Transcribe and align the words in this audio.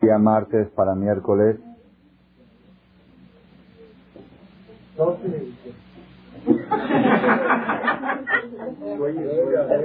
Día 0.00 0.18
martes 0.18 0.68
para 0.70 0.94
miércoles. 0.94 1.58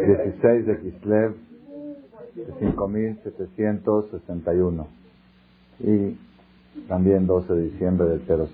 16 0.07 0.65
de 0.65 0.79
Kislev 0.79 1.35
de 2.35 2.53
5761 2.59 4.87
y 5.79 6.17
también 6.87 7.27
12 7.27 7.53
de 7.53 7.63
diciembre 7.63 8.07
del 8.07 8.25
00. 8.25 8.47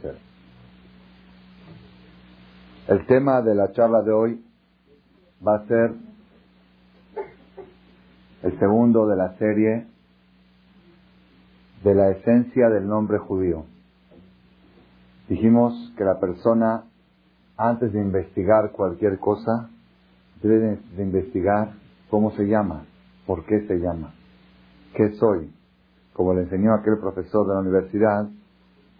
El 2.87 3.05
tema 3.05 3.43
de 3.43 3.53
la 3.53 3.71
charla 3.71 4.01
de 4.01 4.11
hoy 4.11 4.43
va 5.45 5.57
a 5.57 5.67
ser 5.67 5.93
el 8.41 8.57
segundo 8.57 9.05
de 9.07 9.15
la 9.15 9.37
serie 9.37 9.90
de 11.83 11.95
la 11.95 12.09
esencia 12.11 12.69
del 12.69 12.87
nombre 12.87 13.17
judío. 13.17 13.65
Dijimos 15.27 15.93
que 15.97 16.03
la 16.03 16.19
persona, 16.19 16.83
antes 17.57 17.93
de 17.93 18.01
investigar 18.01 18.71
cualquier 18.71 19.17
cosa, 19.19 19.69
debe 20.41 20.79
de 20.95 21.03
investigar 21.03 21.73
cómo 22.09 22.31
se 22.31 22.45
llama, 22.45 22.85
por 23.25 23.45
qué 23.45 23.65
se 23.67 23.77
llama, 23.77 24.13
qué 24.95 25.13
soy, 25.13 25.51
como 26.13 26.33
le 26.33 26.41
enseñó 26.41 26.73
aquel 26.73 26.97
profesor 26.99 27.47
de 27.47 27.53
la 27.53 27.61
universidad 27.61 28.27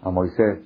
a 0.02 0.09
Moisés, 0.09 0.59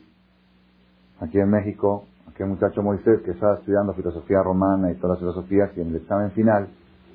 aquí 1.19 1.39
en 1.39 1.49
México, 1.49 2.05
aquel 2.29 2.47
muchacho 2.47 2.81
Moisés 2.81 3.21
que 3.23 3.31
estaba 3.31 3.55
estudiando 3.55 3.93
filosofía 3.93 4.43
romana 4.43 4.91
y 4.91 4.95
todas 4.95 5.11
las 5.11 5.19
filosofías 5.19 5.71
y 5.75 5.81
en 5.81 5.87
el 5.87 5.95
examen 5.97 6.31
final 6.31 6.67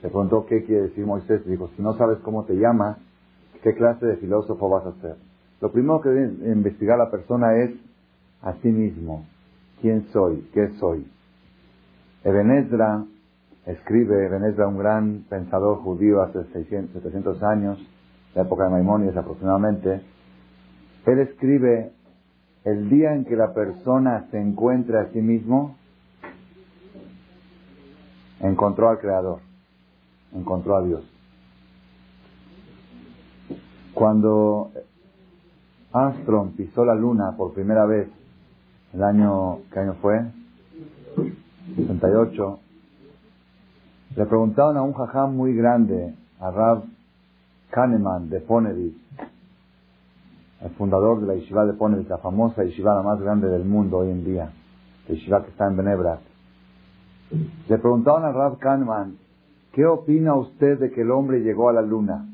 le 0.03 0.09
preguntó 0.09 0.47
qué 0.47 0.65
quiere 0.65 0.85
decir 0.89 1.05
Moisés 1.05 1.43
y 1.47 1.51
dijo, 1.51 1.69
si 1.77 1.83
no 1.83 1.97
sabes 1.97 2.19
cómo 2.21 2.45
te 2.45 2.55
llamas, 2.55 2.97
¿qué 3.63 3.75
clase 3.75 4.07
de 4.07 4.17
filósofo 4.17 4.69
vas 4.69 4.87
a 4.87 5.01
ser? 5.01 5.17
Lo 5.61 5.71
primero 5.71 6.01
que 6.01 6.09
debe 6.09 6.53
investigar 6.53 6.99
la 6.99 7.11
persona 7.11 7.57
es 7.57 7.71
a 8.43 8.55
sí 8.63 8.69
mismo. 8.69 9.27
¿Quién 9.81 10.07
soy? 10.13 10.49
¿Qué 10.53 10.69
soy? 10.79 11.07
Ebenezra 12.25 13.05
escribe, 13.67 14.27
Ebenezra, 14.27 14.67
un 14.67 14.79
gran 14.79 15.25
pensador 15.29 15.79
judío 15.79 16.23
hace 16.23 16.45
600, 16.45 17.03
700 17.03 17.43
años, 17.43 17.79
la 18.35 18.43
época 18.43 18.65
de 18.65 18.71
Maimónides 18.71 19.17
aproximadamente, 19.17 20.03
él 21.07 21.19
escribe, 21.19 21.93
el 22.65 22.91
día 22.91 23.15
en 23.15 23.25
que 23.25 23.37
la 23.37 23.55
persona 23.55 24.29
se 24.31 24.39
encuentra 24.39 25.03
a 25.03 25.07
sí 25.13 25.21
mismo, 25.21 25.77
encontró 28.41 28.91
al 28.91 28.99
Creador, 28.99 29.41
encontró 30.35 30.77
a 30.77 30.83
Dios. 30.83 31.20
Cuando 33.95 34.71
Armstrong 35.93 36.53
pisó 36.57 36.85
la 36.85 36.95
luna 36.95 37.37
por 37.37 37.53
primera 37.53 37.85
vez, 37.87 38.09
el 38.93 39.03
año, 39.03 39.59
¿qué 39.73 39.81
año 39.81 39.95
fue? 40.01 40.21
68. 41.77 42.59
Le 44.17 44.27
preguntaron 44.27 44.77
a 44.77 44.83
un 44.83 44.93
jajam 44.93 45.37
muy 45.37 45.55
grande, 45.55 46.15
a 46.41 46.51
Rav 46.51 46.85
Kahneman 47.71 48.29
de 48.29 48.41
Ponevich, 48.41 48.97
el 50.63 50.71
fundador 50.71 51.21
de 51.21 51.27
la 51.27 51.35
yeshiva 51.35 51.65
de 51.67 51.73
Ponevich, 51.73 52.09
la 52.09 52.19
famosa 52.19 52.65
yeshiva 52.65 52.95
la 52.95 53.03
más 53.03 53.21
grande 53.21 53.49
del 53.49 53.65
mundo 53.65 53.99
hoy 53.99 54.11
en 54.11 54.25
día, 54.25 54.53
la 55.09 55.15
yeshiva 55.15 55.45
que 55.45 55.51
está 55.51 55.67
en 55.67 55.77
Benebra. 55.77 56.19
Le 57.69 57.79
preguntaron 57.79 58.25
a 58.25 58.33
Rav 58.33 58.59
Kahneman, 58.59 59.17
¿qué 59.73 59.87
opina 59.87 60.35
usted 60.35 60.79
de 60.79 60.91
que 60.91 61.03
el 61.03 61.11
hombre 61.11 61.41
llegó 61.41 61.69
a 61.69 61.73
la 61.73 61.83
luna? 61.83 62.30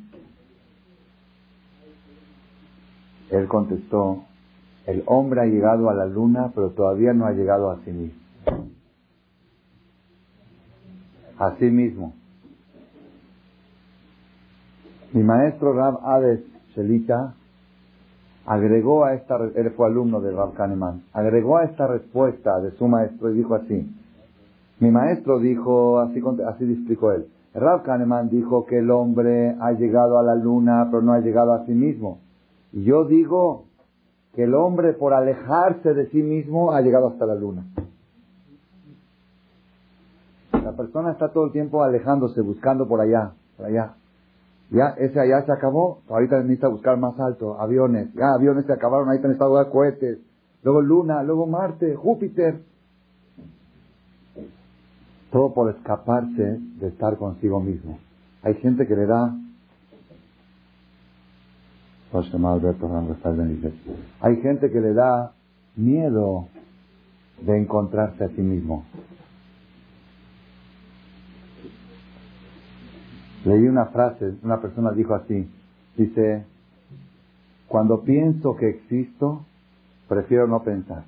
Él 3.30 3.48
contestó, 3.48 4.24
el 4.86 5.02
hombre 5.06 5.40
ha 5.40 5.46
llegado 5.46 5.90
a 5.90 5.94
la 5.94 6.06
luna, 6.06 6.52
pero 6.54 6.70
todavía 6.70 7.12
no 7.12 7.26
ha 7.26 7.32
llegado 7.32 7.70
a 7.70 7.78
sí 7.84 7.90
mismo. 7.90 8.20
A 11.38 11.56
sí 11.58 11.66
mismo. 11.66 12.14
Mi 15.12 15.22
maestro 15.22 15.72
Rab 15.72 15.98
Hades 16.04 16.40
Shelita 16.74 17.34
agregó 18.44 19.04
a 19.04 19.14
esta, 19.14 19.38
él 19.54 19.70
fue 19.70 19.86
alumno 19.86 20.20
de 20.20 20.30
Rab 20.30 20.54
Kahneman, 20.54 21.02
agregó 21.12 21.56
a 21.58 21.64
esta 21.64 21.86
respuesta 21.86 22.60
de 22.60 22.70
su 22.72 22.86
maestro 22.86 23.30
y 23.30 23.34
dijo 23.38 23.54
así, 23.54 23.92
mi 24.78 24.90
maestro 24.90 25.38
dijo, 25.38 25.98
así, 25.98 26.22
así 26.46 26.72
explicó 26.72 27.12
él, 27.12 27.26
Rab 27.54 27.82
Kahneman 27.82 28.28
dijo 28.28 28.66
que 28.66 28.78
el 28.78 28.90
hombre 28.90 29.56
ha 29.58 29.72
llegado 29.72 30.18
a 30.18 30.22
la 30.22 30.34
luna, 30.34 30.88
pero 30.90 31.02
no 31.02 31.12
ha 31.12 31.20
llegado 31.20 31.54
a 31.54 31.64
sí 31.64 31.72
mismo. 31.72 32.20
Y 32.76 32.84
yo 32.84 33.06
digo 33.06 33.64
que 34.34 34.44
el 34.44 34.54
hombre 34.54 34.92
por 34.92 35.14
alejarse 35.14 35.94
de 35.94 36.10
sí 36.10 36.22
mismo 36.22 36.72
ha 36.72 36.82
llegado 36.82 37.08
hasta 37.08 37.24
la 37.24 37.34
luna. 37.34 37.64
La 40.52 40.72
persona 40.72 41.12
está 41.12 41.32
todo 41.32 41.46
el 41.46 41.52
tiempo 41.52 41.82
alejándose, 41.82 42.42
buscando 42.42 42.86
por 42.86 43.00
allá, 43.00 43.32
por 43.56 43.64
allá. 43.64 43.94
Ya, 44.68 44.88
ese 44.98 45.18
allá 45.18 45.46
se 45.46 45.52
acabó, 45.52 46.02
ahorita 46.06 46.36
necesita 46.40 46.68
buscar 46.68 46.98
más 46.98 47.18
alto, 47.18 47.58
aviones, 47.58 48.12
ya 48.12 48.34
aviones 48.34 48.66
se 48.66 48.74
acabaron, 48.74 49.08
ahí 49.08 49.16
están 49.16 49.32
a 49.32 49.70
cohetes, 49.70 50.18
luego 50.62 50.82
Luna, 50.82 51.22
luego 51.22 51.46
Marte, 51.46 51.94
Júpiter. 51.94 52.60
Todo 55.32 55.54
por 55.54 55.70
escaparse 55.70 56.58
de 56.78 56.88
estar 56.88 57.16
consigo 57.16 57.58
mismo. 57.58 57.98
Hay 58.42 58.54
gente 58.56 58.86
que 58.86 58.96
le 58.96 59.06
da 59.06 59.34
hay 64.20 64.36
gente 64.42 64.70
que 64.70 64.80
le 64.80 64.94
da 64.94 65.32
miedo 65.76 66.48
de 67.42 67.58
encontrarse 67.58 68.24
a 68.24 68.28
sí 68.28 68.40
mismo. 68.40 68.84
Leí 73.44 73.66
una 73.68 73.86
frase, 73.86 74.34
una 74.42 74.60
persona 74.60 74.92
dijo 74.92 75.14
así, 75.14 75.48
dice, 75.96 76.44
cuando 77.68 78.02
pienso 78.02 78.56
que 78.56 78.68
existo, 78.70 79.44
prefiero 80.08 80.46
no 80.46 80.62
pensar. 80.62 81.04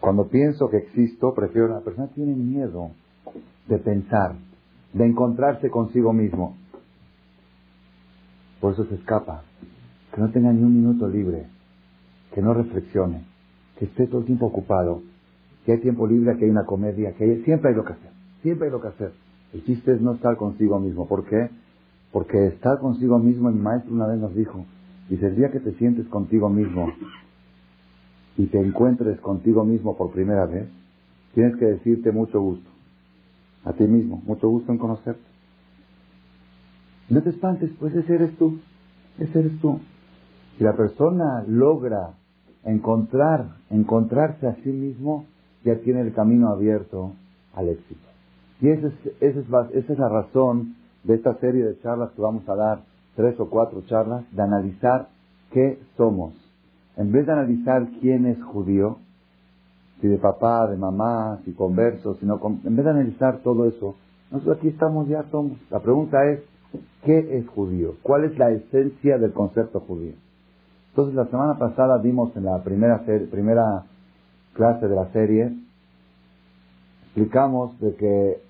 Cuando 0.00 0.28
pienso 0.28 0.70
que 0.70 0.78
existo, 0.78 1.34
prefiero, 1.34 1.68
la 1.68 1.80
persona 1.80 2.08
tiene 2.14 2.34
miedo 2.34 2.90
de 3.66 3.78
pensar, 3.78 4.36
de 4.92 5.04
encontrarse 5.04 5.70
consigo 5.70 6.12
mismo. 6.12 6.56
Por 8.60 8.72
eso 8.72 8.84
se 8.86 8.94
escapa. 8.96 9.42
Que 10.14 10.20
no 10.20 10.30
tenga 10.30 10.52
ni 10.52 10.62
un 10.62 10.74
minuto 10.74 11.08
libre. 11.08 11.46
Que 12.34 12.42
no 12.42 12.54
reflexione. 12.54 13.24
Que 13.78 13.86
esté 13.86 14.06
todo 14.06 14.20
el 14.20 14.26
tiempo 14.26 14.46
ocupado. 14.46 15.02
Que 15.64 15.72
hay 15.72 15.80
tiempo 15.80 16.06
libre, 16.06 16.36
que 16.36 16.44
hay 16.44 16.50
una 16.50 16.64
comedia, 16.64 17.12
que 17.14 17.42
siempre 17.44 17.70
hay 17.70 17.76
lo 17.76 17.84
que 17.84 17.92
hacer. 17.92 18.10
Siempre 18.42 18.66
hay 18.66 18.72
lo 18.72 18.80
que 18.80 18.88
hacer. 18.88 19.12
El 19.52 19.64
chiste 19.64 19.92
es 19.92 20.00
no 20.00 20.14
estar 20.14 20.36
consigo 20.36 20.78
mismo. 20.78 21.06
¿Por 21.06 21.24
qué? 21.24 21.50
Porque 22.12 22.46
estar 22.46 22.78
consigo 22.78 23.18
mismo, 23.18 23.50
mi 23.50 23.60
maestro 23.60 23.94
una 23.94 24.06
vez 24.06 24.18
nos 24.18 24.34
dijo, 24.34 24.64
dice, 25.08 25.26
el 25.26 25.36
día 25.36 25.50
que 25.50 25.60
te 25.60 25.72
sientes 25.74 26.06
contigo 26.06 26.48
mismo 26.48 26.90
y 28.36 28.46
te 28.46 28.60
encuentres 28.60 29.20
contigo 29.20 29.64
mismo 29.64 29.96
por 29.96 30.10
primera 30.10 30.46
vez, 30.46 30.68
tienes 31.34 31.56
que 31.56 31.66
decirte 31.66 32.12
mucho 32.12 32.40
gusto. 32.40 32.68
A 33.64 33.72
ti 33.72 33.84
mismo, 33.84 34.22
mucho 34.24 34.48
gusto 34.48 34.72
en 34.72 34.78
conocerte. 34.78 35.27
No 37.08 37.22
te 37.22 37.30
espantes, 37.30 37.70
pues 37.78 37.94
ese 37.94 38.14
eres 38.14 38.36
tú, 38.36 38.58
ese 39.18 39.38
eres 39.38 39.58
tú. 39.60 39.80
Si 40.56 40.64
la 40.64 40.76
persona 40.76 41.44
logra 41.46 42.10
encontrar, 42.64 43.46
encontrarse 43.70 44.46
a 44.46 44.56
sí 44.56 44.68
mismo, 44.70 45.24
ya 45.64 45.76
tiene 45.76 46.02
el 46.02 46.12
camino 46.12 46.48
abierto 46.48 47.12
al 47.54 47.68
éxito. 47.68 48.00
Y 48.60 48.68
esa 48.68 48.88
es, 48.88 48.94
esa 49.20 49.40
es, 49.40 49.74
esa 49.74 49.92
es 49.92 49.98
la 49.98 50.08
razón 50.08 50.74
de 51.04 51.14
esta 51.14 51.34
serie 51.38 51.64
de 51.64 51.78
charlas 51.80 52.10
que 52.10 52.20
vamos 52.20 52.48
a 52.48 52.54
dar, 52.54 52.80
tres 53.16 53.38
o 53.40 53.48
cuatro 53.48 53.82
charlas, 53.86 54.24
de 54.32 54.42
analizar 54.42 55.08
qué 55.52 55.78
somos. 55.96 56.34
En 56.96 57.12
vez 57.12 57.26
de 57.26 57.32
analizar 57.32 57.86
quién 58.00 58.26
es 58.26 58.42
judío, 58.42 58.98
si 60.00 60.08
de 60.08 60.18
papá, 60.18 60.66
de 60.68 60.76
mamá, 60.76 61.40
si 61.44 61.52
converso, 61.52 62.14
si 62.16 62.26
no, 62.26 62.40
en 62.64 62.76
vez 62.76 62.84
de 62.84 62.90
analizar 62.90 63.38
todo 63.38 63.66
eso, 63.66 63.96
nosotros 64.30 64.58
aquí 64.58 64.68
estamos, 64.68 65.08
ya 65.08 65.24
somos. 65.30 65.58
La 65.70 65.80
pregunta 65.80 66.24
es, 66.26 66.40
¿Qué 67.04 67.38
es 67.38 67.48
judío? 67.48 67.96
¿Cuál 68.02 68.24
es 68.24 68.38
la 68.38 68.50
esencia 68.50 69.18
del 69.18 69.32
concepto 69.32 69.80
judío? 69.80 70.14
Entonces, 70.90 71.14
la 71.14 71.26
semana 71.26 71.58
pasada 71.58 71.98
vimos 71.98 72.36
en 72.36 72.44
la 72.44 72.62
primera, 72.62 73.02
primera 73.30 73.84
clase 74.52 74.88
de 74.88 74.94
la 74.94 75.10
serie, 75.12 75.52
explicamos 77.04 77.78
de 77.80 77.94
que 77.94 78.42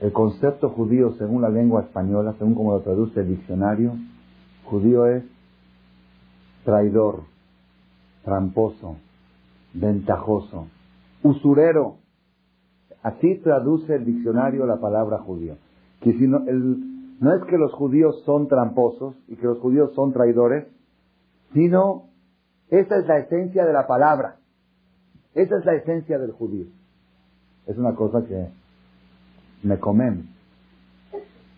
el 0.00 0.12
concepto 0.12 0.70
judío, 0.70 1.12
según 1.18 1.42
la 1.42 1.50
lengua 1.50 1.82
española, 1.82 2.34
según 2.38 2.54
como 2.54 2.72
lo 2.72 2.80
traduce 2.80 3.20
el 3.20 3.28
diccionario, 3.28 3.92
judío 4.64 5.06
es 5.06 5.24
traidor, 6.64 7.24
tramposo, 8.24 8.96
ventajoso, 9.74 10.68
usurero. 11.22 11.96
Así 13.02 13.34
traduce 13.36 13.96
el 13.96 14.04
diccionario 14.06 14.64
la 14.64 14.76
palabra 14.80 15.18
judío 15.18 15.56
que 16.00 16.12
si 16.12 16.26
no, 16.26 16.38
el, 16.46 17.18
No 17.20 17.34
es 17.34 17.44
que 17.44 17.58
los 17.58 17.72
judíos 17.74 18.22
son 18.24 18.48
tramposos 18.48 19.14
y 19.28 19.36
que 19.36 19.46
los 19.46 19.58
judíos 19.58 19.92
son 19.94 20.12
traidores, 20.12 20.66
sino 21.52 22.08
esa 22.70 22.96
es 22.96 23.06
la 23.06 23.18
esencia 23.18 23.66
de 23.66 23.72
la 23.72 23.86
palabra. 23.86 24.36
Esa 25.34 25.58
es 25.58 25.64
la 25.64 25.74
esencia 25.74 26.18
del 26.18 26.32
judío. 26.32 26.66
Es 27.66 27.76
una 27.76 27.94
cosa 27.94 28.24
que 28.26 28.48
me 29.62 29.78
comen. 29.78 30.30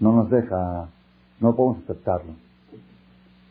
No 0.01 0.13
nos 0.13 0.31
deja, 0.31 0.89
no 1.41 1.55
podemos 1.55 1.85
aceptarlo. 1.85 2.33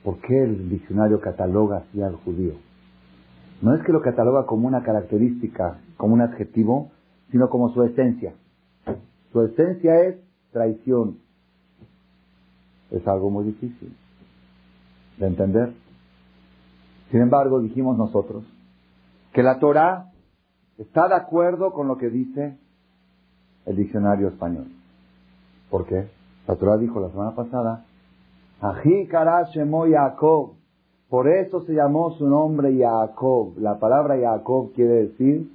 ¿Por 0.03 0.19
qué 0.19 0.44
el 0.44 0.69
diccionario 0.69 1.21
cataloga 1.21 1.77
así 1.77 2.01
al 2.01 2.15
judío? 2.15 2.53
No 3.61 3.75
es 3.75 3.83
que 3.83 3.94
lo 3.94 4.01
cataloga 4.01 4.45
como 4.47 4.67
una 4.67 4.83
característica, 4.83 5.79
como 5.95 6.15
un 6.15 6.21
adjetivo, 6.21 6.91
sino 7.31 7.49
como 7.49 7.69
su 7.69 7.83
esencia. 7.83 8.33
Su 9.31 9.44
esencia 9.44 10.01
es 10.01 10.17
traición. 10.51 11.19
Es 12.92 13.07
algo 13.07 13.30
muy 13.30 13.45
difícil 13.45 13.95
de 15.18 15.27
entender. 15.27 15.74
Sin 17.09 17.21
embargo, 17.21 17.59
dijimos 17.59 17.98
nosotros 17.98 18.44
que 19.33 19.44
la 19.44 19.59
Torah 19.59 20.12
está 20.77 21.07
de 21.07 21.15
acuerdo 21.15 21.71
con 21.71 21.88
lo 21.88 21.98
que 21.98 22.09
dice 22.09 22.57
el 23.65 23.75
diccionario 23.75 24.30
español. 24.30 24.68
¿Por 25.69 25.86
qué? 25.86 26.09
La 26.48 26.56
Torah 26.56 26.77
dijo 26.77 27.00
la 27.00 27.09
semana 27.09 27.36
pasada, 27.36 27.86
Ají 28.62 29.07
Yaakov. 29.07 30.54
Por 31.09 31.27
eso 31.27 31.62
se 31.65 31.74
llamó 31.74 32.12
su 32.12 32.27
nombre 32.27 32.75
Yaakov. 32.75 33.57
La 33.57 33.80
palabra 33.80 34.18
Yaakov 34.18 34.74
quiere 34.74 35.07
decir 35.07 35.51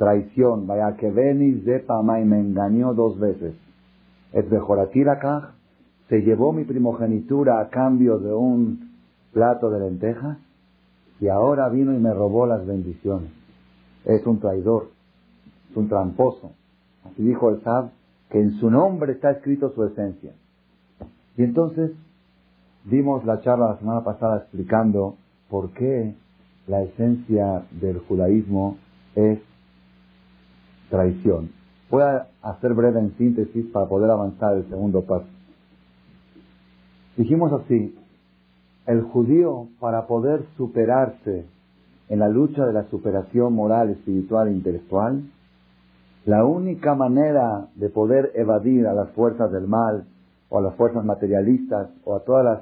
traición. 0.00 0.66
Vaya 0.66 0.96
que 0.96 1.10
venis 1.10 1.62
de 1.66 1.84
y 1.84 2.24
me 2.24 2.40
engañó 2.40 2.94
dos 2.94 3.20
veces. 3.20 3.54
Es 4.32 4.46
acá 5.08 5.52
se 6.08 6.22
llevó 6.22 6.52
mi 6.52 6.64
primogenitura 6.64 7.60
a 7.60 7.68
cambio 7.68 8.18
de 8.18 8.32
un 8.32 8.90
plato 9.32 9.70
de 9.70 9.80
lentejas 9.80 10.38
y 11.20 11.28
ahora 11.28 11.68
vino 11.68 11.92
y 11.92 11.98
me 11.98 12.14
robó 12.14 12.46
las 12.46 12.66
bendiciones. 12.66 13.30
Es 14.06 14.26
un 14.26 14.40
traidor, 14.40 14.88
es 15.70 15.76
un 15.76 15.88
tramposo. 15.88 16.52
Así 17.04 17.22
dijo 17.22 17.50
el 17.50 17.62
Sab, 17.62 17.90
que 18.30 18.40
en 18.40 18.58
su 18.58 18.70
nombre 18.70 19.12
está 19.12 19.32
escrito 19.32 19.70
su 19.74 19.84
esencia. 19.84 20.32
Y 21.36 21.42
entonces 21.42 21.92
dimos 22.84 23.24
la 23.26 23.42
charla 23.42 23.72
la 23.72 23.78
semana 23.78 24.02
pasada 24.02 24.38
explicando 24.38 25.16
por 25.50 25.70
qué 25.72 26.14
la 26.66 26.82
esencia 26.82 27.64
del 27.70 27.98
judaísmo 27.98 28.78
es 29.14 29.40
traición. 30.90 31.50
Voy 31.90 32.02
a 32.02 32.26
hacer 32.42 32.74
breve 32.74 33.00
en 33.00 33.16
síntesis 33.16 33.66
para 33.72 33.86
poder 33.86 34.10
avanzar 34.10 34.56
el 34.56 34.68
segundo 34.68 35.02
paso. 35.02 35.26
Dijimos 37.16 37.52
así, 37.52 37.96
el 38.86 39.02
judío 39.02 39.68
para 39.78 40.06
poder 40.06 40.44
superarse 40.56 41.46
en 42.08 42.18
la 42.18 42.28
lucha 42.28 42.66
de 42.66 42.72
la 42.72 42.84
superación 42.84 43.54
moral, 43.54 43.90
espiritual 43.90 44.48
e 44.48 44.52
intelectual, 44.52 45.22
la 46.26 46.44
única 46.44 46.94
manera 46.94 47.68
de 47.76 47.88
poder 47.88 48.32
evadir 48.34 48.86
a 48.86 48.94
las 48.94 49.10
fuerzas 49.10 49.50
del 49.52 49.66
mal 49.66 50.04
o 50.48 50.58
a 50.58 50.62
las 50.62 50.74
fuerzas 50.74 51.04
materialistas 51.04 51.88
o 52.04 52.14
a 52.14 52.20
todas 52.20 52.44
las 52.44 52.60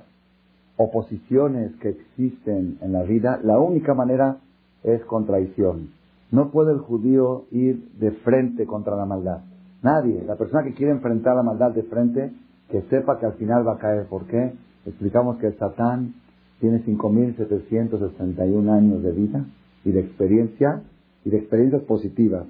oposiciones 0.76 1.75
que 1.76 1.88
existen 1.88 2.78
en 2.80 2.92
la 2.92 3.02
vida, 3.02 3.40
la 3.42 3.58
única 3.58 3.94
manera 3.94 4.36
es 4.84 5.04
con 5.04 5.26
traición. 5.26 5.97
No 6.30 6.50
puede 6.50 6.72
el 6.72 6.78
judío 6.78 7.46
ir 7.50 7.90
de 7.98 8.10
frente 8.10 8.66
contra 8.66 8.96
la 8.96 9.06
maldad. 9.06 9.40
Nadie. 9.82 10.22
La 10.26 10.36
persona 10.36 10.64
que 10.64 10.75
quiere 10.75 10.92
enfrentar 10.92 11.36
la 11.36 11.42
maldad 11.42 11.70
de 11.72 11.84
frente 11.84 12.32
que 12.69 12.82
sepa 12.82 13.19
que 13.19 13.26
al 13.26 13.34
final 13.34 13.66
va 13.66 13.75
a 13.75 13.78
caer. 13.78 14.06
¿Por 14.06 14.26
qué? 14.26 14.52
Explicamos 14.84 15.38
que 15.38 15.46
el 15.46 15.58
Satán 15.58 16.14
tiene 16.60 16.84
5.761 16.84 18.70
años 18.70 19.02
de 19.02 19.12
vida 19.12 19.44
y 19.84 19.92
de 19.92 20.00
experiencia 20.00 20.82
y 21.25 21.30
de 21.30 21.38
experiencias 21.38 21.82
positivas. 21.82 22.44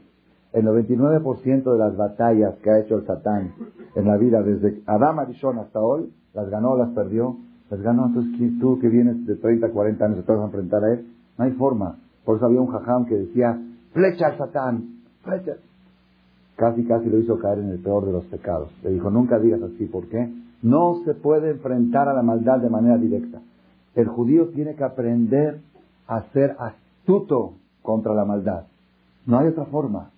El 0.53 0.65
99% 0.65 1.73
de 1.73 1.79
las 1.79 1.97
batallas 1.97 2.55
que 2.63 2.71
ha 2.71 2.81
hecho 2.81 2.97
el 2.97 3.07
Satán 3.07 3.53
en 3.95 4.07
la 4.07 4.17
vida 4.17 4.43
desde 4.43 4.83
Adam 4.87 5.19
Arishon 5.19 5.59
hasta 5.59 5.81
hoy, 5.81 6.11
las 6.33 6.49
ganó, 6.49 6.77
las 6.77 6.91
perdió, 6.91 7.37
las 7.71 7.81
ganó. 7.83 8.07
Entonces 8.07 8.59
tú 8.59 8.79
que 8.81 8.89
vienes 8.89 9.27
de 9.27 9.37
30, 9.37 9.69
40 9.71 10.05
años 10.05 10.25
te 10.25 10.33
vas 10.33 10.41
a 10.41 10.47
enfrentar 10.47 10.85
a 10.85 10.93
él, 10.95 11.07
no 11.37 11.45
hay 11.45 11.53
forma. 11.53 11.99
Por 12.29 12.37
eso 12.37 12.45
había 12.45 12.61
un 12.61 12.67
jajam 12.67 13.07
que 13.07 13.15
decía, 13.15 13.59
flecha 13.95 14.27
al 14.27 14.37
Satán, 14.37 14.99
flecha 15.23 15.55
casi 16.57 16.85
casi 16.85 17.09
lo 17.09 17.17
hizo 17.17 17.39
caer 17.39 17.61
en 17.61 17.71
el 17.71 17.79
peor 17.79 18.05
de 18.05 18.13
los 18.13 18.27
pecados. 18.27 18.71
Le 18.83 18.91
dijo, 18.91 19.11
nunca 19.11 19.39
digas 19.39 19.63
así, 19.63 19.87
¿por 19.87 20.09
qué? 20.09 20.31
No 20.61 20.97
se 21.07 21.15
puede 21.15 21.53
enfrentar 21.53 22.07
a 22.07 22.13
la 22.13 22.21
maldad 22.21 22.59
de 22.59 22.69
manera 22.69 22.99
directa. 22.99 23.41
El 23.95 24.09
judío 24.09 24.49
tiene 24.49 24.75
que 24.75 24.85
aprender 24.85 25.61
a 26.07 26.25
ser 26.35 26.55
astuto 26.59 27.55
contra 27.81 28.13
la 28.13 28.27
maldad. 28.27 28.65
No 29.25 29.39
hay 29.39 29.49
otra 29.49 29.65
forma. 29.65 30.11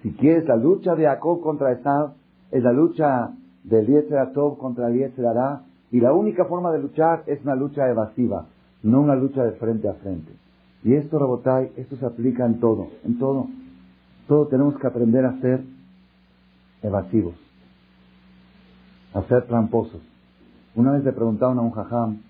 Si 0.00 0.12
quieres 0.12 0.48
la 0.48 0.56
lucha 0.56 0.94
de 0.94 1.04
Jacob 1.04 1.42
contra 1.42 1.72
Esav, 1.72 2.14
es 2.50 2.62
la 2.62 2.72
lucha 2.72 3.34
de 3.64 3.80
Eliezer 3.80 4.16
Atov 4.20 4.56
contra 4.56 4.88
Eliezer 4.88 5.26
Ará, 5.26 5.64
y 5.90 6.00
la 6.00 6.14
única 6.14 6.46
forma 6.46 6.72
de 6.72 6.78
luchar 6.78 7.24
es 7.26 7.44
una 7.44 7.56
lucha 7.56 7.86
evasiva, 7.90 8.46
no 8.82 9.02
una 9.02 9.16
lucha 9.16 9.44
de 9.44 9.52
frente 9.52 9.86
a 9.86 9.92
frente. 9.92 10.47
Y 10.84 10.94
esto, 10.94 11.18
Rabotai, 11.18 11.72
esto 11.76 11.96
se 11.96 12.06
aplica 12.06 12.46
en 12.46 12.60
todo, 12.60 12.88
en 13.04 13.18
todo. 13.18 13.48
Todo 14.26 14.46
tenemos 14.46 14.78
que 14.78 14.86
aprender 14.86 15.24
a 15.24 15.40
ser 15.40 15.62
evasivos, 16.82 17.34
a 19.14 19.22
ser 19.24 19.46
tramposos. 19.46 20.00
Una 20.74 20.92
vez 20.92 21.04
le 21.04 21.12
preguntaron 21.12 21.58
a 21.58 21.62
un 21.62 21.72
jajam, 21.72 22.22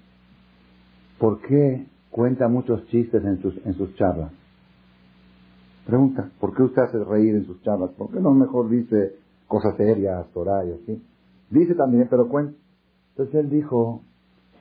¿por 1.18 1.40
qué 1.42 1.86
cuenta 2.10 2.48
muchos 2.48 2.86
chistes 2.86 3.22
en 3.24 3.42
sus, 3.42 3.54
en 3.66 3.74
sus 3.74 3.94
charlas? 3.96 4.32
Pregunta, 5.86 6.30
¿por 6.40 6.54
qué 6.54 6.62
usted 6.62 6.82
hace 6.82 7.02
reír 7.04 7.34
en 7.34 7.46
sus 7.46 7.60
charlas? 7.62 7.90
¿Por 7.92 8.10
qué 8.10 8.20
no 8.20 8.32
mejor 8.32 8.68
dice 8.68 9.16
cosas 9.46 9.76
serias, 9.76 10.26
Torah 10.32 10.64
y 10.64 10.72
así? 10.72 11.02
Dice 11.50 11.74
también, 11.74 12.06
pero 12.08 12.28
cuenta. 12.28 12.54
Entonces 13.10 13.34
él 13.34 13.50
dijo, 13.50 14.02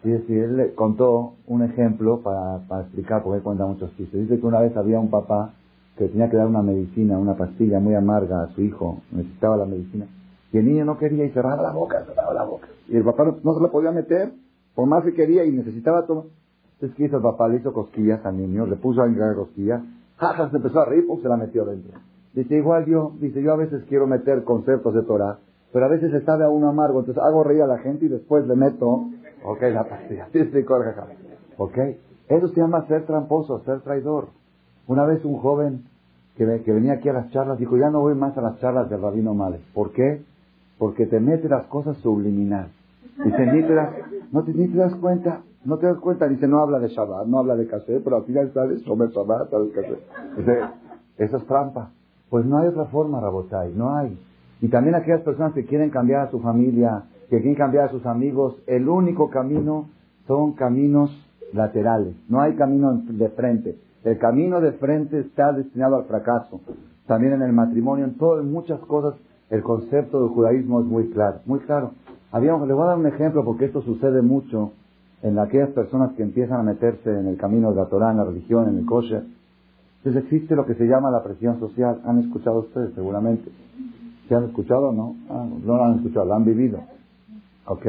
y 0.03 0.11
él 0.11 0.57
le 0.57 0.73
contó 0.73 1.33
un 1.47 1.63
ejemplo 1.63 2.21
para, 2.21 2.59
para 2.67 2.83
explicar 2.83 3.23
por 3.23 3.35
qué 3.35 3.44
cuenta 3.44 3.65
muchos 3.65 3.95
chistes. 3.95 4.21
Dice 4.21 4.39
que 4.39 4.45
una 4.45 4.59
vez 4.59 4.75
había 4.77 4.99
un 4.99 5.09
papá 5.09 5.53
que 5.97 6.07
tenía 6.07 6.29
que 6.29 6.38
dar 6.38 6.47
una 6.47 6.61
medicina, 6.61 7.17
una 7.17 7.35
pastilla 7.35 7.79
muy 7.79 7.95
amarga 7.95 8.44
a 8.44 8.47
su 8.49 8.61
hijo, 8.61 8.99
necesitaba 9.11 9.57
la 9.57 9.65
medicina, 9.65 10.05
y 10.53 10.57
el 10.57 10.65
niño 10.65 10.85
no 10.85 10.97
quería 10.97 11.25
y 11.25 11.29
cerraba 11.31 11.61
la 11.61 11.71
boca, 11.71 12.03
cerraba 12.05 12.33
la 12.33 12.44
boca. 12.44 12.67
Y 12.88 12.95
el 12.95 13.03
papá 13.03 13.25
no, 13.44 13.53
se 13.53 13.61
la 13.61 13.69
podía 13.69 13.91
meter, 13.91 14.31
por 14.75 14.88
más 14.88 15.03
que 15.03 15.13
quería 15.13 15.43
y 15.43 15.51
necesitaba 15.51 16.05
tomar. 16.05 16.25
Entonces, 16.75 16.95
¿qué 16.95 17.05
hizo 17.05 17.17
el 17.17 17.24
papá? 17.24 17.48
Le 17.50 17.57
hizo 17.57 17.74
cosquillas 17.74 18.24
al 18.24 18.38
niño, 18.38 18.67
le 18.67 18.75
puso 18.75 19.01
a 19.01 19.07
encargar 19.07 19.36
cosquillas, 19.36 19.81
jaja, 20.17 20.50
se 20.51 20.57
empezó 20.57 20.79
a 20.79 20.86
reír, 20.86 21.05
pues 21.07 21.22
se 21.22 21.27
la 21.27 21.38
metió 21.38 21.65
dentro. 21.65 22.00
Dice, 22.33 22.55
igual 22.55 22.86
yo, 22.86 23.13
dice, 23.19 23.41
yo 23.41 23.53
a 23.53 23.57
veces 23.57 23.83
quiero 23.89 24.05
meter 24.05 24.43
conceptos 24.43 24.93
de 24.93 25.01
Torah, 25.01 25.39
pero 25.74 25.86
a 25.86 25.89
veces 25.89 26.12
se 26.12 26.22
sabe 26.22 26.43
a 26.45 26.50
uno 26.50 26.69
amargo, 26.69 27.00
entonces 27.00 27.24
hago 27.24 27.43
reír 27.43 27.63
a 27.63 27.67
la 27.67 27.79
gente 27.79 28.05
y 28.05 28.10
después 28.10 28.48
le 28.48 28.55
meto, 28.55 29.10
ok, 29.48 29.62
la 29.74 29.84
pastilla. 29.84 30.27
Ok, 31.60 31.75
eso 32.30 32.50
se 32.50 32.62
llama 32.62 32.86
ser 32.86 33.08
tramposo, 33.08 33.63
ser 33.66 33.80
traidor. 33.82 34.27
Una 34.86 35.06
vez 35.06 35.25
un 35.25 35.38
joven 35.38 35.86
que, 36.36 36.46
venía 36.46 36.94
aquí 36.94 37.10
a 37.10 37.13
las 37.13 37.32
charlas 37.32 37.58
dijo, 37.58 37.77
ya 37.77 37.89
no 37.89 38.01
voy 38.01 38.13
más 38.13 38.38
a 38.38 38.42
las 38.42 38.60
charlas 38.60 38.89
del 38.92 39.01
rabino 39.01 39.34
Males. 39.34 39.62
¿Por 39.74 39.92
qué? 39.92 40.22
Porque 40.77 41.08
te 41.08 41.20
mete 41.20 41.50
las 41.50 41.66
cosas 41.66 41.98
subliminal. 41.98 42.68
Dice, 43.24 43.46
ni 43.48 43.63
te 43.63 43.74
das, 43.74 43.89
no 44.32 44.44
te, 44.44 44.54
ni 44.54 44.68
te 44.68 44.77
das 44.77 44.94
cuenta, 44.96 45.42
no 45.66 45.77
te 45.80 45.88
das 45.88 45.98
cuenta. 45.98 46.27
Dice, 46.27 46.48
no 46.48 46.60
habla 46.60 46.77
de 46.77 46.89
Shabbat, 46.89 47.25
no 47.25 47.39
habla 47.39 47.56
de 47.56 47.66
café, 47.66 48.00
pero 48.04 48.18
al 48.18 48.24
final 48.25 48.51
sabes 48.54 48.84
comer 48.84 49.10
Shabbat, 49.10 49.50
sabes 49.50 49.74
café. 49.74 49.98
Dice, 50.38 50.60
eso 51.18 51.38
es 51.38 51.46
trampa. 51.48 51.89
Pues 52.30 52.46
no 52.46 52.60
hay 52.60 52.68
otra 52.68 52.86
forma, 52.86 53.20
Rabotai, 53.20 53.74
no 53.74 53.96
hay. 53.96 54.16
Y 54.62 54.68
también 54.68 54.94
aquellas 54.94 55.22
personas 55.22 55.54
que 55.54 55.66
quieren 55.66 55.89
cambiar 55.89 56.27
a 56.27 56.32
su 56.32 56.39
familia, 56.39 57.04
que 57.29 57.38
quieren 57.38 57.55
cambiar 57.55 57.86
a 57.86 57.91
sus 57.91 58.05
amigos, 58.05 58.55
el 58.67 58.88
único 58.88 59.29
camino 59.29 59.89
son 60.27 60.53
caminos 60.53 61.12
laterales, 61.53 62.15
no 62.29 62.41
hay 62.41 62.55
camino 62.55 62.93
de 62.93 63.29
frente. 63.29 63.77
El 64.03 64.17
camino 64.19 64.62
de 64.62 64.74
frente 64.74 65.19
está 65.19 65.51
destinado 65.51 65.98
al 65.98 66.05
fracaso. 66.05 66.62
También 67.07 67.34
en 67.34 67.41
el 67.41 67.53
matrimonio, 67.53 68.05
en 68.05 68.17
todo, 68.17 68.39
en 68.39 68.51
muchas 68.51 68.79
cosas, 68.81 69.19
el 69.50 69.63
concepto 69.63 70.22
del 70.22 70.29
judaísmo 70.29 70.81
es 70.81 70.86
muy 70.86 71.10
claro, 71.10 71.39
muy 71.46 71.60
claro. 71.60 71.91
Habíamos, 72.31 72.67
le 72.67 72.74
voy 72.74 72.84
a 72.84 72.89
dar 72.89 72.98
un 72.98 73.07
ejemplo 73.07 73.43
porque 73.43 73.65
esto 73.65 73.81
sucede 73.81 74.22
mucho 74.22 74.72
en 75.24 75.39
aquellas 75.39 75.69
personas 75.69 76.13
que 76.13 76.24
empiezan 76.24 76.60
a 76.60 76.63
meterse 76.63 77.10
en 77.10 77.27
el 77.27 77.38
camino 77.38 77.72
de 77.72 77.77
la 77.77 77.86
Torah, 77.88 78.12
en 78.12 78.17
la 78.17 78.25
religión, 78.25 78.69
en 78.69 78.77
el 78.77 78.86
kosher. 78.86 79.24
Entonces 79.98 80.24
existe 80.24 80.55
lo 80.55 80.65
que 80.65 80.75
se 80.75 80.86
llama 80.86 81.10
la 81.10 81.24
presión 81.24 81.60
social. 81.60 82.01
¿Han 82.05 82.19
escuchado 82.19 82.60
ustedes 82.60 82.93
seguramente? 82.93 83.50
¿Se 84.27 84.36
han 84.36 84.46
escuchado 84.46 84.89
o 84.89 84.93
no? 84.93 85.15
Ah, 85.29 85.46
no 85.65 85.77
lo 85.77 85.84
han 85.84 85.96
escuchado, 85.96 86.25
lo 86.25 86.36
han 86.36 86.46
vivido. 86.46 86.79
¿Ok? 87.67 87.86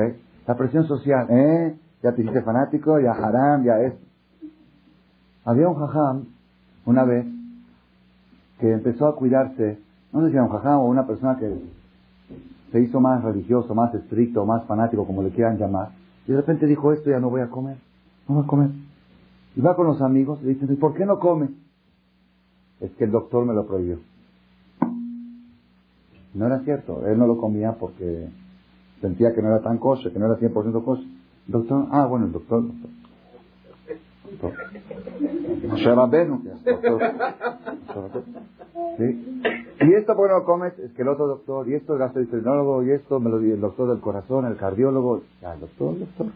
La 0.47 0.57
presión 0.57 0.87
social, 0.87 1.27
¿eh? 1.31 1.77
Ya 2.03 2.13
te 2.13 2.23
hiciste 2.23 2.43
fanático, 2.43 2.99
ya 3.01 3.13
haram, 3.13 3.65
ya 3.65 3.81
es. 3.81 3.95
Había 5.45 5.69
un 5.69 5.77
jajam, 5.77 6.25
una 6.85 7.05
vez, 7.05 7.27
que 8.61 8.73
empezó 8.73 9.07
a 9.07 9.17
cuidarse, 9.17 9.79
no 10.13 10.21
sé 10.21 10.29
si 10.29 10.35
era 10.35 10.45
un 10.45 10.51
jajam 10.51 10.81
o 10.81 10.89
una 10.89 11.07
persona 11.07 11.37
que 11.39 11.61
se 12.73 12.81
hizo 12.81 13.01
más 13.01 13.23
religioso, 13.23 13.75
más 13.75 13.95
estricto, 13.95 14.45
más 14.45 14.65
fanático, 14.65 15.07
como 15.07 15.23
le 15.23 15.31
quieran 15.31 15.59
llamar, 15.59 15.91
y 16.27 16.33
de 16.33 16.37
repente 16.39 16.67
dijo 16.67 16.93
esto, 16.93 17.11
ya 17.11 17.21
no 17.21 17.31
voy 17.31 17.41
a 17.41 17.49
comer, 17.49 17.79
no 18.29 18.37
voy 18.37 18.45
a 18.45 18.47
comer. 18.47 18.71
Y 19.57 19.61
va 19.61 19.75
con 19.75 19.87
los 19.87 20.03
amigos 20.03 20.41
y 20.43 20.49
dicen, 20.49 20.71
¿y 20.73 20.77
por 20.77 20.95
qué 20.95 21.07
no 21.07 21.19
come? 21.19 21.49
Es 22.81 22.91
que 22.93 23.05
el 23.05 23.11
doctor 23.11 23.45
me 23.47 23.55
lo 23.55 23.67
prohibió. 23.67 23.99
No 26.35 26.47
era 26.47 26.61
cierto, 26.61 27.07
él 27.07 27.19
no 27.19 27.27
lo 27.27 27.39
comía 27.39 27.73
porque 27.73 28.29
sentía 29.01 29.35
que 29.35 29.43
no 29.43 29.49
era 29.49 29.61
tan 29.61 29.79
kosher, 29.79 30.13
que 30.13 30.19
no 30.19 30.27
era 30.27 30.37
100% 30.37 30.85
kosher. 30.85 31.07
Doctor, 31.47 31.87
ah, 31.91 32.07
bueno, 32.07 32.27
el 32.27 32.33
doctor, 32.33 32.65
doctor. 32.65 32.91
¿Sí? 38.99 39.33
Y 39.81 39.95
esto 39.95 40.15
porque 40.17 40.45
comes, 40.45 40.79
es 40.79 40.93
que 40.93 41.03
el 41.03 41.09
otro 41.09 41.27
doctor, 41.29 41.69
y 41.69 41.75
esto 41.75 41.95
el 41.95 42.01
gastroenterólogo, 42.01 42.83
y 42.83 42.91
esto 42.91 43.21
me 43.21 43.31
lo 43.31 43.39
el 43.39 43.61
doctor 43.61 43.89
del 43.89 44.01
corazón, 44.01 44.47
el 44.47 44.57
cardiólogo, 44.57 45.23
ya, 45.41 45.55
el 45.55 45.61
doctor, 45.61 45.95
el 45.95 46.01
doctor. 46.01 46.27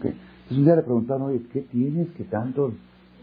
Entonces 0.00 0.58
un 0.58 0.64
día 0.64 0.76
le 0.76 0.82
preguntaron, 0.82 1.22
oye, 1.22 1.42
¿qué 1.52 1.62
tienes 1.62 2.10
que 2.12 2.24
tanto? 2.24 2.72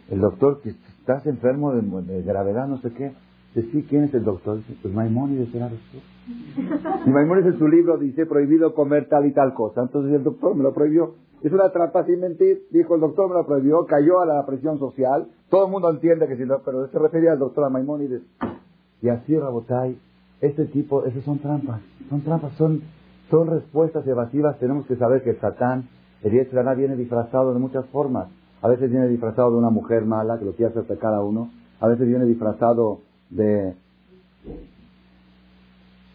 El 0.10 0.22
doctor, 0.22 0.62
que 0.62 0.70
estás 0.70 1.26
enfermo 1.26 1.74
de, 1.74 2.22
gravedad, 2.22 2.68
no 2.68 2.78
sé 2.78 2.92
qué. 2.94 3.14
Dice, 3.56 3.86
¿quién 3.88 4.04
es 4.04 4.14
el 4.14 4.26
doctor? 4.26 4.60
Pues 4.82 4.94
Maimónides 4.94 5.54
era 5.56 5.70
doctor. 5.70 6.02
Y 7.06 7.10
Maimónides 7.10 7.54
en 7.54 7.60
su 7.60 7.68
libro 7.70 7.98
dice, 7.98 8.26
prohibido 8.26 8.74
comer 8.74 9.08
tal 9.08 9.26
y 9.26 9.32
tal 9.32 9.54
cosa. 9.54 9.84
Entonces 9.84 10.14
el 10.14 10.24
doctor 10.24 10.56
me 10.56 10.64
lo 10.64 10.74
prohibió. 10.74 11.16
Es 11.42 11.54
una 11.54 11.70
trampa 11.72 12.04
sin 12.06 12.20
mentir. 12.20 12.64
Dijo, 12.72 12.96
el 12.96 13.02
doctor 13.02 13.30
me 13.30 13.36
lo 13.36 13.46
prohibió, 13.46 13.86
cayó 13.86 14.20
a 14.20 14.26
la 14.26 14.46
presión 14.46 14.78
social. 14.78 15.28
Todo 15.50 15.68
el 15.68 15.72
mundo 15.72 15.90
entiende 15.90 16.28
que 16.28 16.36
si 16.36 16.44
lo, 16.44 16.62
pero 16.64 16.88
se 16.88 17.00
refería 17.00 17.32
al 17.32 17.40
doctor 17.40 17.64
a 17.64 17.70
Maimónides. 17.70 18.24
Y 19.02 19.08
así, 19.08 19.38
Rabotay, 19.38 19.98
este 20.42 20.66
tipo, 20.66 21.06
esas 21.06 21.24
son 21.24 21.40
trampas. 21.40 21.82
Son 22.10 22.22
trampas, 22.24 22.52
son, 22.54 22.82
son 23.30 23.48
respuestas 23.48 24.06
evasivas. 24.06 24.60
Tenemos 24.60 24.86
que 24.86 24.98
saber 24.98 25.24
que 25.24 25.36
Satán, 25.36 25.88
el 26.24 26.34
Yetzirah 26.34 26.74
viene 26.74 26.98
disfrazado 26.98 27.54
de 27.54 27.60
muchas 27.60 27.86
formas. 27.88 28.28
A 28.62 28.68
veces 28.68 28.90
viene 28.90 29.08
disfrazado 29.08 29.52
de 29.52 29.58
una 29.58 29.70
mujer 29.70 30.06
mala 30.06 30.40
que 30.40 30.46
lo 30.46 30.54
quiere 30.54 30.78
hacer 30.78 30.98
cada 30.98 31.22
uno. 31.22 31.52
A 31.80 31.88
veces 31.88 32.06
viene 32.08 32.26
disfrazado 32.26 33.00
de 33.30 33.76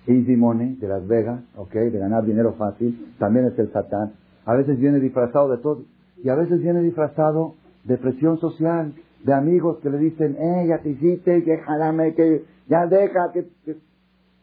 easy 0.07 0.37
money, 0.37 0.76
de 0.76 0.88
Las 0.88 1.07
Vegas, 1.07 1.40
¿ok? 1.57 1.73
De 1.73 1.99
ganar 1.99 2.25
dinero 2.25 2.55
fácil. 2.55 3.14
También 3.19 3.47
es 3.47 3.59
el 3.59 3.73
Satán. 3.73 4.12
A 4.45 4.55
veces 4.55 4.79
viene 4.79 5.00
disfrazado 5.00 5.49
de 5.50 5.59
todo. 5.59 5.83
Y 6.23 6.29
a 6.29 6.35
veces 6.35 6.61
viene 6.61 6.83
disfrazado 6.83 7.55
de 7.85 7.97
presión 7.97 8.38
social, 8.40 8.95
de 9.25 9.33
amigos 9.33 9.79
que 9.79 9.90
le 9.90 9.99
dicen, 9.99 10.37
eh, 10.38 10.67
ya 10.69 10.79
te 10.79 10.90
hiciste, 10.90 11.45
que 11.45 11.59
jalame, 11.59 12.14
que 12.14 12.45
ya 12.69 12.87
deja, 12.87 13.33
que... 13.33 13.47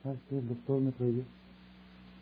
¿Sabes 0.03 0.19
qué? 0.29 0.37
El 0.37 0.47
doctor 0.47 0.81
me 0.81 0.91
prohibió. 0.91 1.23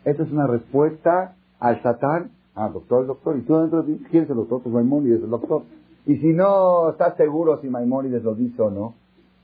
Esta 0.04 0.22
es 0.22 0.30
una 0.30 0.46
respuesta 0.46 1.34
al 1.58 1.82
Satán. 1.82 2.30
Ah, 2.54 2.70
doctor, 2.72 3.02
el 3.02 3.06
doctor. 3.08 3.36
Y 3.36 3.42
tú 3.42 3.56
dentro 3.58 3.82
de 3.82 3.94
ti, 3.94 4.04
¿quién 4.10 4.24
es 4.24 4.30
el 4.30 4.36
doctor? 4.36 4.62
Pues 4.62 4.74
Maimónides, 4.74 5.22
el 5.22 5.30
doctor. 5.30 5.62
Y 6.06 6.16
si 6.16 6.28
no 6.28 6.90
estás 6.90 7.16
seguro 7.16 7.60
si 7.60 7.68
Maimónides 7.68 8.22
lo 8.22 8.34
dice 8.34 8.62
o 8.62 8.70
no, 8.70 8.94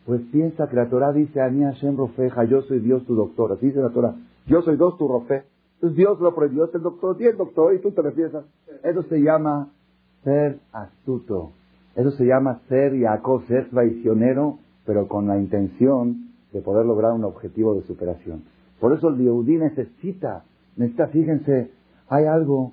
pues 0.06 0.20
piensa 0.32 0.68
que 0.68 0.76
la 0.76 0.88
Torah 0.88 1.12
dice, 1.12 1.40
Ani 1.40 1.62
Hashem 1.62 1.96
Rofeja, 1.96 2.44
yo 2.44 2.62
soy 2.62 2.80
Dios 2.80 3.04
tu 3.06 3.14
doctor. 3.14 3.52
Así 3.52 3.66
dice 3.66 3.80
la 3.80 3.90
Torah. 3.90 4.14
Yo 4.46 4.62
soy 4.62 4.76
Dios 4.76 4.98
tu 4.98 5.06
Rofe. 5.06 5.44
Entonces 5.74 5.96
Dios 5.96 6.20
lo 6.20 6.34
prohibió, 6.34 6.64
es 6.64 6.74
el 6.74 6.82
doctor, 6.82 7.16
sí 7.18 7.24
el 7.24 7.36
doctor, 7.36 7.74
y 7.74 7.80
tú 7.80 7.90
te 7.90 8.02
refieres 8.02 8.34
a... 8.34 8.42
Eso 8.84 9.02
se 9.04 9.20
llama 9.20 9.68
ser 10.22 10.58
astuto. 10.72 11.52
Eso 11.96 12.10
se 12.12 12.24
llama 12.24 12.60
ser 12.68 12.98
Jacob, 12.98 13.44
ser 13.46 13.68
traicionero, 13.68 14.58
pero 14.86 15.08
con 15.08 15.26
la 15.26 15.38
intención 15.38 16.28
de 16.52 16.60
poder 16.60 16.86
lograr 16.86 17.12
un 17.12 17.24
objetivo 17.24 17.74
de 17.74 17.82
superación. 17.82 18.44
Por 18.80 18.92
eso 18.92 19.08
el 19.08 19.18
Yehudí 19.18 19.56
necesita, 19.56 20.44
necesita, 20.76 21.08
fíjense, 21.08 21.70
hay 22.08 22.24
algo, 22.24 22.72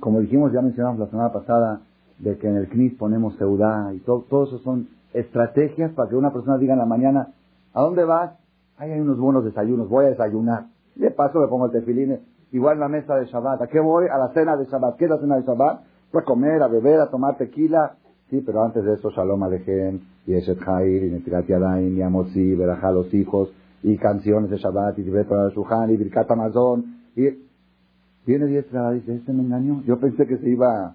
como 0.00 0.20
dijimos, 0.20 0.52
ya 0.52 0.62
mencionamos 0.62 0.98
la 0.98 1.06
semana 1.08 1.32
pasada, 1.32 1.80
de 2.18 2.36
que 2.36 2.48
en 2.48 2.56
el 2.56 2.68
CNIS 2.68 2.94
ponemos 2.94 3.36
seudá 3.36 3.92
y 3.94 4.00
todo, 4.00 4.24
todo 4.28 4.44
eso 4.44 4.58
son 4.58 4.88
estrategias 5.12 5.92
para 5.92 6.08
que 6.08 6.16
una 6.16 6.32
persona 6.32 6.58
diga 6.58 6.74
en 6.74 6.80
la 6.80 6.86
mañana, 6.86 7.32
¿a 7.72 7.80
dónde 7.80 8.04
vas? 8.04 8.32
Ahí 8.76 8.92
hay 8.92 9.00
unos 9.00 9.18
buenos 9.18 9.44
desayunos, 9.44 9.88
voy 9.88 10.06
a 10.06 10.08
desayunar. 10.08 10.66
De 10.94 11.10
paso 11.10 11.40
le 11.40 11.48
pongo 11.48 11.66
el 11.66 11.72
tefilín, 11.72 12.18
igual 12.52 12.74
en 12.74 12.80
la 12.80 12.88
mesa 12.88 13.16
de 13.16 13.26
Shabbat. 13.26 13.62
¿A 13.62 13.66
qué 13.66 13.80
voy? 13.80 14.06
A 14.06 14.18
la 14.18 14.28
cena 14.28 14.56
de 14.56 14.66
Shabbat. 14.66 14.96
¿Qué 14.96 15.04
es 15.04 15.10
la 15.10 15.18
cena 15.18 15.36
de 15.36 15.42
Shabbat? 15.42 15.80
Pues 16.10 16.22
a 16.22 16.26
comer, 16.26 16.62
a 16.62 16.68
beber, 16.68 17.00
a 17.00 17.10
tomar 17.10 17.36
tequila. 17.36 17.96
Sí, 18.30 18.42
pero 18.44 18.62
antes 18.62 18.84
de 18.84 18.94
eso, 18.94 19.10
Shalom 19.10 19.42
Alejem, 19.42 20.00
y 20.26 20.34
Eshet 20.34 20.58
Jair, 20.58 21.04
y 21.04 21.10
Netirat 21.10 21.46
Yadayim, 21.46 21.96
y 21.96 22.02
Amotzi, 22.02 22.54
Berajá 22.54 22.92
los 22.92 23.12
hijos, 23.14 23.50
y 23.82 23.96
canciones 23.96 24.50
de 24.50 24.58
Shabbat, 24.58 24.98
y 24.98 25.02
Tibet 25.04 25.26
para 25.26 25.48
Shuhan, 25.48 25.90
y 25.90 25.96
Birkat 25.96 26.30
Amazon, 26.30 26.84
y 27.16 27.48
viene 28.26 28.46
diez 28.46 28.66
y 28.70 28.94
dice, 28.94 29.14
este 29.14 29.32
me 29.32 29.42
engañó. 29.42 29.82
Yo 29.84 29.98
pensé 29.98 30.26
que 30.26 30.36
se 30.36 30.48
iba 30.50 30.94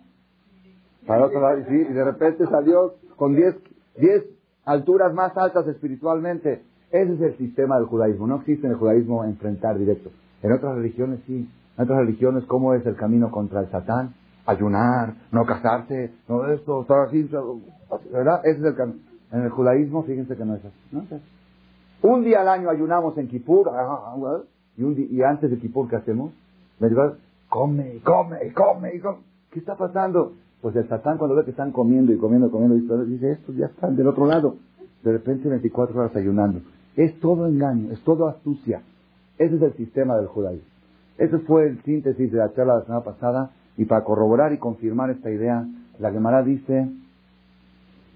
para 1.07 1.25
otro 1.25 1.41
lado, 1.41 1.59
y, 1.59 1.75
y 1.75 1.93
de 1.93 2.03
repente 2.03 2.45
salió 2.47 2.93
con 3.15 3.35
diez, 3.35 3.55
diez 3.97 4.23
alturas 4.65 5.13
más 5.13 5.35
altas 5.37 5.67
espiritualmente. 5.67 6.63
Ese 6.91 7.13
es 7.13 7.21
el 7.21 7.37
sistema 7.37 7.77
del 7.77 7.85
judaísmo. 7.85 8.27
No 8.27 8.37
existe 8.37 8.67
en 8.67 8.73
el 8.73 8.79
judaísmo 8.79 9.23
enfrentar 9.23 9.77
directo. 9.77 10.11
En 10.41 10.51
otras 10.51 10.75
religiones 10.75 11.19
sí. 11.25 11.49
En 11.77 11.83
otras 11.83 11.99
religiones, 11.99 12.43
¿cómo 12.45 12.73
es 12.73 12.85
el 12.85 12.95
camino 12.95 13.31
contra 13.31 13.61
el 13.61 13.71
Satán? 13.71 14.13
Ayunar, 14.45 15.15
no 15.31 15.45
casarse, 15.45 16.11
no 16.27 16.47
esto, 16.49 16.81
estar 16.81 17.07
así, 17.07 17.29
¿verdad? 18.11 18.41
Ese 18.43 18.59
es 18.59 18.65
el 18.65 18.75
camino. 18.75 18.99
En 19.31 19.41
el 19.41 19.49
judaísmo, 19.49 20.03
fíjense 20.03 20.35
que 20.35 20.45
no 20.45 20.55
es 20.55 20.65
así. 20.65 20.77
No. 20.91 21.03
Un 22.03 22.23
día 22.23 22.41
al 22.41 22.49
año 22.49 22.69
ayunamos 22.69 23.17
en 23.17 23.27
Kippur, 23.27 23.69
ah, 23.69 24.13
ah, 24.13 24.41
y, 24.77 24.83
un 24.83 24.95
y 24.97 25.23
antes 25.23 25.49
de 25.49 25.57
Kippur, 25.57 25.89
¿qué 25.89 25.95
hacemos? 25.95 26.31
Come, 27.49 28.01
come, 28.03 28.51
come, 28.53 28.99
come. 28.99 29.17
¿Qué 29.51 29.59
está 29.59 29.75
pasando? 29.75 30.33
Pues 30.63 30.77
el 30.77 30.87
Satán 30.87 31.17
cuando 31.17 31.35
ve 31.35 31.43
que 31.43 31.51
están 31.51 31.73
comiendo 31.73 32.13
y 32.13 32.17
comiendo, 32.17 32.49
comiendo, 32.49 33.03
dice, 33.03 33.33
estos 33.33 33.53
ya 33.57 33.65
están 33.65 33.97
del 33.97 34.07
otro 34.07 34.25
lado. 34.25 34.55
De 35.03 35.11
repente 35.11 35.49
24 35.49 35.99
horas 35.99 36.15
ayunando. 36.15 36.61
Es 36.95 37.19
todo 37.19 37.47
engaño, 37.47 37.91
es 37.91 38.01
todo 38.05 38.29
astucia. 38.29 38.81
Ese 39.37 39.57
es 39.57 39.61
el 39.61 39.73
sistema 39.73 40.15
del 40.15 40.27
judaísmo. 40.27 40.65
Ese 41.17 41.37
fue 41.39 41.67
el 41.67 41.83
síntesis 41.83 42.31
de 42.31 42.37
la 42.37 42.53
charla 42.53 42.75
de 42.75 42.79
la 42.79 42.85
semana 42.85 43.03
pasada. 43.03 43.51
Y 43.75 43.83
para 43.83 44.05
corroborar 44.05 44.53
y 44.53 44.57
confirmar 44.57 45.09
esta 45.09 45.29
idea, 45.29 45.67
la 45.99 46.11
Gemara 46.13 46.43
dice, 46.43 46.89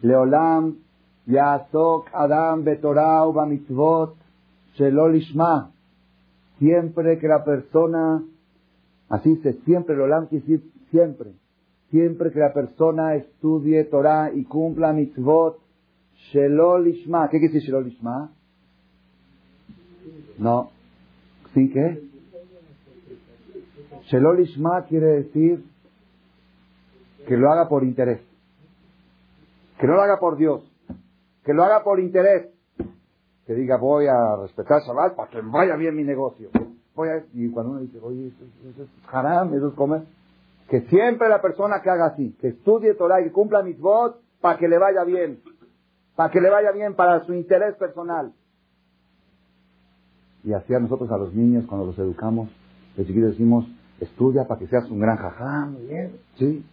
Leolam 0.02 0.78
Yasok 1.26 2.08
Adam 2.14 2.64
Betorah 2.64 3.26
Bamitzvot 3.26 4.16
Shelolishma. 4.76 5.72
Siempre 6.60 7.20
que 7.20 7.28
la 7.28 7.44
persona, 7.44 8.24
así 9.10 9.36
se 9.44 9.52
siempre, 9.66 9.98
Leolam 9.98 10.28
quiere 10.28 10.46
decir 10.46 10.72
siempre, 10.92 11.34
siempre 11.90 12.32
que 12.32 12.40
la 12.40 12.54
persona 12.54 13.16
estudie 13.16 13.84
Torah 13.86 14.32
y 14.34 14.44
cumpla 14.46 14.94
mitzvot, 14.94 15.60
Shelolishma. 16.32 17.30
¿Qué 17.30 17.40
quiere 17.40 17.54
decir 17.54 17.70
Shelolishma? 17.70 18.32
No. 20.38 20.72
¿Sí 21.54 21.70
qué? 21.72 22.04
Shelolishma 24.10 24.86
quiere 24.86 25.08
decir 25.24 25.64
que 27.28 27.38
lo 27.38 27.52
haga 27.52 27.68
por 27.68 27.84
interés. 27.84 28.22
Que 29.80 29.88
no 29.88 29.94
lo 29.94 30.02
haga 30.02 30.18
por 30.20 30.38
Dios. 30.38 30.64
Que 31.44 31.54
lo 31.54 31.64
haga 31.64 31.84
por 31.84 32.00
interés. 32.00 32.50
Que 33.46 33.54
diga, 33.54 33.78
voy 33.78 34.08
a 34.08 34.36
respetar 34.42 34.82
Shabbat 34.82 35.16
para 35.16 35.30
que 35.30 35.42
vaya 35.42 35.76
bien 35.76 35.96
mi 35.96 36.04
negocio. 36.04 36.50
Voy 36.96 37.10
a... 37.10 37.24
Y 37.34 37.50
cuando 37.50 37.74
uno 37.74 37.82
dice, 37.82 38.00
oye, 38.02 38.28
eso, 38.28 38.84
es 38.84 38.90
haram, 39.14 39.54
eso 39.54 39.70
es 39.70 39.74
comer. 39.76 40.04
Que 40.70 40.82
siempre 40.82 41.30
la 41.30 41.42
persona 41.42 41.82
que 41.82 41.90
haga 41.90 42.08
así, 42.08 42.36
que 42.42 42.50
estudie 42.50 42.94
Torah 42.96 43.22
y 43.22 43.26
que 43.26 43.32
cumpla 43.32 43.64
mis 43.64 43.80
votos 43.80 44.22
para 44.42 44.58
que 44.58 44.68
le 44.68 44.78
vaya 44.78 45.04
bien. 45.04 45.42
Para 46.16 46.32
que 46.32 46.42
le 46.42 46.50
vaya 46.50 46.72
bien, 46.72 46.96
para 46.96 47.24
su 47.26 47.34
interés 47.34 47.76
personal. 47.76 48.34
Y 50.44 50.54
así 50.54 50.74
a 50.74 50.80
nosotros, 50.80 51.12
a 51.12 51.18
los 51.18 51.34
niños, 51.34 51.66
cuando 51.68 51.86
los 51.86 51.98
educamos, 52.00 52.50
de 52.96 53.06
chiquitos 53.06 53.32
decimos, 53.32 53.66
estudia 54.00 54.48
para 54.48 54.60
que 54.60 54.68
seas 54.68 54.90
un 54.90 55.00
gran 55.00 55.18
jajá, 55.18 55.66
muy 55.66 55.86
bien. 55.88 56.12
Sí. 56.36 56.66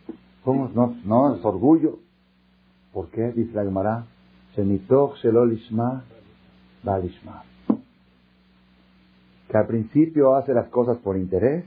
¿Cómo? 0.45 0.71
No, 0.75 0.97
no, 1.05 1.37
es 1.37 1.45
orgullo. 1.45 1.99
¿Por 2.93 3.09
qué? 3.11 3.33
Dice 3.33 3.53
la 3.55 3.65
Gemara. 3.65 4.07
Que 9.49 9.59
al 9.59 9.67
principio 9.67 10.37
hace 10.37 10.55
las 10.55 10.69
cosas 10.69 10.99
por 10.99 11.17
interés. 11.17 11.65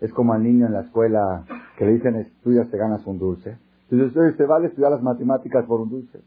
Es 0.00 0.12
como 0.12 0.32
al 0.32 0.42
niño 0.42 0.66
en 0.66 0.72
la 0.72 0.80
escuela 0.80 1.44
que 1.76 1.84
le 1.84 1.92
dicen, 1.92 2.16
estudias, 2.16 2.70
te 2.70 2.78
ganas 2.78 3.04
un 3.06 3.18
dulce. 3.18 3.58
Entonces, 3.90 4.36
¿se 4.36 4.44
vale 4.46 4.68
estudiar 4.68 4.92
las 4.92 5.02
matemáticas 5.02 5.64
por 5.66 5.80
un 5.80 5.90
dulce? 5.90 6.20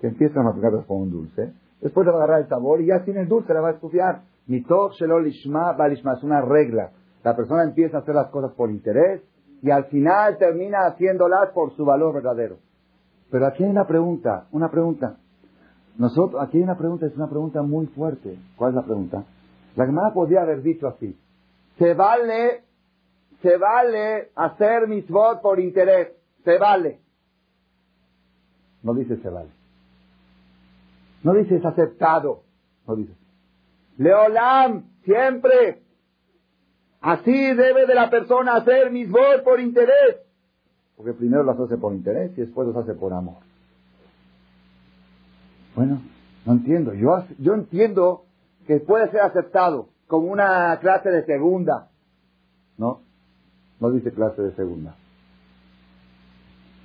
Que 0.00 0.08
empiezan 0.08 0.44
las 0.44 0.54
matemáticas 0.54 0.86
por 0.86 1.00
un 1.00 1.10
dulce 1.10 1.52
Después 1.80 2.06
de 2.06 2.12
agarrar 2.12 2.40
el 2.40 2.48
sabor 2.48 2.80
y 2.80 2.86
ya 2.86 3.04
tiene 3.04 3.20
el 3.20 3.28
dulce, 3.28 3.52
la 3.52 3.60
va 3.60 3.68
a 3.68 3.72
estudiar. 3.72 4.22
Mitoch 4.46 4.92
shelo 4.94 5.20
lishma 5.20 5.72
balishma. 5.72 6.14
Es 6.14 6.22
una 6.22 6.40
regla. 6.40 6.90
La 7.22 7.36
persona 7.36 7.64
empieza 7.64 7.98
a 7.98 8.00
hacer 8.00 8.14
las 8.14 8.28
cosas 8.28 8.52
por 8.52 8.70
interés 8.70 9.22
y 9.62 9.70
al 9.70 9.84
final 9.86 10.38
termina 10.38 10.86
haciéndolas 10.86 11.50
por 11.52 11.74
su 11.76 11.84
valor 11.84 12.14
verdadero. 12.14 12.56
Pero 13.30 13.46
aquí 13.46 13.64
hay 13.64 13.70
una 13.70 13.86
pregunta, 13.86 14.46
una 14.52 14.70
pregunta. 14.70 15.16
Nosotros, 15.98 16.42
aquí 16.42 16.58
hay 16.58 16.64
una 16.64 16.76
pregunta, 16.76 17.06
es 17.06 17.16
una 17.16 17.28
pregunta 17.28 17.62
muy 17.62 17.86
fuerte. 17.86 18.38
¿Cuál 18.56 18.70
es 18.70 18.76
la 18.76 18.82
pregunta? 18.82 19.24
La 19.74 19.86
Gemara 19.86 20.12
podría 20.12 20.42
haber 20.42 20.62
dicho 20.62 20.86
así. 20.86 21.18
Se 21.78 21.94
vale, 21.94 22.62
se 23.42 23.56
vale 23.56 24.30
hacer 24.34 24.88
mitzvot 24.88 25.40
por 25.42 25.60
interés. 25.60 26.08
Se 26.44 26.58
vale. 26.58 27.00
No 28.82 28.94
dice 28.94 29.16
se 29.16 29.28
vale. 29.28 29.50
No 31.22 31.34
dice 31.34 31.56
es 31.56 31.64
aceptado. 31.64 32.42
No 32.86 32.96
dice. 32.96 33.12
Leolam, 33.98 34.84
siempre. 35.04 35.82
Así 37.00 37.54
debe 37.54 37.86
de 37.86 37.94
la 37.94 38.10
persona 38.10 38.56
hacer 38.56 38.90
mitzvot 38.90 39.42
por 39.44 39.60
interés. 39.60 40.18
Porque 40.96 41.12
primero 41.12 41.42
las 41.42 41.58
hace 41.58 41.76
por 41.76 41.92
interés 41.92 42.32
y 42.36 42.40
después 42.40 42.68
las 42.68 42.76
hace 42.76 42.94
por 42.94 43.12
amor. 43.12 43.36
Bueno, 45.74 46.00
no 46.46 46.52
entiendo. 46.52 46.94
Yo, 46.94 47.24
yo 47.38 47.54
entiendo 47.54 48.24
que 48.66 48.80
puede 48.80 49.10
ser 49.10 49.20
aceptado 49.20 49.90
como 50.06 50.28
una 50.28 50.78
clase 50.80 51.10
de 51.10 51.24
segunda. 51.24 51.90
No, 52.78 53.02
no 53.80 53.90
dice 53.90 54.10
clase 54.12 54.42
de 54.42 54.52
segunda. 54.54 54.96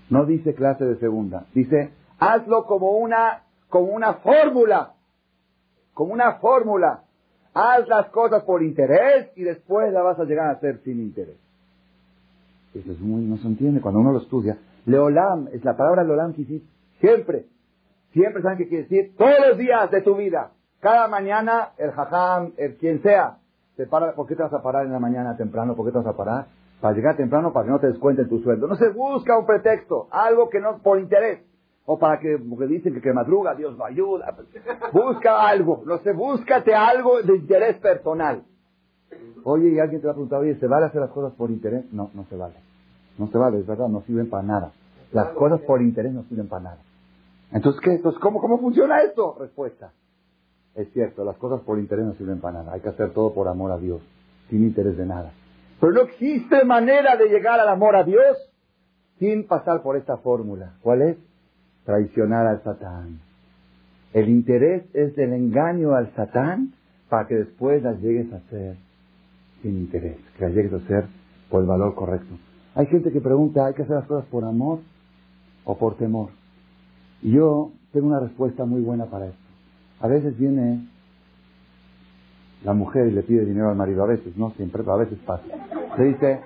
No 0.10 0.26
dice 0.26 0.54
clase 0.54 0.84
de 0.86 0.98
segunda. 0.98 1.46
Dice, 1.54 1.92
hazlo 2.20 2.66
como 2.66 2.92
una, 2.92 3.44
como 3.70 3.88
una 3.88 4.16
fórmula. 4.16 4.94
Como 5.94 6.14
una 6.14 6.34
fórmula. 6.34 7.04
Haz 7.54 7.88
las 7.88 8.10
cosas 8.10 8.44
por 8.44 8.64
interés 8.64 9.30
y 9.36 9.44
después 9.44 9.92
la 9.94 10.02
vas 10.02 10.20
a 10.20 10.26
llegar 10.26 10.48
a 10.48 10.52
hacer 10.52 10.82
sin 10.84 11.00
interés. 11.00 11.38
Eso 12.74 12.92
es 12.92 13.00
muy, 13.00 13.24
no 13.24 13.38
se 13.38 13.48
entiende 13.48 13.82
cuando 13.82 14.00
uno 14.00 14.14
lo 14.14 14.20
estudia. 14.20 14.58
Leolam, 14.86 15.48
es 15.52 15.64
la 15.64 15.76
palabra 15.76 16.04
leolam 16.04 16.34
que 16.34 16.62
siempre. 17.00 17.46
Siempre 18.14 18.42
saben 18.42 18.58
qué 18.58 18.68
quiere 18.68 18.84
decir. 18.84 19.16
Todos 19.18 19.36
los 19.48 19.58
días 19.58 19.92
de 19.92 20.02
tu 20.02 20.16
vida. 20.16 20.52
Cada 20.80 21.08
mañana, 21.08 21.70
el 21.78 21.92
jajam, 21.92 22.54
el 22.58 22.76
quien 22.78 23.02
sea, 23.02 23.38
te 23.76 23.86
para, 23.86 24.14
¿por 24.14 24.28
qué 24.28 24.36
te 24.36 24.44
vas 24.44 24.54
a 24.54 24.62
parar 24.62 24.86
en 24.86 24.92
la 24.92 25.00
mañana 25.00 25.38
temprano? 25.38 25.76
¿Por 25.76 25.86
qué 25.86 25.92
te 25.92 26.00
vas 26.00 26.08
a 26.08 26.18
parar? 26.18 26.48
Para 26.82 26.96
llegar 26.96 27.16
temprano, 27.16 27.54
para 27.54 27.66
que 27.66 27.72
no 27.72 27.80
te 27.80 27.88
descuenten 27.88 28.28
tu 28.28 28.40
sueldo. 28.40 28.68
No 28.68 28.76
se 28.76 28.90
busca 28.90 29.38
un 29.38 29.46
pretexto, 29.46 30.08
algo 30.10 30.50
que 30.50 30.60
no, 30.60 30.80
por 30.80 31.00
interés. 31.00 31.42
O 31.86 32.00
para 32.00 32.20
que, 32.20 32.38
porque 32.38 32.66
dicen 32.66 32.94
que, 32.94 33.02
que 33.02 33.14
madruga, 33.14 33.54
Dios 33.56 33.80
va 33.80 33.88
ayuda. 33.88 34.36
Busca 34.92 35.48
algo, 35.48 35.84
no 35.86 36.00
sé, 36.00 36.12
búscate 36.12 36.74
algo 36.74 37.22
de 37.22 37.36
interés 37.36 37.78
personal. 37.78 38.44
Oye, 39.44 39.70
y 39.70 39.80
alguien 39.80 40.02
te 40.02 40.08
va 40.08 40.14
a 40.14 40.16
preguntar, 40.16 40.40
oye, 40.40 40.56
¿se 40.56 40.68
vale 40.68 40.88
hacer 40.88 41.02
las 41.02 41.12
cosas 41.12 41.34
por 41.34 41.52
interés? 41.52 41.92
No, 41.92 42.10
no 42.14 42.26
se 42.26 42.36
vale. 42.36 42.56
No 43.18 43.28
se 43.28 43.38
vale, 43.38 43.60
es 43.60 43.68
verdad, 43.68 43.88
no 43.88 44.02
sirven 44.02 44.30
para 44.30 44.44
nada. 44.44 44.72
Las 45.12 45.30
cosas 45.30 45.62
por 45.62 45.82
interés 45.82 46.14
no 46.14 46.24
sirven 46.24 46.48
para 46.48 46.64
nada. 46.64 46.78
Entonces, 47.52 47.82
¿qué? 47.82 47.94
Entonces, 47.94 48.20
¿cómo, 48.22 48.40
cómo 48.40 48.60
funciona 48.60 49.02
esto? 49.02 49.36
Respuesta. 49.40 49.92
Es 50.74 50.92
cierto, 50.94 51.26
las 51.26 51.36
cosas 51.38 51.62
por 51.62 51.78
interés 51.78 52.06
no 52.06 52.14
sirven 52.14 52.40
para 52.40 52.60
nada. 52.60 52.74
Hay 52.74 52.82
que 52.82 52.90
hacer 52.90 53.12
todo 53.14 53.34
por 53.34 53.48
amor 53.48 53.72
a 53.72 53.78
Dios, 53.78 54.02
sin 54.50 54.64
interés 54.64 54.98
de 54.98 55.06
nada. 55.06 55.32
Pero 55.82 55.94
no 55.94 56.02
existe 56.02 56.64
manera 56.64 57.18
de 57.18 57.28
llegar 57.28 57.60
al 57.60 57.68
amor 57.68 57.96
a 57.96 58.04
Dios 58.04 58.38
sin 59.18 59.48
pasar 59.48 59.82
por 59.82 59.98
esta 59.98 60.18
fórmula. 60.18 60.74
¿Cuál 60.84 61.02
es? 61.02 61.18
Traicionar 61.86 62.46
al 62.46 62.64
Satán. 62.64 63.20
El 64.14 64.30
interés 64.30 64.84
es 64.94 65.18
el 65.18 65.34
engaño 65.34 65.96
al 65.96 66.14
Satán 66.14 66.74
para 67.10 67.28
que 67.28 67.34
después 67.36 67.82
las 67.82 68.00
llegues 68.00 68.32
a 68.32 68.38
hacer 68.38 68.76
sin 69.64 69.80
interés, 69.80 70.18
que 70.38 70.46
las 70.46 70.54
llegues 70.54 70.74
a 70.74 70.78
hacer 70.78 71.06
por 71.50 71.62
el 71.62 71.68
valor 71.68 71.96
correcto. 71.96 72.36
Hay 72.76 72.86
gente 72.86 73.12
que 73.12 73.20
pregunta, 73.20 73.66
¿hay 73.66 73.74
que 73.74 73.82
hacer 73.82 73.96
las 73.96 74.06
cosas 74.06 74.26
por 74.30 74.44
amor 74.44 74.80
o 75.66 75.78
por 75.80 75.98
temor? 75.98 76.30
Y 77.24 77.32
yo 77.32 77.72
tengo 77.92 78.08
una 78.08 78.20
respuesta 78.20 78.66
muy 78.66 78.82
buena 78.82 79.06
para 79.08 79.28
esto. 79.28 79.40
A 80.00 80.08
veces 80.08 80.38
viene 80.38 80.88
la 82.64 82.74
mujer 82.74 83.08
y 83.08 83.12
le 83.12 83.24
pide 83.24 83.46
dinero 83.46 83.70
al 83.70 83.76
marido, 83.76 84.04
a 84.04 84.08
veces, 84.08 84.36
no 84.38 84.52
siempre, 84.52 84.84
pero 84.84 84.94
a 84.94 84.98
veces 84.98 85.18
pasa. 85.26 85.44
Le 85.98 86.06
dice, 86.06 86.42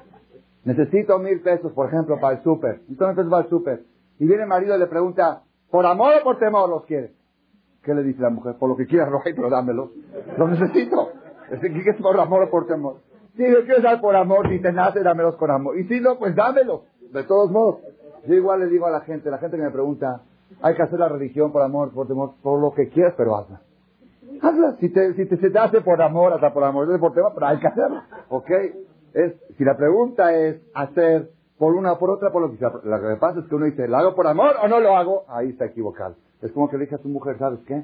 necesito 0.64 1.20
mil 1.20 1.42
pesos, 1.42 1.72
por 1.74 1.88
ejemplo, 1.88 2.20
para 2.20 2.38
el 2.38 2.44
súper. 2.44 2.82
Pesos 2.88 3.28
para 3.30 3.44
el 3.44 3.50
súper. 3.50 3.84
Y 4.20 4.26
viene 4.26 4.44
el 4.44 4.50
marido 4.50 4.76
y 4.76 4.80
le 4.80 4.88
pregunta, 4.88 5.44
¿por 5.70 5.86
amor 5.86 6.14
o 6.20 6.24
por 6.24 6.40
temor 6.40 6.70
los 6.70 6.86
quiere? 6.86 7.12
¿Qué 7.84 7.94
le 7.94 8.04
dice 8.04 8.22
la 8.22 8.30
mujer? 8.30 8.56
Por 8.58 8.70
lo 8.70 8.76
que 8.76 8.88
quieras, 8.88 9.10
hay, 9.26 9.34
pero 9.34 9.50
dámelo. 9.50 9.92
Lo 10.38 10.48
necesito. 10.48 11.10
¿Qué 11.62 11.90
es 11.90 12.02
por 12.02 12.20
amor 12.20 12.44
o 12.44 12.50
por 12.50 12.66
temor? 12.66 12.98
Si 13.36 13.44
yo 13.44 13.64
quiero 13.66 13.82
dar 13.82 14.02
por 14.02 14.16
amor, 14.16 14.50
si 14.50 14.60
te 14.60 14.72
nace, 14.72 15.04
dámelos 15.04 15.36
con 15.36 15.52
amor. 15.52 15.78
Y 15.78 15.84
si 15.84 16.00
no, 16.00 16.18
pues 16.18 16.36
dámelos. 16.36 16.82
De 17.12 17.24
todos 17.24 17.52
modos. 17.52 17.82
Yo 18.26 18.34
igual 18.34 18.62
le 18.62 18.68
digo 18.68 18.88
a 18.88 18.90
la 18.90 19.02
gente, 19.02 19.30
la 19.30 19.38
gente 19.38 19.58
que 19.58 19.64
me 19.64 19.70
pregunta, 19.70 20.22
hay 20.62 20.74
que 20.74 20.82
hacer 20.82 20.98
la 20.98 21.10
religión 21.10 21.52
por 21.52 21.62
amor, 21.62 21.92
por 21.92 22.08
temor, 22.08 22.32
por 22.42 22.60
lo 22.60 22.74
que 22.74 22.90
quieras, 22.90 23.14
pero 23.16 23.36
hazla. 23.36 23.62
Hazla. 24.42 24.76
Si, 24.80 24.90
te, 24.90 25.14
si 25.14 25.26
te, 25.26 25.38
se 25.38 25.50
te 25.50 25.60
hace 25.60 25.82
por 25.82 26.02
amor, 26.02 26.34
hasta 26.34 26.54
por 26.54 26.64
amor, 26.64 27.00
por 27.00 27.14
temor, 27.14 27.32
pero 27.34 27.48
hay 27.48 27.60
que 27.60 27.68
hacerlo. 27.68 28.02
¿Ok? 28.30 28.50
Es, 29.14 29.34
si 29.58 29.64
la 29.64 29.78
pregunta 29.78 30.34
es 30.34 30.62
hacer 30.74 31.32
por 31.58 31.74
una 31.74 31.94
o 31.94 32.00
por 32.00 32.10
otra, 32.10 32.32
por 32.32 32.42
lo 32.42 32.52
que. 32.52 32.64
Lo 32.64 33.02
que 33.02 33.16
pasa 33.20 33.40
es 33.40 33.46
que 33.48 33.56
uno 33.56 33.66
dice, 33.66 33.88
¿lo 33.88 33.98
hago 33.98 34.16
por 34.16 34.28
amor 34.28 34.56
o 34.64 34.68
no 34.68 34.80
lo 34.80 34.96
hago? 34.96 35.24
Ahí 35.30 35.50
está 35.50 35.66
equivocado. 35.66 36.16
Es 36.42 36.52
como 36.52 36.70
que 36.70 36.78
le 36.78 36.84
dije 36.84 36.96
a 36.96 37.00
tu 37.00 37.08
mujer, 37.08 37.38
¿sabes 37.38 37.60
qué? 37.66 37.84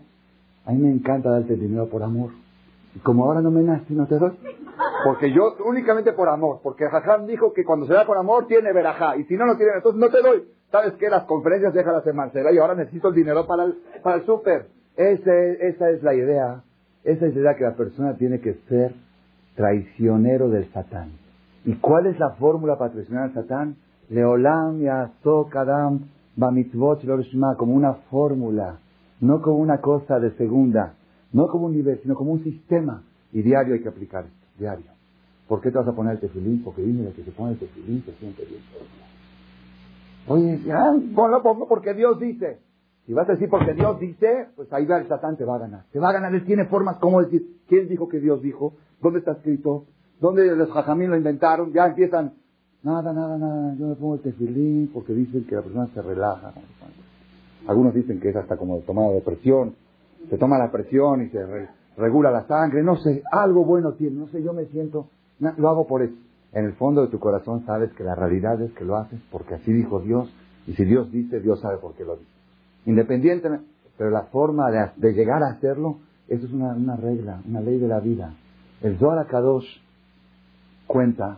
A 0.66 0.72
mí 0.72 0.80
me 0.80 0.92
encanta 0.92 1.32
darte 1.32 1.56
dinero 1.56 1.88
por 1.90 2.04
amor. 2.04 2.32
Y 2.94 3.00
como 3.00 3.26
ahora 3.26 3.42
no 3.42 3.52
me 3.52 3.64
nace, 3.64 3.94
no 3.94 4.06
te 4.06 4.18
doy. 4.18 4.38
Porque 5.06 5.32
yo 5.32 5.56
únicamente 5.66 6.14
por 6.14 6.28
amor. 6.30 6.60
Porque 6.62 6.88
Jajam 6.90 7.26
dijo 7.26 7.54
que 7.54 7.64
cuando 7.64 7.86
se 7.88 7.94
da 7.94 8.06
por 8.06 8.18
amor 8.18 8.48
tiene 8.48 8.74
verajá. 8.74 9.16
Y 9.16 9.24
si 9.24 9.36
no, 9.36 9.46
no 9.46 9.56
tiene, 9.56 9.74
entonces 9.78 10.00
no 10.00 10.10
te 10.10 10.22
doy. 10.22 10.48
¿Sabes 10.72 10.94
qué? 10.94 11.10
Las 11.10 11.24
conferencias 11.24 11.74
déjalas 11.74 12.06
en 12.06 12.16
Marcela 12.16 12.52
y 12.52 12.58
ahora 12.58 12.76
necesito 12.76 13.10
el 13.10 13.16
dinero 13.16 13.48
para 13.48 13.64
el, 13.66 13.78
para 14.04 14.18
el 14.18 14.26
súper. 14.26 14.68
Esa 15.10 15.90
es 15.90 16.04
la 16.04 16.14
idea. 16.14 16.64
Esa 17.04 17.26
es 17.26 17.36
la 17.36 17.42
idea 17.42 17.56
que 17.56 17.64
la 17.64 17.76
persona 17.76 18.16
tiene 18.18 18.40
que 18.40 18.54
ser 18.70 18.94
traicionero 19.56 20.50
del 20.50 20.72
Satán. 20.72 21.12
¿Y 21.66 21.76
cuál 21.76 22.08
es 22.08 22.20
la 22.20 22.32
fórmula 22.32 22.78
para 22.78 22.92
traicionar 22.92 23.26
al 23.26 23.34
Satán? 23.34 23.76
Leolam, 24.10 24.80
Yaso, 24.80 25.48
Kadam, 25.50 26.10
Bamitzvot, 26.36 27.02
como 27.58 27.74
una 27.74 27.94
fórmula, 28.10 28.80
no 29.20 29.42
como 29.42 29.58
una 29.58 29.80
cosa 29.80 30.20
de 30.20 30.32
segunda, 30.32 30.96
no 31.32 31.48
como 31.48 31.68
un 31.68 31.74
nivel, 31.74 32.00
sino 32.02 32.16
como 32.16 32.34
un 32.34 32.44
sistema. 32.44 33.04
Y 33.32 33.42
diario 33.42 33.74
hay 33.74 33.82
que 33.82 33.90
aplicar 33.90 34.26
esto, 34.26 34.48
diario. 34.60 34.92
¿Por 35.48 35.62
qué 35.62 35.72
te 35.72 35.78
vas 35.78 35.88
a 35.88 35.94
poner 35.94 36.14
el 36.14 36.20
tefilín? 36.20 36.64
Porque 36.64 36.82
dime 36.82 37.12
que 37.14 37.24
se 37.24 37.32
pone 37.32 37.54
el 37.54 37.60
tefilín 37.60 38.04
se 38.06 38.14
siente 38.14 38.46
bien. 38.46 38.62
Oye, 40.28 40.60
ya, 40.66 40.94
ponlo, 41.16 41.42
ponlo 41.42 41.68
porque 41.68 41.94
Dios 41.94 42.20
dice. 42.20 42.60
Si 43.12 43.16
vas 43.16 43.28
a 43.28 43.34
decir 43.34 43.50
porque 43.50 43.74
Dios 43.74 44.00
dice, 44.00 44.48
pues 44.56 44.72
ahí 44.72 44.86
va 44.86 44.98
el 44.98 45.06
Satán, 45.10 45.36
te 45.36 45.44
va 45.44 45.58
a 45.58 45.60
ganar. 45.60 45.84
Te 45.92 46.00
va 46.00 46.12
a 46.12 46.14
ganar, 46.14 46.34
él 46.34 46.46
tiene 46.46 46.64
formas, 46.68 46.96
¿cómo 46.96 47.22
decir? 47.22 47.58
¿Quién 47.68 47.90
dijo 47.90 48.08
que 48.08 48.22
Dios 48.22 48.42
dijo? 48.42 48.72
¿Dónde 49.02 49.20
está 49.20 49.34
escrito? 49.34 49.84
¿Dónde 50.22 50.56
los 50.56 50.72
jajamín 50.72 51.10
lo 51.10 51.18
inventaron? 51.18 51.74
Ya 51.74 51.88
empiezan, 51.88 52.36
nada, 52.84 53.12
nada, 53.12 53.38
nada, 53.38 53.76
yo 53.78 53.88
me 53.88 53.96
pongo 53.96 54.16
el 54.16 54.22
tefilín 54.22 54.92
porque 54.94 55.12
dicen 55.12 55.44
que 55.44 55.56
la 55.56 55.62
persona 55.62 55.90
se 55.94 56.02
relaja. 56.02 56.54
Algunos 57.68 57.94
dicen 57.94 58.22
que 58.22 58.30
es 58.30 58.36
hasta 58.38 58.56
como 58.56 58.78
tomada 58.78 59.10
de 59.10 59.20
presión. 59.20 59.76
Se 60.30 60.38
toma 60.38 60.58
la 60.58 60.72
presión 60.72 61.22
y 61.22 61.28
se 61.32 61.46
regula 61.98 62.32
la 62.32 62.48
sangre. 62.48 62.82
No 62.82 62.96
sé, 62.96 63.24
algo 63.30 63.66
bueno 63.66 63.92
tiene. 63.96 64.16
No 64.16 64.28
sé, 64.30 64.42
yo 64.42 64.54
me 64.54 64.68
siento, 64.68 65.08
lo 65.58 65.68
hago 65.68 65.86
por 65.86 66.02
eso 66.02 66.16
en 66.54 66.64
el 66.64 66.74
fondo 66.76 67.02
de 67.02 67.08
tu 67.10 67.20
corazón 67.20 67.66
sabes 67.66 67.92
que 67.92 68.06
la 68.06 68.16
realidad 68.16 68.62
es 68.62 68.72
que 68.72 68.86
lo 68.86 68.96
haces 68.96 69.20
porque 69.32 69.56
así 69.56 69.74
dijo 69.74 70.00
Dios, 70.00 70.34
y 70.66 70.76
si 70.76 70.86
Dios 70.86 71.12
dice, 71.12 71.42
Dios 71.42 71.60
sabe 71.60 71.78
por 71.78 71.94
qué 71.96 72.06
lo 72.06 72.16
dice. 72.16 72.41
Independientemente, 72.86 73.66
pero 73.98 74.10
la 74.10 74.24
forma 74.24 74.72
de, 74.72 75.14
llegar 75.14 75.44
a 75.44 75.52
hacerlo, 75.52 76.00
eso 76.28 76.46
es 76.46 76.52
una, 76.52 76.96
regla, 76.96 77.42
una 77.48 77.62
ley 77.62 77.78
de 77.78 77.88
la 77.88 78.00
vida. 78.00 78.34
El 78.82 78.98
Zohar 78.98 79.28
Kadosh 79.28 79.68
cuenta 80.88 81.38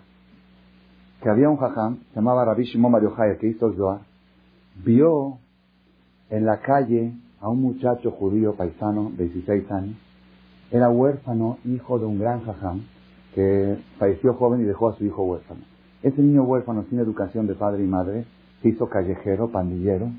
que 1.22 1.30
había 1.30 1.50
un 1.50 1.58
jajam, 1.58 2.00
se 2.10 2.16
llamaba 2.16 2.46
Rabbi 2.46 2.64
Shimon 2.64 2.92
Mario 2.92 3.16
que 3.40 3.48
hizo 3.48 3.68
el 3.68 3.76
Zohar, 3.76 4.02
vio 4.84 5.40
en 6.30 6.46
la 6.46 6.60
calle 6.60 7.14
a 7.40 7.50
un 7.50 7.62
muchacho 7.62 8.12
judío 8.12 8.56
paisano 8.56 9.12
de 9.16 9.26
16 9.26 9.72
años, 9.72 9.96
era 10.72 10.90
huérfano, 10.90 11.60
hijo 11.66 12.00
de 12.00 12.06
un 12.06 12.18
gran 12.18 12.44
jajam, 12.46 12.82
que 13.36 13.78
falleció 14.00 14.34
joven 14.34 14.62
y 14.62 14.64
dejó 14.64 14.90
a 14.90 14.96
su 14.96 15.06
hijo 15.06 15.24
huérfano. 15.24 15.62
Ese 16.02 16.22
niño 16.22 16.44
huérfano 16.44 16.86
sin 16.90 17.00
educación 17.00 17.48
de 17.48 17.56
padre 17.56 17.84
y 17.84 17.88
madre 17.88 18.26
se 18.62 18.70
hizo 18.70 18.88
callejero, 18.88 19.50
pandillero, 19.50 20.10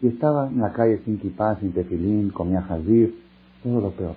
y 0.00 0.08
estaba 0.08 0.48
en 0.48 0.60
la 0.60 0.72
calle 0.72 1.00
sin 1.04 1.18
kipá, 1.18 1.56
sin 1.56 1.72
tefilín, 1.72 2.30
comía 2.30 2.62
jazir, 2.62 3.18
todo 3.62 3.80
lo 3.80 3.90
peor. 3.90 4.14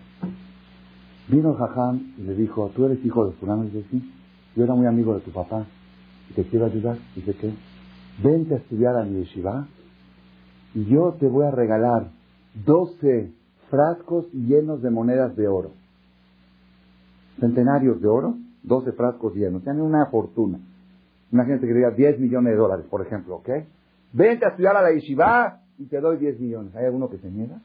Vino 1.27 1.53
Jajam 1.55 2.13
y 2.17 2.21
le 2.23 2.35
dijo, 2.35 2.71
¿tú 2.75 2.85
eres 2.85 3.03
hijo 3.05 3.25
de 3.25 3.31
fulano? 3.33 3.63
Y 3.63 3.67
dice, 3.69 3.85
sí, 3.89 4.13
yo 4.55 4.63
era 4.63 4.75
muy 4.75 4.85
amigo 4.85 5.13
de 5.15 5.21
tu 5.21 5.31
papá 5.31 5.65
y 6.29 6.33
te 6.33 6.43
quiero 6.43 6.65
ayudar. 6.65 6.97
Dice, 7.15 7.33
¿qué? 7.35 7.51
Vente 8.21 8.55
a 8.55 8.57
estudiar 8.57 8.95
a 8.97 9.03
mi 9.03 9.19
yeshiva 9.19 9.67
y 10.73 10.85
yo 10.85 11.15
te 11.19 11.27
voy 11.27 11.45
a 11.45 11.51
regalar 11.51 12.09
12 12.65 13.31
frascos 13.69 14.31
llenos 14.33 14.81
de 14.81 14.89
monedas 14.89 15.35
de 15.35 15.47
oro 15.47 15.71
centenarios 17.41 17.99
de 17.99 18.07
oro, 18.07 18.35
12 18.63 18.93
frascos 18.93 19.33
llenos, 19.33 19.63
tiene 19.63 19.81
una 19.81 20.05
fortuna. 20.05 20.59
Imagínate 21.31 21.67
que 21.67 21.73
diga 21.73 21.91
10 21.91 22.19
millones 22.19 22.53
de 22.53 22.57
dólares, 22.57 22.85
por 22.89 23.05
ejemplo, 23.05 23.37
¿ok? 23.37 23.49
Vente 24.13 24.45
a 24.45 24.49
estudiar 24.49 24.77
a 24.77 24.81
la 24.81 24.93
yeshiva 24.93 25.60
y 25.77 25.85
te 25.85 25.99
doy 25.99 26.17
10 26.17 26.39
millones. 26.39 26.75
¿Hay 26.75 26.85
alguno 26.85 27.09
que 27.09 27.17
se 27.17 27.29
niega? 27.29 27.59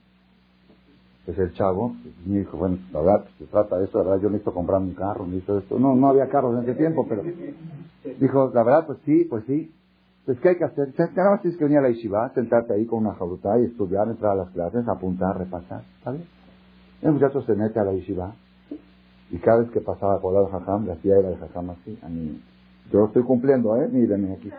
es 1.27 1.39
el 1.39 1.53
chavo, 1.55 1.95
me 2.25 2.39
dijo, 2.39 2.57
bueno, 2.57 2.79
la 2.93 3.01
verdad, 3.01 3.25
se 3.39 3.47
trata 3.47 3.79
de 3.79 3.87
esto, 3.87 3.99
la 3.99 4.05
verdad, 4.05 4.23
yo 4.23 4.31
necesito 4.31 4.55
comprar 4.55 4.81
un 4.81 4.95
carro, 4.95 5.27
necesito 5.27 5.59
esto. 5.59 5.79
No, 5.79 5.97
no 5.97 6.09
había 6.09 6.29
carros 6.29 6.55
en 6.57 6.63
ese 6.63 6.79
tiempo, 6.79 7.05
pero 7.09 7.23
dijo, 8.21 8.53
la 8.55 8.63
verdad, 8.63 8.87
pues 8.87 8.99
sí, 9.05 9.25
pues 9.25 9.45
sí. 9.47 9.73
Pues, 10.25 10.41
¿qué 10.41 10.51
hay 10.51 10.57
que 10.57 10.65
hacer? 10.65 10.93
Nada 11.15 11.31
más 11.31 11.43
tienes 11.43 11.59
que 11.59 11.65
venir 11.65 11.79
a 11.79 11.83
la 11.83 11.91
yeshiva, 11.91 12.33
sentarte 12.35 12.75
ahí 12.75 12.85
con 12.85 13.01
una 13.07 13.15
jabruta 13.15 13.59
y 13.61 13.65
estudiar, 13.65 14.09
entrar 14.09 14.33
a 14.33 14.37
las 14.37 14.51
clases, 14.51 14.87
apuntar, 14.89 15.39
repasar, 15.39 15.83
¿sabes? 16.03 16.23
El 17.03 17.13
muchacho 17.13 17.43
se 17.43 17.55
mete 17.55 17.79
a 17.79 17.85
la 17.85 17.93
yeshiva 17.93 18.35
y 19.31 19.39
cada 19.39 19.61
vez 19.61 19.71
que 19.71 19.81
pasaba 19.81 20.21
por 20.21 20.33
lado 20.33 20.47
jajam, 20.47 20.87
le 20.87 20.93
hacía 20.93 21.19
ir 21.19 21.27
al 21.27 21.39
jajam 21.39 21.71
así, 21.71 21.99
a 22.03 22.09
mí. 22.09 22.41
Yo 22.93 23.01
lo 23.01 23.07
estoy 23.07 23.23
cumpliendo, 23.23 23.77
¿eh? 23.77 23.89
Mírenme 23.89 24.35
aquí. 24.35 24.51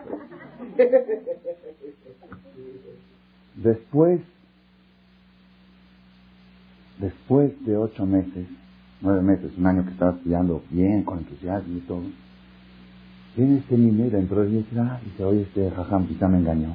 Después 3.62 4.20
Después 6.98 7.52
de 7.64 7.76
ocho 7.76 8.04
meses, 8.06 8.48
nueve 9.00 9.22
meses, 9.22 9.52
un 9.56 9.66
año 9.66 9.84
que 9.84 9.92
estaba 9.92 10.16
estudiando 10.16 10.62
bien, 10.68 11.04
con 11.04 11.18
entusiasmo 11.18 11.76
y 11.76 11.80
todo, 11.82 12.02
viene 13.36 13.58
este 13.58 13.78
niño 13.78 14.10
dentro 14.10 14.42
de 14.42 14.50
y 14.50 14.56
dice, 14.56 14.80
ah, 14.80 15.00
oye, 15.20 15.42
este 15.42 15.70
jajam 15.70 16.08
quizá 16.08 16.26
me 16.26 16.38
engañó. 16.38 16.74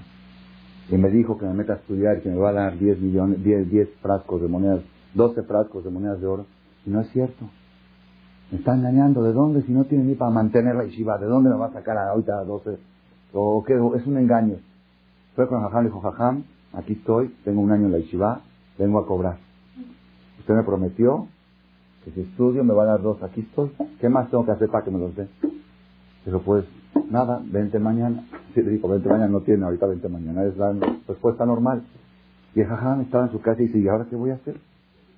Y 0.89 0.95
me 0.97 1.09
dijo 1.09 1.37
que 1.37 1.45
me 1.45 1.53
meta 1.53 1.73
a 1.73 1.75
estudiar 1.75 2.19
y 2.19 2.21
que 2.21 2.29
me 2.29 2.37
va 2.37 2.51
a 2.51 2.53
dar 2.53 2.77
10 2.77 3.01
millones, 3.01 3.43
10, 3.43 3.69
10 3.69 3.89
frascos 4.01 4.41
de 4.41 4.47
monedas, 4.47 4.81
12 5.13 5.43
frascos 5.43 5.83
de 5.83 5.89
monedas 5.89 6.21
de 6.21 6.27
oro. 6.27 6.45
Y 6.85 6.89
no 6.89 7.01
es 7.01 7.09
cierto. 7.09 7.49
Me 8.51 8.59
está 8.59 8.75
engañando. 8.75 9.23
¿De 9.23 9.33
dónde? 9.33 9.63
Si 9.63 9.71
no 9.71 9.85
tiene 9.85 10.03
ni 10.03 10.15
para 10.15 10.31
mantener 10.31 10.75
la 10.75 10.85
yeshiva, 10.85 11.17
¿de 11.17 11.25
dónde 11.25 11.49
me 11.49 11.55
va 11.55 11.67
a 11.67 11.73
sacar 11.73 11.97
ahorita 11.97 12.39
a 12.39 12.43
12? 12.43 12.77
¿O 13.33 13.63
qué? 13.65 13.73
Es 13.73 14.05
un 14.05 14.17
engaño. 14.17 14.55
Fue 15.35 15.47
con 15.47 15.61
Jajam, 15.61 15.83
le 15.83 15.89
dijo, 15.89 16.01
Jajam, 16.01 16.43
aquí 16.73 16.93
estoy, 16.93 17.29
tengo 17.43 17.61
un 17.61 17.71
año 17.71 17.85
en 17.85 17.93
la 17.93 17.99
yeshiva, 17.99 18.41
vengo 18.77 18.99
a 18.99 19.07
cobrar. 19.07 19.37
Usted 20.39 20.53
me 20.53 20.63
prometió 20.63 21.27
que 22.03 22.11
si 22.11 22.21
estudio 22.21 22.63
me 22.63 22.73
va 22.73 22.83
a 22.83 22.87
dar 22.87 23.01
dos. 23.01 23.21
Aquí 23.23 23.41
estoy. 23.41 23.71
¿Qué 23.99 24.09
más 24.09 24.29
tengo 24.29 24.45
que 24.45 24.51
hacer 24.51 24.69
para 24.69 24.83
que 24.83 24.91
me 24.91 24.99
los 24.99 25.15
dé? 25.15 25.27
Pero 26.25 26.41
pues, 26.41 26.65
nada, 27.09 27.41
vente 27.45 27.79
mañana. 27.79 28.25
Sí, 28.53 28.61
le 28.61 28.71
dijo, 28.71 28.87
vente 28.87 29.07
mañana, 29.07 29.29
no 29.29 29.41
tiene, 29.41 29.63
ahorita 29.63 29.87
vente 29.87 30.09
mañana. 30.09 30.43
Es 30.43 30.57
la 30.57 30.73
respuesta 31.07 31.45
normal. 31.45 31.83
Y 32.55 32.61
el 32.61 32.67
jajam 32.67 33.01
estaba 33.01 33.25
en 33.25 33.31
su 33.31 33.41
casa 33.41 33.61
y 33.61 33.67
dice, 33.67 33.79
¿y 33.79 33.87
ahora 33.87 34.05
qué 34.09 34.15
voy 34.15 34.31
a 34.31 34.35
hacer? 34.35 34.59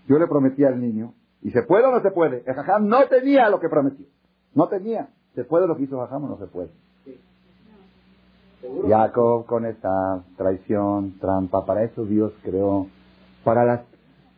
Yo 0.08 0.20
le 0.20 0.28
prometí 0.28 0.64
al 0.64 0.80
niño, 0.80 1.14
¿y 1.42 1.52
se 1.52 1.64
puede 1.64 1.86
o 1.86 1.92
no 1.92 2.02
se 2.02 2.12
puede? 2.12 2.44
El 2.46 2.54
jajam 2.54 2.88
no 2.88 3.08
tenía 3.08 3.50
lo 3.50 3.60
que 3.60 3.68
prometió. 3.68 4.06
No 4.54 4.68
tenía. 4.68 5.10
¿Se 5.34 5.44
puede 5.44 5.68
lo 5.68 5.76
que 5.76 5.84
hizo 5.84 6.00
jajam 6.00 6.24
o 6.26 6.28
no 6.30 6.38
se 6.38 6.48
puede? 6.48 6.70
Jacob 8.88 9.46
con 9.46 9.66
esta 9.66 10.24
traición, 10.38 11.20
trampa, 11.20 11.66
para 11.66 11.84
eso 11.84 12.06
Dios 12.06 12.34
creó, 12.44 12.88
para 13.44 13.66
las 13.66 13.82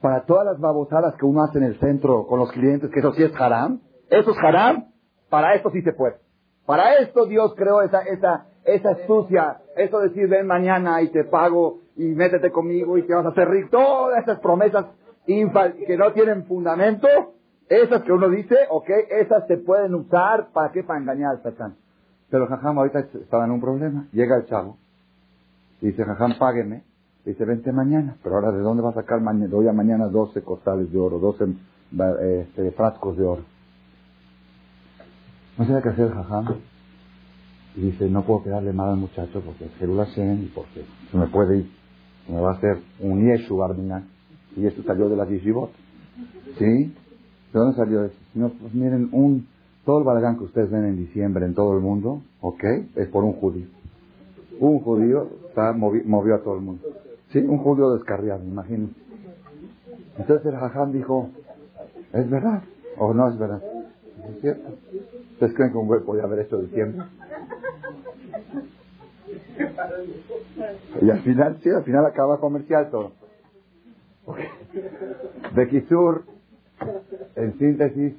para 0.02 0.26
todas 0.26 0.46
las 0.46 0.60
babosadas 0.60 1.16
que 1.16 1.26
uno 1.26 1.44
hace 1.44 1.58
en 1.58 1.64
el 1.64 1.80
centro 1.80 2.28
con 2.28 2.40
los 2.40 2.52
clientes, 2.52 2.92
que 2.92 3.00
eso 3.00 3.14
sí 3.14 3.24
es 3.24 3.34
haram, 3.40 3.80
eso 4.10 4.32
es 4.32 4.38
haram, 4.38 4.86
para 5.30 5.56
esto 5.56 5.72
sí 5.72 5.82
se 5.82 5.92
puede. 5.92 6.18
Para 6.66 6.98
esto 6.98 7.26
Dios 7.26 7.54
creó 7.56 7.82
esa, 7.82 8.02
esa, 8.02 8.46
esa 8.64 8.92
astucia, 8.92 9.58
eso 9.76 10.00
de 10.00 10.10
decir 10.10 10.28
ven 10.28 10.46
mañana 10.46 11.02
y 11.02 11.10
te 11.10 11.24
pago 11.24 11.80
y 11.96 12.04
métete 12.04 12.52
conmigo 12.52 12.98
y 12.98 13.04
te 13.04 13.14
vas 13.14 13.26
a 13.26 13.30
hacer 13.30 13.50
rico, 13.50 13.70
todas 13.72 14.22
esas 14.22 14.40
promesas 14.40 14.86
que 15.26 15.98
no 15.98 16.14
tienen 16.14 16.46
fundamento, 16.46 17.08
esas 17.68 18.04
que 18.04 18.12
uno 18.12 18.30
dice, 18.30 18.56
ok, 18.70 18.90
esas 19.10 19.48
se 19.48 19.58
pueden 19.58 19.96
usar, 19.96 20.52
¿para 20.54 20.72
qué? 20.72 20.84
Para 20.84 21.00
engañar 21.00 21.32
al 21.32 21.44
satán. 21.44 21.76
Pero 22.30 22.48
Jajam 22.48 22.78
ahorita 22.78 23.00
estaba 23.00 23.46
en 23.46 23.52
un 23.52 23.62
problema, 23.62 24.08
llega 24.12 24.38
el 24.38 24.46
chavo, 24.46 24.78
dice, 25.82 26.04
Jajam, 26.04 26.38
págueme, 26.38 26.84
Dice, 27.28 27.44
vente 27.44 27.74
mañana. 27.74 28.16
Pero 28.24 28.36
ahora, 28.36 28.54
¿de 28.54 28.60
dónde 28.60 28.82
va 28.82 28.92
a 28.92 28.94
sacar 28.94 29.20
mañana? 29.20 29.48
Doy 29.48 29.68
a 29.68 29.74
mañana 29.74 30.08
12 30.08 30.42
costales 30.44 30.90
de 30.90 30.98
oro, 30.98 31.20
12 31.20 31.46
este, 32.42 32.72
frascos 32.72 33.18
de 33.18 33.26
oro. 33.26 33.44
No 35.58 35.66
sé 35.66 35.74
qué 35.84 35.90
hacer, 35.90 36.10
jajam. 36.14 36.56
Y 37.76 37.82
dice, 37.82 38.10
no 38.10 38.24
puedo 38.24 38.44
quedarle 38.44 38.72
mal 38.72 38.92
al 38.92 38.96
muchacho 38.96 39.42
porque 39.42 39.66
es 39.66 39.76
Jerula 39.76 40.06
Shen 40.06 40.44
y 40.44 40.46
porque 40.56 40.86
se 41.12 41.18
me 41.18 41.28
puede 41.28 41.58
ir. 41.58 41.72
Se 42.26 42.32
me 42.32 42.40
va 42.40 42.52
a 42.52 42.54
hacer 42.54 42.78
un 43.02 43.22
Yeshu 43.28 43.58
Barminan. 43.58 44.08
Y 44.56 44.66
esto 44.66 44.82
salió 44.84 45.10
de 45.10 45.18
la 45.18 45.26
yeshivot. 45.26 45.72
¿Sí? 46.58 46.66
¿De 46.66 47.60
dónde 47.60 47.76
salió 47.76 48.06
eso? 48.06 48.16
Pues 48.34 48.74
miren, 48.74 49.10
un, 49.12 49.48
todo 49.88 50.00
el 50.00 50.04
balagán 50.04 50.38
que 50.38 50.44
ustedes 50.44 50.70
ven 50.70 50.84
en 50.84 50.98
diciembre 50.98 51.46
en 51.46 51.56
todo 51.56 51.74
el 51.74 51.80
mundo, 51.80 52.22
¿ok? 52.42 52.62
Es 52.98 53.08
por 53.08 53.24
un 53.24 53.32
judío. 53.32 53.68
Un 54.60 54.82
judío 54.82 55.30
está, 55.48 55.72
movió 55.72 56.36
a 56.36 56.40
todo 56.40 56.56
el 56.56 56.62
mundo. 56.62 56.86
Sí, 57.32 57.40
un 57.40 57.60
judío 57.60 57.94
descarriado, 57.94 58.44
imagínense. 58.44 58.94
Entonces 60.18 60.46
el 60.46 60.60
jajam 60.60 60.92
dijo, 60.92 61.30
¿es 62.12 62.30
verdad 62.30 62.64
o 62.98 63.14
no 63.14 63.30
es 63.30 63.40
verdad? 63.40 63.64
¿Es 64.30 64.42
cierto? 64.42 64.74
¿Ustedes 65.32 65.54
creen 65.54 65.72
que 65.72 65.78
un 65.78 65.88
güey 65.88 66.02
podía 66.02 66.24
haber 66.24 66.40
hecho 66.40 66.58
diciembre? 66.58 67.08
Y 71.02 71.10
al 71.10 71.20
final, 71.22 71.60
sí, 71.64 71.70
al 71.70 71.86
final 71.86 72.06
acaba 72.06 72.42
comercial 72.42 72.90
todo. 72.92 73.14
De 75.56 75.70
Kisur, 75.70 76.26
en 77.38 77.58
síntesis, 77.58 78.16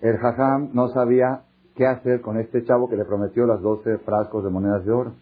el 0.00 0.16
jajam 0.16 0.70
no 0.74 0.88
sabía 0.88 1.42
qué 1.74 1.86
hacer 1.86 2.20
con 2.20 2.38
este 2.38 2.64
chavo 2.64 2.88
que 2.88 2.96
le 2.96 3.04
prometió 3.04 3.46
las 3.46 3.60
12 3.60 3.98
frascos 3.98 4.44
de 4.44 4.50
monedas 4.50 4.84
de 4.84 4.92
oro. 4.92 5.12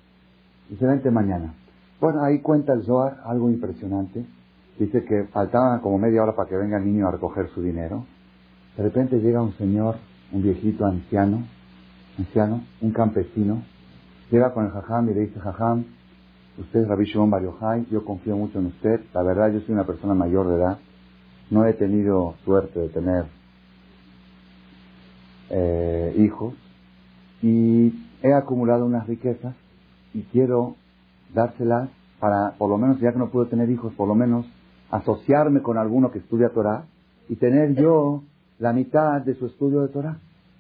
Dice, 0.69 0.87
vente 0.87 1.11
mañana. 1.11 1.55
Bueno, 2.01 2.23
ahí 2.23 2.41
cuenta 2.41 2.75
el 2.75 2.83
Zohar 2.83 3.21
algo 3.25 3.49
impresionante. 3.49 4.25
Dice 4.79 5.05
que 5.05 5.25
faltaban 5.33 5.81
como 5.81 5.99
media 5.99 6.23
hora 6.23 6.35
para 6.35 6.49
que 6.49 6.57
venga 6.57 6.77
el 6.77 6.85
niño 6.85 7.09
a 7.09 7.11
recoger 7.11 7.49
su 7.51 7.63
dinero. 7.63 8.05
De 8.77 8.83
repente 8.83 9.21
llega 9.21 9.41
un 9.41 9.55
señor, 9.55 9.97
un 10.33 10.43
viejito 10.43 10.85
anciano, 10.85 11.45
anciano, 12.19 12.63
un 12.83 12.91
campesino, 12.91 13.63
llega 14.31 14.53
con 14.53 14.67
el 14.67 14.73
jajam 14.73 15.09
y 15.09 15.15
le 15.15 15.21
dice, 15.21 15.41
jajam, 15.41 15.85
usted 16.59 16.81
es 16.81 16.89
Rabbi 16.89 17.05
Shimon 17.05 17.31
Bar 17.31 17.43
yo 17.91 18.05
confío 18.05 18.37
mucho 18.37 18.59
en 18.59 18.67
usted. 18.67 19.01
La 19.15 19.23
verdad, 19.23 19.51
yo 19.53 19.61
soy 19.61 19.75
una 19.75 19.85
persona 19.85 20.15
mayor 20.15 20.49
de 20.49 20.57
edad. 20.57 20.79
No 21.51 21.65
he 21.65 21.73
tenido 21.73 22.35
suerte 22.45 22.81
de 22.81 22.89
tener 22.89 23.36
eh, 25.51 26.15
hijos 26.19 26.55
y 27.43 27.93
he 28.23 28.33
acumulado 28.33 28.85
unas 28.85 29.07
riquezas 29.07 29.55
y 30.15 30.23
quiero 30.25 30.77
dárselas 31.35 31.91
para, 32.19 32.55
por 32.59 32.71
lo 32.71 32.79
menos, 32.79 32.99
ya 33.01 33.13
que 33.13 33.19
no 33.19 33.31
puedo 33.31 33.47
tener 33.47 33.71
hijos, 33.71 33.93
por 33.95 34.09
lo 34.09 34.15
menos 34.15 34.47
asociarme 34.91 35.63
con 35.63 35.79
alguno 35.79 36.11
que 36.11 36.19
estudia 36.19 36.51
Torah 36.51 36.87
y 37.29 37.37
tener 37.37 37.75
yo 37.75 38.23
la 38.59 38.73
mitad 38.73 39.21
de 39.23 39.35
su 39.35 39.47
estudio 39.47 39.83
de 39.83 39.89
Torah. 39.89 40.19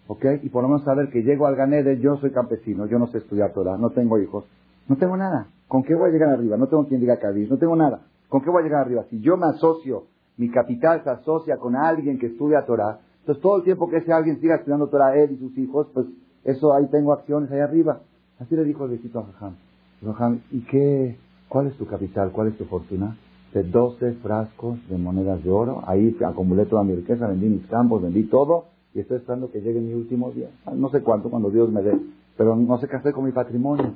¿Ok? 0.09 0.25
Y 0.43 0.51
por 0.51 0.63
lo 0.63 0.69
menos 0.69 0.85
saber 0.85 1.11
que 1.11 1.23
llego 1.23 1.47
al 1.47 1.57
Ganede, 1.57 1.99
yo 1.99 2.17
soy 2.19 2.31
campesino, 2.31 2.87
yo 2.87 2.99
no 2.99 3.09
sé 3.09 3.19
estudiar 3.19 3.53
Torah, 3.53 3.77
no 3.77 3.91
tengo 3.91 4.21
hijos, 4.21 4.45
no 4.87 4.97
tengo 4.97 5.17
nada. 5.17 5.49
¿Con 5.67 5.83
qué 5.83 5.97
voy 5.97 6.11
a 6.11 6.13
llegar 6.13 6.29
arriba? 6.29 6.57
No 6.57 6.69
tengo 6.69 6.87
quien 6.87 7.01
diga 7.01 7.19
Cádiz, 7.19 7.51
no 7.51 7.59
tengo 7.59 7.75
nada. 7.75 8.03
¿Con 8.29 8.41
qué 8.41 8.51
voy 8.51 8.63
a 8.63 8.65
llegar 8.65 8.83
arriba? 8.83 9.05
Si 9.11 9.21
yo 9.21 9.37
me 9.37 9.47
asocio, 9.47 10.05
mi 10.37 10.51
capital 10.51 11.03
se 11.03 11.11
asocia 11.11 11.57
con 11.57 11.75
alguien 11.75 12.19
que 12.19 12.27
estudia 12.27 12.65
Torah, 12.67 13.01
entonces 13.27 13.43
todo 13.43 13.57
el 13.57 13.65
tiempo 13.65 13.91
que 13.91 13.97
ese 13.97 14.13
alguien 14.13 14.41
siga 14.41 14.55
estudiando 14.55 14.87
Torah, 14.87 15.17
él 15.17 15.33
y 15.33 15.37
sus 15.39 15.59
hijos, 15.59 15.89
pues 15.93 16.07
eso 16.45 16.73
ahí 16.73 16.87
tengo 16.93 17.13
acciones 17.13 17.51
ahí 17.51 17.59
arriba. 17.59 17.99
Así 18.39 18.55
le 18.55 18.63
dijo 18.63 18.85
el 18.85 18.91
viejito 18.91 19.19
a 19.19 19.25
Jajam. 19.25 20.39
¿y 20.53 20.61
qué, 20.61 21.17
cuál 21.49 21.67
es 21.67 21.77
tu 21.77 21.87
capital? 21.87 22.31
¿Cuál 22.31 22.49
es 22.49 22.57
tu 22.57 22.67
fortuna? 22.67 23.17
De 23.53 23.65
12 23.65 24.13
frascos 24.23 24.79
de 24.89 24.97
monedas 24.97 25.43
de 25.43 25.51
oro. 25.51 25.83
Ahí 25.89 26.17
acumulé 26.25 26.67
toda 26.67 26.85
mi 26.85 26.95
riqueza, 26.95 27.27
vendí 27.27 27.49
mis 27.49 27.67
campos, 27.67 28.01
vendí 28.01 28.23
todo 28.29 28.67
y 28.95 29.01
estoy 29.01 29.17
esperando 29.17 29.51
que 29.51 29.61
llegue 29.61 29.81
mi 29.81 29.93
último 29.93 30.31
día. 30.31 30.51
Ah, 30.65 30.75
no 30.77 30.89
sé 30.91 31.01
cuánto, 31.01 31.29
cuando 31.29 31.51
Dios 31.51 31.69
me 31.73 31.83
dé. 31.83 31.99
Pero 32.37 32.55
no 32.55 32.79
sé 32.79 32.87
qué 32.87 32.95
hacer 32.95 33.13
con 33.13 33.25
mi 33.25 33.33
patrimonio. 33.33 33.95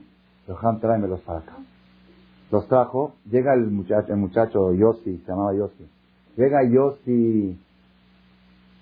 Johan, 0.48 0.80
tráemelos 0.80 1.20
para 1.20 1.38
acá. 1.38 1.54
Los 2.50 2.66
trajo, 2.66 3.12
llega 3.30 3.54
el 3.54 3.70
muchacho, 3.70 4.12
el 4.12 4.18
muchacho 4.18 4.74
Yossi, 4.74 5.18
se 5.18 5.30
llamaba 5.30 5.54
Yossi. 5.54 5.86
Llega 6.36 6.64
Yossi 6.64 7.56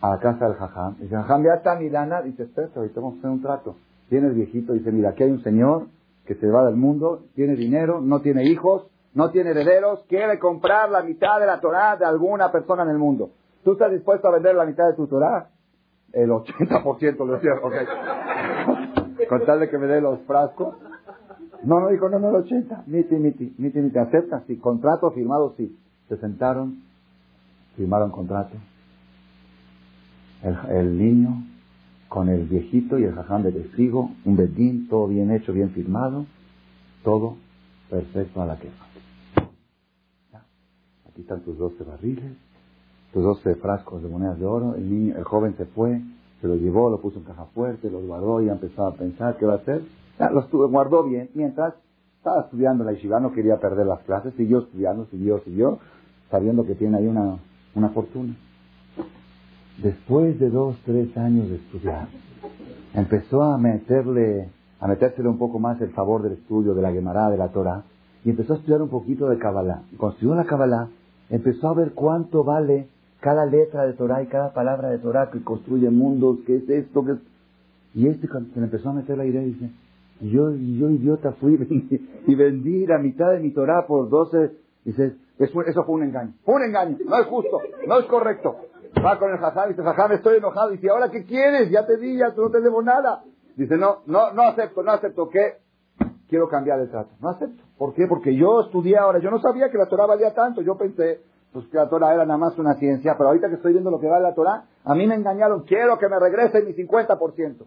a 0.00 0.10
la 0.10 0.18
casa 0.18 0.46
del 0.46 0.56
Jajam. 0.56 0.96
Dice, 0.98 1.14
Jajam, 1.14 1.44
ya 1.44 1.54
está 1.54 1.76
mi 1.76 1.90
lana. 1.90 2.22
Dice, 2.22 2.44
espérate, 2.44 2.78
ahorita 2.78 3.00
vamos 3.00 3.16
a 3.16 3.18
hacer 3.18 3.30
un 3.30 3.42
trato. 3.42 3.76
Viene 4.10 4.28
el 4.28 4.34
viejito 4.34 4.72
dice, 4.72 4.90
mira, 4.90 5.10
aquí 5.10 5.24
hay 5.24 5.30
un 5.30 5.42
señor 5.42 5.86
que 6.24 6.34
se 6.34 6.46
va 6.46 6.64
del 6.66 6.76
mundo, 6.76 7.24
tiene 7.34 7.56
dinero, 7.56 8.00
no 8.00 8.20
tiene 8.20 8.44
hijos, 8.44 8.86
no 9.14 9.30
tiene 9.30 9.50
herederos, 9.50 10.04
quiere 10.08 10.38
comprar 10.38 10.90
la 10.90 11.02
mitad 11.02 11.40
de 11.40 11.46
la 11.46 11.60
Torah 11.60 11.96
de 11.96 12.04
alguna 12.04 12.52
persona 12.52 12.82
en 12.84 12.90
el 12.90 12.98
mundo. 12.98 13.30
¿Tú 13.64 13.72
estás 13.72 13.90
dispuesto 13.90 14.28
a 14.28 14.32
vender 14.32 14.54
la 14.54 14.64
mitad 14.64 14.86
de 14.88 14.94
tu 14.94 15.06
Torah? 15.06 15.48
El 16.12 16.30
80% 16.30 17.18
lo 17.18 17.34
decía, 17.34 17.52
ok. 17.62 17.74
Con 19.28 19.44
tal 19.44 19.60
de 19.60 19.68
que 19.68 19.78
me 19.78 19.86
dé 19.86 20.00
los 20.00 20.20
frascos. 20.20 20.76
No, 21.64 21.80
no 21.80 21.88
dijo, 21.88 22.08
no, 22.08 22.18
no, 22.18 22.30
el 22.30 22.36
80. 22.36 22.84
Miti, 22.86 23.16
miti, 23.16 23.54
miti, 23.58 23.80
miti. 23.80 23.98
¿Acepta? 23.98 24.42
Sí. 24.46 24.56
¿Contrato 24.58 25.10
firmado? 25.10 25.54
Sí. 25.56 25.76
Se 26.08 26.16
sentaron, 26.16 26.82
firmaron 27.76 28.10
contrato. 28.10 28.56
El, 30.42 30.56
el 30.70 30.98
niño 30.98 31.44
con 32.08 32.28
el 32.28 32.46
viejito 32.46 32.98
y 32.98 33.04
el 33.04 33.14
jaján 33.14 33.42
de 33.42 33.52
testigo, 33.52 34.10
un 34.24 34.36
bedín, 34.36 34.88
todo 34.88 35.06
bien 35.08 35.30
hecho, 35.30 35.52
bien 35.52 35.70
firmado, 35.70 36.26
todo 37.04 37.36
perfecto 37.90 38.42
a 38.42 38.46
la 38.46 38.58
queja. 38.58 38.86
Aquí 41.08 41.20
están 41.22 41.40
tus 41.40 41.58
12 41.58 41.84
barriles, 41.84 42.32
los 43.14 43.24
12 43.24 43.56
frascos 43.56 44.02
de 44.02 44.08
monedas 44.08 44.38
de 44.38 44.46
oro, 44.46 44.74
el 44.74 44.90
niño, 44.90 45.16
el 45.16 45.24
joven 45.24 45.54
se 45.56 45.66
fue, 45.66 46.00
se 46.40 46.46
lo 46.46 46.56
llevó, 46.56 46.90
lo 46.90 47.00
puso 47.00 47.18
en 47.18 47.24
caja 47.24 47.46
fuerte, 47.46 47.90
lo 47.90 48.00
guardó 48.00 48.42
y 48.42 48.48
empezó 48.48 48.86
a 48.86 48.94
pensar 48.94 49.36
qué 49.36 49.46
va 49.46 49.54
a 49.54 49.56
hacer. 49.56 49.82
Ya, 50.18 50.30
lo 50.30 50.68
guardó 50.68 51.04
bien, 51.04 51.30
mientras 51.34 51.74
estaba 52.16 52.42
estudiando 52.42 52.84
la 52.84 52.92
yeshiva, 52.92 53.20
no 53.20 53.32
quería 53.32 53.58
perder 53.58 53.86
las 53.86 54.00
clases, 54.00 54.34
siguió 54.34 54.60
estudiando, 54.60 55.06
siguió, 55.06 55.40
siguió, 55.40 55.78
sabiendo 56.30 56.64
que 56.64 56.74
tiene 56.74 56.98
ahí 56.98 57.06
una, 57.06 57.38
una 57.74 57.88
fortuna. 57.90 58.34
Después 59.82 60.40
de 60.40 60.50
dos, 60.50 60.76
tres 60.84 61.16
años 61.16 61.48
de 61.48 61.56
estudiar, 61.56 62.08
empezó 62.94 63.44
a 63.44 63.58
meterle, 63.58 64.48
a 64.80 64.88
metérsele 64.88 65.28
un 65.28 65.38
poco 65.38 65.60
más 65.60 65.80
el 65.80 65.90
favor 65.90 66.22
del 66.22 66.32
estudio 66.32 66.74
de 66.74 66.82
la 66.82 66.90
Gemara, 66.90 67.30
de 67.30 67.36
la 67.36 67.48
Torah, 67.48 67.84
y 68.24 68.30
empezó 68.30 68.54
a 68.54 68.56
estudiar 68.56 68.82
un 68.82 68.88
poquito 68.88 69.28
de 69.28 69.38
Kabbalah. 69.38 69.82
Estudió 69.92 70.34
la 70.34 70.46
Kabbalah, 70.46 70.88
empezó 71.30 71.68
a 71.68 71.74
ver 71.74 71.92
cuánto 71.92 72.42
vale 72.42 72.88
cada 73.20 73.46
letra 73.46 73.86
de 73.86 73.92
Torah 73.92 74.20
y 74.20 74.26
cada 74.26 74.52
palabra 74.52 74.90
de 74.90 74.98
Torah 74.98 75.30
que 75.30 75.44
construye 75.44 75.90
mundos, 75.90 76.38
que 76.44 76.56
es 76.56 76.68
esto, 76.68 77.04
que 77.04 77.12
es... 77.12 77.18
Y 77.94 78.08
este 78.08 78.28
cuando 78.28 78.52
se 78.52 78.58
le 78.58 78.66
empezó 78.66 78.90
a 78.90 78.94
meter 78.94 79.16
la 79.16 79.26
idea, 79.26 79.42
dice, 79.42 79.70
yo, 80.20 80.50
yo 80.54 80.90
idiota 80.90 81.32
fui 81.32 81.54
y 82.26 82.34
vendí 82.34 82.84
la 82.84 82.98
mitad 82.98 83.30
de 83.30 83.38
mi 83.38 83.52
Torah 83.52 83.86
por 83.86 84.10
12, 84.10 84.50
dice, 84.84 85.14
eso, 85.38 85.62
eso 85.62 85.84
fue 85.84 85.94
un 85.94 86.02
engaño, 86.02 86.32
un 86.46 86.62
engaño, 86.62 86.96
no 87.06 87.16
es 87.16 87.26
justo, 87.26 87.60
no 87.86 87.98
es 88.00 88.06
correcto. 88.06 88.56
Va 88.96 89.18
con 89.18 89.30
el 89.30 89.38
jajam 89.38 89.66
y 89.66 89.74
dice, 89.74 89.82
jajam, 89.82 90.12
estoy 90.12 90.38
enojado. 90.38 90.70
Dice, 90.70 90.90
¿ahora 90.90 91.10
qué 91.10 91.24
quieres? 91.24 91.70
Ya 91.70 91.86
te 91.86 91.96
di, 91.96 92.16
ya 92.16 92.34
tú 92.34 92.42
no 92.42 92.50
te 92.50 92.60
debo 92.60 92.82
nada. 92.82 93.22
Dice, 93.56 93.76
no, 93.76 93.98
no, 94.06 94.32
no 94.32 94.42
acepto, 94.42 94.82
no 94.82 94.92
acepto. 94.92 95.28
¿Qué? 95.28 95.58
Quiero 96.28 96.48
cambiar 96.48 96.80
el 96.80 96.90
trato. 96.90 97.10
No 97.20 97.30
acepto. 97.30 97.62
¿Por 97.76 97.94
qué? 97.94 98.06
Porque 98.06 98.34
yo 98.34 98.60
estudié 98.60 98.96
ahora. 98.96 99.18
Yo 99.18 99.30
no 99.30 99.40
sabía 99.40 99.70
que 99.70 99.78
la 99.78 99.86
Torah 99.86 100.06
valía 100.06 100.34
tanto. 100.34 100.62
Yo 100.62 100.76
pensé, 100.76 101.20
pues 101.52 101.66
que 101.68 101.76
la 101.76 101.88
Torah 101.88 102.14
era 102.14 102.24
nada 102.24 102.38
más 102.38 102.58
una 102.58 102.74
ciencia. 102.74 103.14
Pero 103.16 103.28
ahorita 103.28 103.48
que 103.48 103.56
estoy 103.56 103.72
viendo 103.72 103.90
lo 103.90 104.00
que 104.00 104.08
vale 104.08 104.22
la 104.22 104.34
Torah, 104.34 104.64
a 104.84 104.94
mí 104.94 105.06
me 105.06 105.14
engañaron. 105.14 105.62
Quiero 105.62 105.98
que 105.98 106.08
me 106.08 106.18
regrese 106.18 106.62
mi 106.62 106.72
50%. 106.72 107.66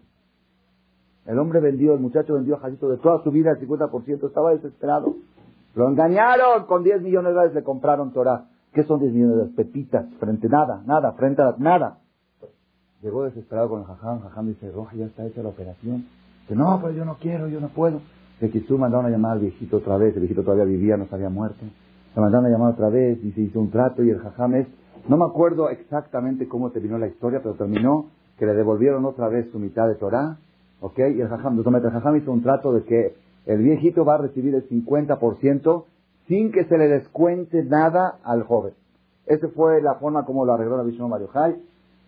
El 1.26 1.38
hombre 1.38 1.60
vendió, 1.60 1.94
el 1.94 2.00
muchacho 2.00 2.34
vendió 2.34 2.58
a 2.62 2.68
de 2.68 2.96
toda 2.98 3.22
su 3.22 3.30
vida 3.30 3.52
el 3.52 3.68
50%. 3.68 4.26
Estaba 4.26 4.50
desesperado. 4.50 5.14
Lo 5.74 5.88
engañaron. 5.88 6.66
Con 6.66 6.82
10 6.82 7.02
millones 7.02 7.30
de 7.30 7.34
dólares 7.34 7.54
le 7.54 7.62
compraron 7.62 8.12
Torah. 8.12 8.46
¿Qué 8.72 8.84
son 8.84 9.00
10 9.00 9.12
millones 9.12 9.36
de 9.36 9.44
pepitas? 9.54 10.06
Frente 10.18 10.48
nada, 10.48 10.82
nada, 10.86 11.12
frente 11.12 11.42
a 11.42 11.54
nada. 11.58 11.98
Llegó 13.02 13.24
desesperado 13.24 13.68
con 13.68 13.80
el 13.80 13.86
jajam, 13.86 14.20
jajam 14.20 14.46
dice, 14.46 14.70
Roja, 14.70 14.96
ya 14.96 15.06
está 15.06 15.26
hecha 15.26 15.42
la 15.42 15.50
operación. 15.50 16.06
Dice, 16.42 16.56
no, 16.56 16.78
pero 16.80 16.94
yo 16.94 17.04
no 17.04 17.16
quiero, 17.16 17.48
yo 17.48 17.60
no 17.60 17.68
puedo. 17.68 18.00
De 18.40 18.48
tú 18.48 18.78
mandaron 18.78 19.06
a 19.06 19.10
llamar 19.10 19.32
al 19.32 19.40
viejito 19.40 19.76
otra 19.76 19.96
vez, 19.98 20.14
el 20.14 20.20
viejito 20.20 20.42
todavía 20.42 20.64
vivía, 20.64 20.96
no 20.96 21.06
se 21.06 21.14
había 21.14 21.28
muerto. 21.28 21.64
Se 22.14 22.20
mandaron 22.20 22.46
a 22.46 22.48
llamar 22.48 22.72
otra 22.72 22.88
vez 22.88 23.22
y 23.22 23.32
se 23.32 23.42
hizo 23.42 23.60
un 23.60 23.70
trato 23.70 24.02
y 24.02 24.10
el 24.10 24.18
jajam 24.18 24.54
es, 24.54 24.66
no 25.08 25.16
me 25.16 25.24
acuerdo 25.24 25.68
exactamente 25.68 26.48
cómo 26.48 26.70
terminó 26.70 26.98
la 26.98 27.08
historia, 27.08 27.40
pero 27.42 27.54
terminó 27.54 28.06
que 28.38 28.46
le 28.46 28.54
devolvieron 28.54 29.04
otra 29.04 29.28
vez 29.28 29.50
su 29.52 29.58
mitad 29.58 29.86
de 29.86 29.94
Torah, 29.96 30.38
¿ok? 30.80 30.98
Y 30.98 31.20
el 31.20 31.28
jajam, 31.28 31.58
el 31.58 31.64
jajam 31.64 32.16
hizo 32.16 32.32
un 32.32 32.42
trato 32.42 32.72
de 32.72 32.84
que 32.84 33.14
el 33.46 33.62
viejito 33.62 34.04
va 34.04 34.14
a 34.14 34.18
recibir 34.18 34.54
el 34.54 34.68
50% 34.68 35.84
sin 36.28 36.52
que 36.52 36.64
se 36.64 36.78
le 36.78 36.88
descuente 36.88 37.64
nada 37.64 38.18
al 38.24 38.44
joven. 38.44 38.74
Esa 39.26 39.48
fue 39.48 39.80
la 39.82 39.94
forma 39.94 40.24
como 40.24 40.44
lo 40.44 40.54
arregló 40.54 40.76
la 40.76 40.82
Vishnu 40.82 41.08
Mario 41.08 41.28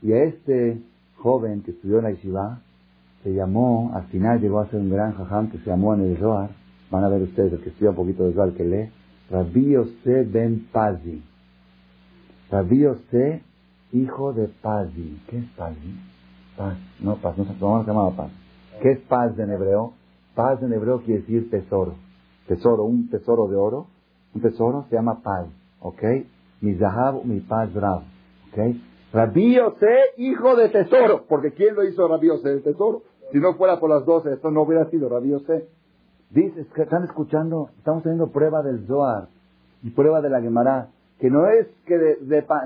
Y 0.03 0.13
a 0.13 0.25
este 0.25 0.81
joven 1.17 1.63
que 1.63 1.73
estudió 1.73 1.99
en 1.99 2.33
la 2.33 2.59
se 3.23 3.33
llamó, 3.33 3.91
al 3.95 4.05
final 4.09 4.39
llegó 4.41 4.61
a 4.61 4.69
ser 4.69 4.81
un 4.81 4.91
gran 4.91 5.15
jajam 5.15 5.51
que 5.51 5.59
se 5.59 5.71
llamó 5.71 5.95
en 5.95 6.03
el 6.03 6.19
Zohar. 6.19 6.51
Van 6.91 7.05
a 7.05 7.09
ver 7.09 7.23
ustedes, 7.23 7.55
el 7.55 7.61
que 7.61 7.71
estudia 7.71 7.91
un 7.91 7.97
poquito 7.97 8.25
de 8.25 8.35
Zohar, 8.35 8.53
que 8.53 8.65
lee. 8.65 8.91
Rabbi 9.31 9.71
Yosef 9.71 10.31
ben 10.31 10.69
Pazi. 10.71 11.23
Rabbi 12.51 12.81
Yosef, 12.81 13.41
hijo 13.93 14.35
de 14.35 14.49
Pazi. 14.49 15.23
¿Qué 15.29 15.39
es 15.39 15.45
Pazi? 15.57 15.99
Paz. 16.59 16.77
No, 17.01 17.17
paz. 17.17 17.39
No, 17.39 17.47
se 17.47 17.87
llamaba 17.87 18.11
paz. 18.11 18.31
¿Qué 18.83 18.93
es 18.93 19.01
paz 19.01 19.39
en 19.39 19.51
hebreo? 19.51 19.95
Paz 20.35 20.63
en 20.63 20.75
hebreo 20.75 21.01
quiere 21.01 21.21
decir 21.21 21.49
tesoro. 21.49 21.95
Tesoro, 22.47 22.85
un 22.85 23.09
tesoro 23.09 23.49
de 23.49 23.57
oro 23.57 23.87
un 24.35 24.41
tesoro, 24.41 24.87
se 24.89 24.97
llama 24.97 25.23
paz, 25.23 25.47
¿ok? 25.81 26.03
Mi 26.61 26.75
zahab, 26.77 27.25
mi 27.25 27.41
paz 27.41 27.73
bravo, 27.73 28.03
¿ok? 28.53 28.77
Rabí 29.13 29.57
hijo 30.17 30.57
de 30.57 30.69
tesoro, 30.71 31.25
porque 31.29 31.53
¿quién 31.53 31.77
lo 31.77 31.85
hizo 31.85 32.09
Rabí 32.09 32.29
de 32.43 32.61
tesoro? 32.61 33.03
Si 33.31 33.39
no 33.39 33.55
fuera 33.55 33.79
por 33.79 33.91
las 33.91 34.05
doce, 34.05 34.33
esto 34.33 34.51
no 34.51 34.63
hubiera 34.63 34.91
sido 34.91 35.09
Rabí 35.09 35.33
Dices 36.31 36.67
que 36.75 36.83
están 36.83 37.05
escuchando, 37.05 37.71
estamos 37.79 38.03
teniendo 38.03 38.33
prueba 38.33 38.63
del 38.63 38.87
Zohar 38.87 39.29
y 39.83 39.91
prueba 39.91 40.21
de 40.21 40.31
la 40.31 40.41
Gemara, 40.41 40.89
que 41.21 41.31
no 41.31 41.47
es 41.47 41.69
que, 41.87 42.19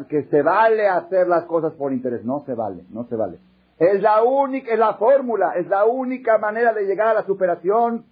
que 0.09 0.23
se 0.25 0.43
vale 0.43 0.89
hacer 0.89 1.29
las 1.29 1.45
cosas 1.45 1.75
por 1.75 1.93
interés, 1.93 2.25
no 2.25 2.45
se 2.47 2.55
vale, 2.55 2.85
no 2.91 3.05
se 3.05 3.17
vale. 3.17 3.39
Es 3.79 4.01
la 4.01 4.23
única, 4.23 4.73
es 4.73 4.79
la 4.79 4.95
fórmula, 4.95 5.53
es 5.57 5.69
la 5.69 5.85
única 5.85 6.39
manera 6.39 6.73
de 6.73 6.87
llegar 6.87 7.09
a 7.09 7.15
la 7.15 7.27
superación, 7.27 8.05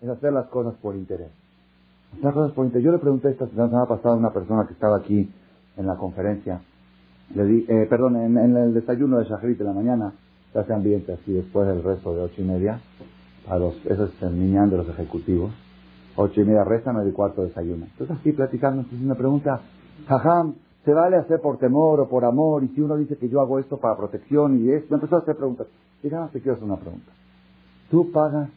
es 0.00 0.08
hacer 0.08 0.32
las 0.32 0.46
cosas 0.46 0.74
por 0.80 0.96
interés. 0.96 1.30
Yo 2.20 2.92
le 2.92 2.98
pregunté 2.98 3.30
esta 3.30 3.46
semana 3.48 3.86
pasada 3.86 4.14
a 4.14 4.18
una 4.18 4.32
persona 4.32 4.66
que 4.66 4.74
estaba 4.74 4.98
aquí 4.98 5.30
en 5.76 5.86
la 5.86 5.96
conferencia, 5.96 6.60
le 7.34 7.44
di, 7.44 7.64
eh, 7.68 7.86
perdón, 7.88 8.16
en, 8.16 8.36
el 8.36 8.74
desayuno 8.74 9.18
de 9.18 9.24
Shahrit 9.24 9.58
de 9.58 9.64
la 9.64 9.72
mañana, 9.72 10.12
se 10.52 10.72
ambiente 10.72 11.12
así 11.12 11.32
después 11.32 11.66
del 11.66 11.82
resto 11.82 12.14
de 12.14 12.20
ocho 12.20 12.42
y 12.42 12.44
media, 12.44 12.80
a 13.48 13.58
los, 13.58 13.74
eso 13.86 14.04
es 14.04 14.22
el 14.22 14.38
niñán 14.38 14.68
de 14.70 14.76
los 14.76 14.88
ejecutivos, 14.88 15.50
ocho 16.16 16.42
y 16.42 16.44
media 16.44 16.62
resta, 16.64 16.92
medio 16.92 17.12
cuarto 17.14 17.42
desayuno. 17.42 17.86
Entonces 17.86 18.16
así 18.18 18.32
platicando, 18.32 18.82
entonces 18.82 19.06
me 19.06 19.14
pregunta, 19.14 19.60
jajam, 20.06 20.54
¿se 20.84 20.92
vale 20.92 21.16
hacer 21.16 21.40
por 21.40 21.58
temor 21.58 22.00
o 22.00 22.08
por 22.08 22.24
amor? 22.24 22.62
Y 22.64 22.68
si 22.68 22.82
uno 22.82 22.96
dice 22.96 23.16
que 23.16 23.30
yo 23.30 23.40
hago 23.40 23.58
esto 23.58 23.78
para 23.78 23.96
protección 23.96 24.62
y 24.62 24.70
esto, 24.70 24.88
me 24.90 24.96
empezó 24.96 25.16
a 25.16 25.20
hacer 25.20 25.36
preguntas. 25.36 25.66
Y 26.02 26.08
te 26.08 26.40
quiero 26.40 26.52
hacer 26.52 26.64
una 26.64 26.76
pregunta. 26.76 27.10
¿Tú 27.90 28.10
pagas 28.10 28.50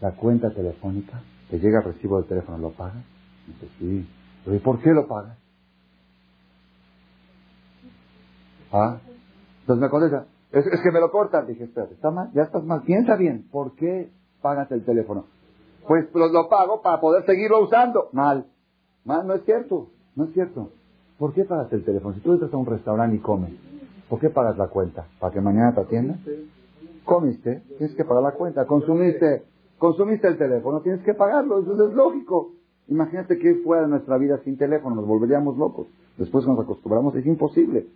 la 0.00 0.12
cuenta 0.12 0.50
telefónica? 0.50 1.20
Te 1.50 1.58
llega 1.58 1.78
el 1.78 1.84
recibo 1.84 2.18
del 2.18 2.28
teléfono, 2.28 2.58
¿lo 2.58 2.70
pagas? 2.70 3.04
Dice, 3.46 3.68
sí. 3.78 4.08
¿y 4.46 4.58
por 4.58 4.80
qué 4.80 4.90
lo 4.90 5.06
pagas? 5.06 5.38
¿Ah? 8.72 8.98
Entonces 9.60 9.82
me 9.82 9.90
contesta, 9.90 10.26
es, 10.52 10.64
que 10.82 10.90
me 10.90 11.00
lo 11.00 11.10
cortan. 11.10 11.46
Dije, 11.46 11.64
espérate, 11.64 11.94
está 11.94 12.10
mal, 12.10 12.30
ya 12.34 12.42
estás 12.42 12.64
mal, 12.64 12.82
piensa 12.82 13.16
bien, 13.16 13.48
¿por 13.50 13.74
qué 13.74 14.10
pagas 14.42 14.70
el 14.72 14.84
teléfono? 14.84 15.26
Pues 15.86 16.06
lo, 16.14 16.28
lo 16.28 16.48
pago 16.48 16.82
para 16.82 17.00
poder 17.00 17.24
seguirlo 17.26 17.62
usando. 17.62 18.08
Mal. 18.12 18.46
Mal, 19.04 19.26
no 19.26 19.34
es 19.34 19.44
cierto, 19.44 19.88
no 20.16 20.24
es 20.24 20.32
cierto. 20.32 20.70
¿Por 21.18 21.32
qué 21.32 21.44
pagas 21.44 21.72
el 21.72 21.84
teléfono? 21.84 22.14
Si 22.14 22.20
tú 22.20 22.32
entras 22.32 22.52
a 22.52 22.56
un 22.56 22.66
restaurante 22.66 23.16
y 23.16 23.20
comes, 23.20 23.52
¿por 24.08 24.18
qué 24.18 24.30
pagas 24.30 24.58
la 24.58 24.68
cuenta? 24.68 25.06
¿Para 25.20 25.32
que 25.32 25.40
mañana 25.40 25.74
te 25.74 25.80
atiendan? 25.80 26.20
Comiste, 27.04 27.62
tienes 27.78 27.94
que 27.94 28.04
pagar 28.04 28.22
la 28.22 28.32
cuenta. 28.32 28.66
Consumiste 28.66 29.44
Consumiste 29.78 30.28
el 30.28 30.38
teléfono, 30.38 30.80
tienes 30.80 31.02
que 31.02 31.14
pagarlo, 31.14 31.60
eso 31.60 31.88
es 31.88 31.94
lógico. 31.94 32.52
Imagínate 32.88 33.38
que 33.38 33.56
fuera 33.56 33.86
nuestra 33.86 34.16
vida 34.16 34.38
sin 34.44 34.56
teléfono, 34.56 34.96
nos 34.96 35.06
volveríamos 35.06 35.58
locos. 35.58 35.88
Después 36.16 36.46
nos 36.46 36.58
acostumbramos 36.58 37.14
es 37.16 37.26
imposible. 37.26 37.86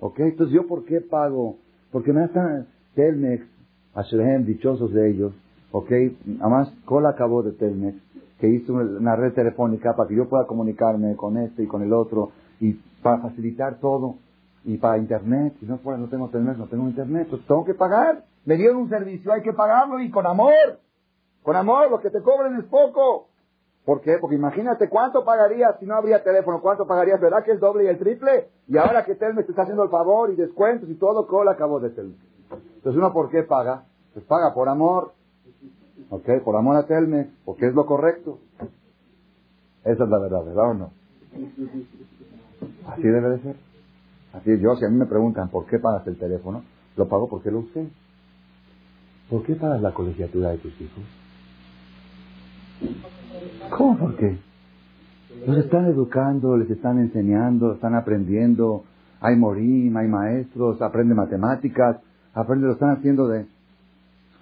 ¿Ok? 0.00 0.20
Entonces 0.20 0.54
yo 0.54 0.66
por 0.66 0.84
qué 0.84 1.00
pago? 1.00 1.56
Porque 1.92 2.12
me 2.12 2.24
hacen 2.24 2.66
Telmex, 2.94 3.44
Ashlehem, 3.94 4.44
dichosos 4.44 4.92
de 4.92 5.10
ellos. 5.10 5.32
¿Ok? 5.70 5.90
Además, 6.40 6.72
Cola 6.84 7.10
acabó 7.10 7.42
de 7.42 7.52
Telmex, 7.52 7.96
que 8.40 8.48
hizo 8.48 8.74
una 8.74 9.16
red 9.16 9.32
telefónica 9.32 9.94
para 9.94 10.08
que 10.08 10.16
yo 10.16 10.28
pueda 10.28 10.46
comunicarme 10.46 11.14
con 11.16 11.36
este 11.36 11.64
y 11.64 11.66
con 11.66 11.82
el 11.82 11.92
otro 11.92 12.30
y 12.60 12.74
para 13.02 13.18
facilitar 13.18 13.78
todo. 13.80 14.16
Y 14.64 14.76
para 14.78 14.98
internet, 14.98 15.54
si 15.60 15.66
no 15.66 15.78
fuera 15.78 15.98
no 15.98 16.08
tengo 16.08 16.28
Telmex, 16.28 16.58
no 16.58 16.66
tengo 16.66 16.88
internet, 16.88 17.28
pues 17.30 17.46
tengo 17.46 17.64
que 17.64 17.74
pagar. 17.74 18.24
Me 18.44 18.56
dieron 18.56 18.78
un 18.78 18.88
servicio, 18.88 19.32
hay 19.32 19.42
que 19.42 19.52
pagarlo 19.52 20.00
y 20.00 20.10
con 20.10 20.26
amor. 20.26 20.80
Con 21.42 21.56
amor, 21.56 21.90
lo 21.90 22.00
que 22.00 22.10
te 22.10 22.20
cobren 22.22 22.56
es 22.56 22.64
poco. 22.66 23.28
¿Por 23.84 24.02
qué? 24.02 24.18
Porque 24.20 24.36
imagínate 24.36 24.88
cuánto 24.90 25.24
pagarías 25.24 25.78
si 25.80 25.86
no 25.86 25.94
habría 25.94 26.22
teléfono, 26.22 26.60
cuánto 26.60 26.86
pagarías, 26.86 27.20
¿verdad 27.20 27.42
que 27.42 27.52
es 27.52 27.60
doble 27.60 27.84
y 27.84 27.86
el 27.86 27.98
triple? 27.98 28.48
Y 28.66 28.76
ahora 28.76 29.04
que 29.04 29.14
Telmex 29.14 29.46
te 29.46 29.52
está 29.52 29.62
haciendo 29.62 29.82
el 29.82 29.88
favor 29.88 30.30
y 30.30 30.36
descuentos 30.36 30.90
y 30.90 30.94
todo, 30.96 31.26
¿cómo 31.26 31.48
acabó 31.48 31.80
de 31.80 31.90
Telmex? 31.90 32.20
Entonces 32.76 32.98
uno, 32.98 33.12
¿por 33.14 33.30
qué 33.30 33.44
paga? 33.44 33.84
Pues 34.12 34.26
paga 34.26 34.52
por 34.52 34.68
amor. 34.68 35.12
¿Ok? 36.10 36.28
Por 36.44 36.56
amor 36.56 36.76
a 36.76 36.86
Telmex, 36.86 37.30
porque 37.44 37.66
es 37.66 37.74
lo 37.74 37.86
correcto. 37.86 38.38
Esa 39.84 40.04
es 40.04 40.10
la 40.10 40.18
verdad, 40.18 40.44
¿verdad 40.44 40.70
o 40.70 40.74
no? 40.74 40.90
Así 42.88 43.02
debe 43.02 43.30
de 43.30 43.38
ser. 43.40 43.56
Así 44.34 44.58
yo, 44.60 44.76
si 44.76 44.84
a 44.84 44.88
mí 44.88 44.96
me 44.96 45.06
preguntan 45.06 45.48
por 45.48 45.66
qué 45.66 45.78
pagas 45.78 46.06
el 46.06 46.18
teléfono, 46.18 46.62
lo 46.96 47.08
pago 47.08 47.28
porque 47.28 47.50
lo 47.50 47.60
usé. 47.60 47.88
¿Por 49.30 49.44
qué 49.44 49.54
pagas 49.54 49.80
la 49.80 49.94
colegiatura 49.94 50.50
de 50.50 50.58
tus 50.58 50.78
hijos? 50.80 51.04
¿Cómo 53.76 53.98
por 53.98 54.16
qué? 54.16 54.38
Los 55.46 55.58
están 55.58 55.86
educando, 55.86 56.56
les 56.56 56.70
están 56.70 56.98
enseñando, 56.98 57.72
están 57.72 57.94
aprendiendo. 57.94 58.84
Hay 59.20 59.36
morim, 59.36 59.96
hay 59.96 60.08
maestros, 60.08 60.80
aprenden 60.80 61.16
matemáticas, 61.16 61.98
aprenden, 62.34 62.68
lo 62.68 62.74
están 62.74 62.90
haciendo 62.90 63.28
de... 63.28 63.46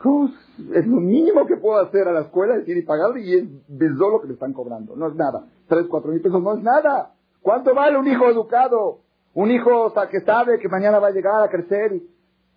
¿Cómo? 0.03 0.29
Es 0.75 0.87
lo 0.87 1.01
mínimo 1.01 1.46
que 1.46 1.57
puedo 1.57 1.81
hacer 1.81 2.09
a 2.09 2.12
la 2.12 2.20
escuela, 2.22 2.57
decir 2.57 2.77
y 2.77 2.83
pagarle 2.83 3.20
y 3.22 3.35
es 3.35 3.44
besó 3.68 4.11
lo 4.11 4.20
que 4.20 4.29
le 4.29 4.35
están 4.35 4.53
cobrando. 4.53 4.94
No 4.96 5.09
es 5.09 5.14
nada. 5.14 5.46
Tres, 5.68 5.87
cuatro 5.88 6.12
mil 6.12 6.20
pesos 6.20 6.42
no 6.42 6.55
es 6.55 6.62
nada. 6.62 7.12
¿Cuánto 7.42 7.75
vale 7.75 7.99
un 7.99 8.07
hijo 8.07 8.29
educado? 8.29 9.01
Un 9.35 9.51
hijo 9.51 9.92
que 10.11 10.20
sabe 10.20 10.59
que 10.59 10.68
mañana 10.68 10.99
va 10.99 11.09
a 11.09 11.12
llegar 11.12 11.42
a 11.42 11.49
crecer 11.49 11.94
y 11.94 12.11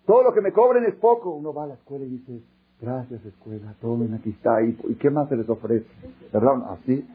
todo 0.06 0.22
lo 0.22 0.32
que 0.32 0.40
me 0.40 0.52
cobren 0.52 0.84
es 0.84 0.94
poco. 0.96 1.30
Uno 1.30 1.52
va 1.52 1.64
a 1.64 1.68
la 1.68 1.74
escuela 1.74 2.04
y 2.04 2.08
dice, 2.08 2.42
gracias 2.80 3.24
escuela, 3.24 3.74
tomen, 3.80 4.14
aquí 4.14 4.30
está. 4.30 4.62
¿Y, 4.62 4.76
¿Y 4.88 4.94
qué 4.94 5.10
más 5.10 5.28
se 5.28 5.36
les 5.36 5.48
ofrece? 5.48 5.86
¿Verdad? 6.32 6.54
Así, 6.70 7.06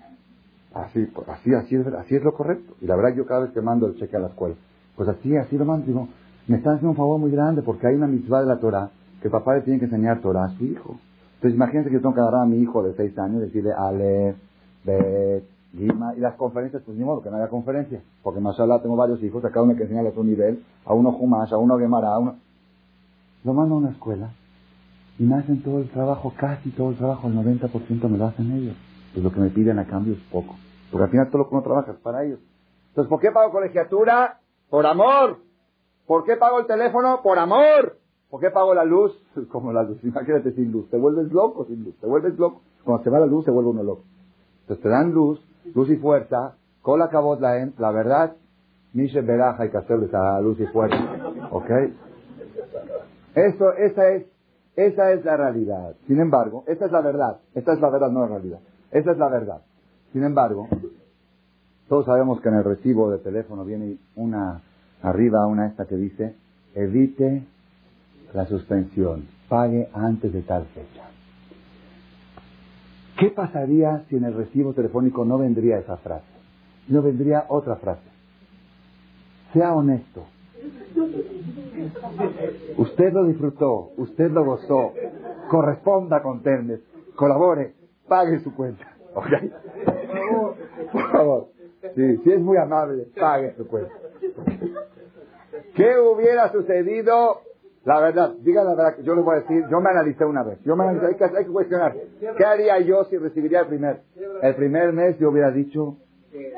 así, 0.74 1.06
pues, 1.06 1.28
así, 1.30 1.54
así 1.54 1.76
es, 1.76 1.88
así 1.88 2.16
es 2.16 2.24
lo 2.24 2.34
correcto. 2.34 2.76
Y 2.82 2.86
la 2.86 2.96
verdad 2.96 3.16
yo 3.16 3.26
cada 3.26 3.42
vez 3.42 3.52
que 3.52 3.62
mando 3.62 3.88
el 3.88 3.96
cheque 3.96 4.16
a 4.16 4.20
la 4.20 4.28
escuela, 4.28 4.56
pues 4.96 5.10
así, 5.10 5.36
así 5.36 5.58
lo 5.58 5.66
mando. 5.66 5.86
Digo, 5.86 6.08
me 6.48 6.58
están 6.58 6.76
haciendo 6.76 6.92
un 6.92 6.98
favor 6.98 7.20
muy 7.20 7.32
grande 7.32 7.62
porque 7.62 7.88
hay 7.88 7.96
una 7.96 8.08
misma 8.08 8.42
de 8.42 8.48
la 8.48 8.60
Torah 8.60 8.90
que 9.22 9.30
papá 9.30 9.56
le 9.56 9.62
tiene 9.62 9.80
que 9.80 9.86
enseñar 9.86 10.22
Torah 10.22 10.46
a 10.46 10.50
su 10.50 10.66
hijo. 10.66 10.98
Entonces 11.36 11.56
imagínense 11.56 11.90
que 11.90 11.96
yo 11.96 12.02
tengo 12.02 12.14
que 12.14 12.22
agarrar 12.22 12.44
a 12.44 12.46
mi 12.46 12.58
hijo 12.58 12.84
de 12.84 12.94
seis 12.94 13.18
años 13.18 13.42
y 13.42 13.46
decirle 13.46 13.72
Ale, 13.74 14.36
Bet, 14.84 15.44
Gima, 15.74 16.14
y 16.16 16.20
las 16.20 16.36
conferencias, 16.36 16.84
pues 16.84 16.98
ni 16.98 17.04
modo 17.04 17.22
que 17.22 17.30
no 17.30 17.38
haya 17.38 17.50
conferencia, 17.50 18.02
porque 18.24 18.40
más 18.40 18.58
allá 18.60 18.82
tengo 18.82 18.96
varios 18.96 19.22
hijos, 19.24 19.44
a 19.44 19.50
cada 19.50 19.64
uno 19.64 19.76
que 19.76 19.84
enseñarle 19.84 20.12
a 20.12 20.14
su 20.14 20.24
nivel, 20.24 20.64
a 20.86 20.94
uno 20.94 21.12
Jumash, 21.12 21.54
a 21.54 21.58
uno 21.58 21.78
Gemara, 21.78 22.14
a 22.14 22.20
uno... 22.20 22.36
Lo 23.44 23.54
mando 23.54 23.76
a 23.76 23.78
una 23.80 23.90
escuela 23.90 24.30
y 25.18 25.24
me 25.24 25.36
hacen 25.36 25.64
todo 25.64 25.80
el 25.80 25.90
trabajo, 25.90 26.34
casi 26.38 26.72
todo 26.72 26.90
el 26.90 26.98
trabajo, 26.98 27.28
el 27.28 27.36
90% 27.36 28.10
me 28.10 28.18
lo 28.18 28.26
hacen 28.26 28.52
ellos. 28.52 28.76
Pues 29.14 29.24
lo 29.24 29.32
que 29.32 29.40
me 29.40 29.50
piden 29.50 29.80
a 29.80 29.86
cambio 29.86 30.14
es 30.14 30.20
poco. 30.32 30.56
Porque 30.92 31.06
al 31.06 31.10
final 31.10 31.28
todo 31.30 31.40
lo 31.40 31.50
que 31.50 31.56
uno 31.56 31.64
trabaja 31.64 31.92
es 31.92 31.98
para 32.00 32.24
ellos. 32.26 32.40
Entonces, 32.90 33.10
¿por 33.10 33.20
qué 33.20 33.32
pago 33.32 33.52
colegiatura? 33.52 34.40
Por 34.70 34.86
amor. 34.86 35.40
¿Por 36.06 36.24
qué 36.26 36.36
pago 36.36 36.60
el 36.60 36.66
teléfono? 36.66 37.22
Por 37.24 37.40
amor. 37.40 37.98
¿Por 38.30 38.42
qué 38.42 38.50
pago 38.50 38.74
la 38.74 38.84
luz? 38.84 39.18
Como 39.52 39.72
la 39.72 39.84
luz, 39.84 40.04
imagínate 40.04 40.52
sin 40.52 40.72
luz. 40.72 40.90
Te 40.90 40.98
vuelves 40.98 41.32
loco 41.32 41.66
sin 41.66 41.84
luz, 41.84 41.96
te 42.00 42.08
vuelves 42.08 42.38
loco. 42.38 42.62
Cuando 42.84 43.04
se 43.04 43.10
va 43.10 43.20
la 43.20 43.26
luz 43.26 43.46
se 43.46 43.52
vuelve 43.52 43.70
uno 43.70 43.84
loco. 43.84 44.04
Entonces 44.62 44.84
te 44.84 44.90
dan 44.90 45.12
luz, 45.12 45.40
luz 45.74 45.90
y 45.90 45.96
fuerza, 45.96 46.56
cola 46.82 47.10
cabot 47.10 47.40
la 47.40 47.70
la 47.78 47.92
verdad, 47.92 48.36
Mishe 48.94 49.22
Beraja 49.22 49.64
hay 49.64 49.70
que 49.70 49.78
hacerles 49.78 50.14
a 50.14 50.40
luz 50.42 50.60
y 50.60 50.66
fuerza. 50.68 50.98
¿Ok? 51.52 51.70
Eso, 53.36 53.74
esa 53.74 54.10
es, 54.10 54.26
esa 54.76 55.12
es 55.14 55.24
la 55.24 55.38
realidad. 55.38 55.96
Sin 56.08 56.20
embargo, 56.20 56.64
esta 56.68 56.86
es 56.86 56.92
la 56.92 57.02
verdad. 57.02 57.40
Esta 57.54 57.74
es 57.74 57.80
la 57.80 57.90
verdad, 57.90 58.12
no 58.12 58.22
la 58.22 58.28
realidad. 58.28 58.60
Esa 58.92 59.12
es 59.12 59.18
la 59.18 59.30
verdad. 59.30 59.62
Sin 60.12 60.24
embargo, 60.24 60.68
todos 61.88 62.06
sabemos 62.06 62.42
que 62.42 62.50
en 62.50 62.56
el 62.56 62.64
recibo 62.64 63.12
de 63.12 63.20
teléfono 63.20 63.64
viene 63.64 63.98
una, 64.16 64.62
arriba 65.02 65.46
una 65.48 65.68
esta 65.68 65.86
que 65.86 65.96
dice, 65.96 66.36
evite 66.74 67.44
la 68.34 68.46
suspensión, 68.46 69.28
pague 69.48 69.90
antes 69.94 70.34
de 70.34 70.42
tal 70.42 70.66
fecha. 70.66 71.04
¿Qué 73.18 73.30
pasaría 73.30 74.04
si 74.10 74.18
en 74.18 74.26
el 74.26 74.34
recibo 74.34 74.74
telefónico 74.74 75.24
no 75.24 75.38
vendría 75.38 75.78
esa 75.78 75.96
frase? 75.98 76.26
No 76.90 77.02
vendría 77.02 77.46
otra 77.48 77.78
frase. 77.78 78.02
Sea 79.54 79.74
honesto. 79.74 80.26
Usted 82.78 83.14
lo 83.14 83.26
disfrutó, 83.26 83.92
usted 83.98 84.32
lo 84.32 84.46
gozó, 84.46 84.94
corresponda 85.50 86.22
con 86.22 86.42
Ternes, 86.42 86.82
colabore, 87.16 87.74
pague 88.08 88.40
su 88.40 88.56
cuenta. 88.56 88.86
¿Ok? 89.14 89.28
Por 90.92 91.12
favor. 91.12 91.48
Sí, 91.96 92.18
si 92.18 92.32
es 92.32 92.40
muy 92.42 92.58
amable, 92.58 93.08
pague 93.20 93.54
su 93.56 93.68
cuenta. 93.68 93.94
¿Qué 95.76 95.98
hubiera 96.00 96.52
sucedido 96.52 97.42
la 97.86 98.00
verdad, 98.00 98.34
diga 98.40 98.64
la 98.64 98.74
verdad, 98.74 98.98
yo 99.04 99.14
les 99.14 99.24
voy 99.24 99.36
a 99.36 99.40
decir, 99.42 99.64
yo 99.70 99.80
me 99.80 99.92
analicé 99.92 100.26
una 100.26 100.42
vez, 100.42 100.60
yo 100.64 100.76
me 100.76 100.86
analicé, 100.86 101.06
hay 101.06 101.16
que, 101.16 101.24
hay 101.24 101.46
que 101.46 101.52
cuestionar, 101.52 101.96
¿qué 102.36 102.44
haría 102.44 102.80
yo 102.80 103.04
si 103.04 103.18
recibiría 103.18 103.60
el 103.60 103.68
primer? 103.68 104.02
El 104.42 104.56
primer 104.56 104.92
mes 104.92 105.20
yo 105.20 105.30
hubiera 105.30 105.52
dicho, 105.52 105.98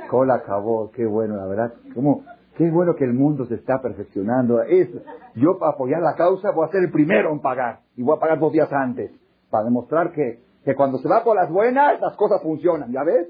cola 0.10 0.36
acabó, 0.36 0.90
qué 0.92 1.06
bueno, 1.06 1.36
la 1.36 1.46
verdad, 1.46 1.74
como, 1.94 2.24
qué 2.58 2.72
bueno 2.72 2.96
que 2.96 3.06
el 3.06 3.14
mundo 3.14 3.46
se 3.46 3.56
está 3.56 3.80
perfeccionando, 3.82 4.62
es, 4.64 4.90
yo 5.36 5.60
para 5.60 5.74
apoyar 5.74 6.02
la 6.02 6.16
causa 6.16 6.52
voy 6.52 6.68
a 6.68 6.72
ser 6.72 6.84
el 6.84 6.92
primero 6.92 7.32
en 7.32 7.40
pagar, 7.40 7.82
y 7.96 8.02
voy 8.02 8.18
a 8.18 8.20
pagar 8.20 8.40
dos 8.40 8.52
días 8.52 8.72
antes, 8.74 9.12
para 9.52 9.66
demostrar 9.66 10.12
que, 10.12 10.40
que 10.66 10.76
cuando 10.76 10.98
se 10.98 11.08
va 11.08 11.24
por 11.24 11.36
las 11.36 11.52
buenas, 11.52 12.02
las 12.02 12.16
cosas 12.16 12.42
funcionan, 12.42 12.92
¿ya 12.92 13.04
ves? 13.04 13.28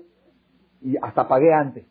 Y 0.82 0.96
hasta 1.02 1.28
pagué 1.28 1.54
antes. 1.54 1.86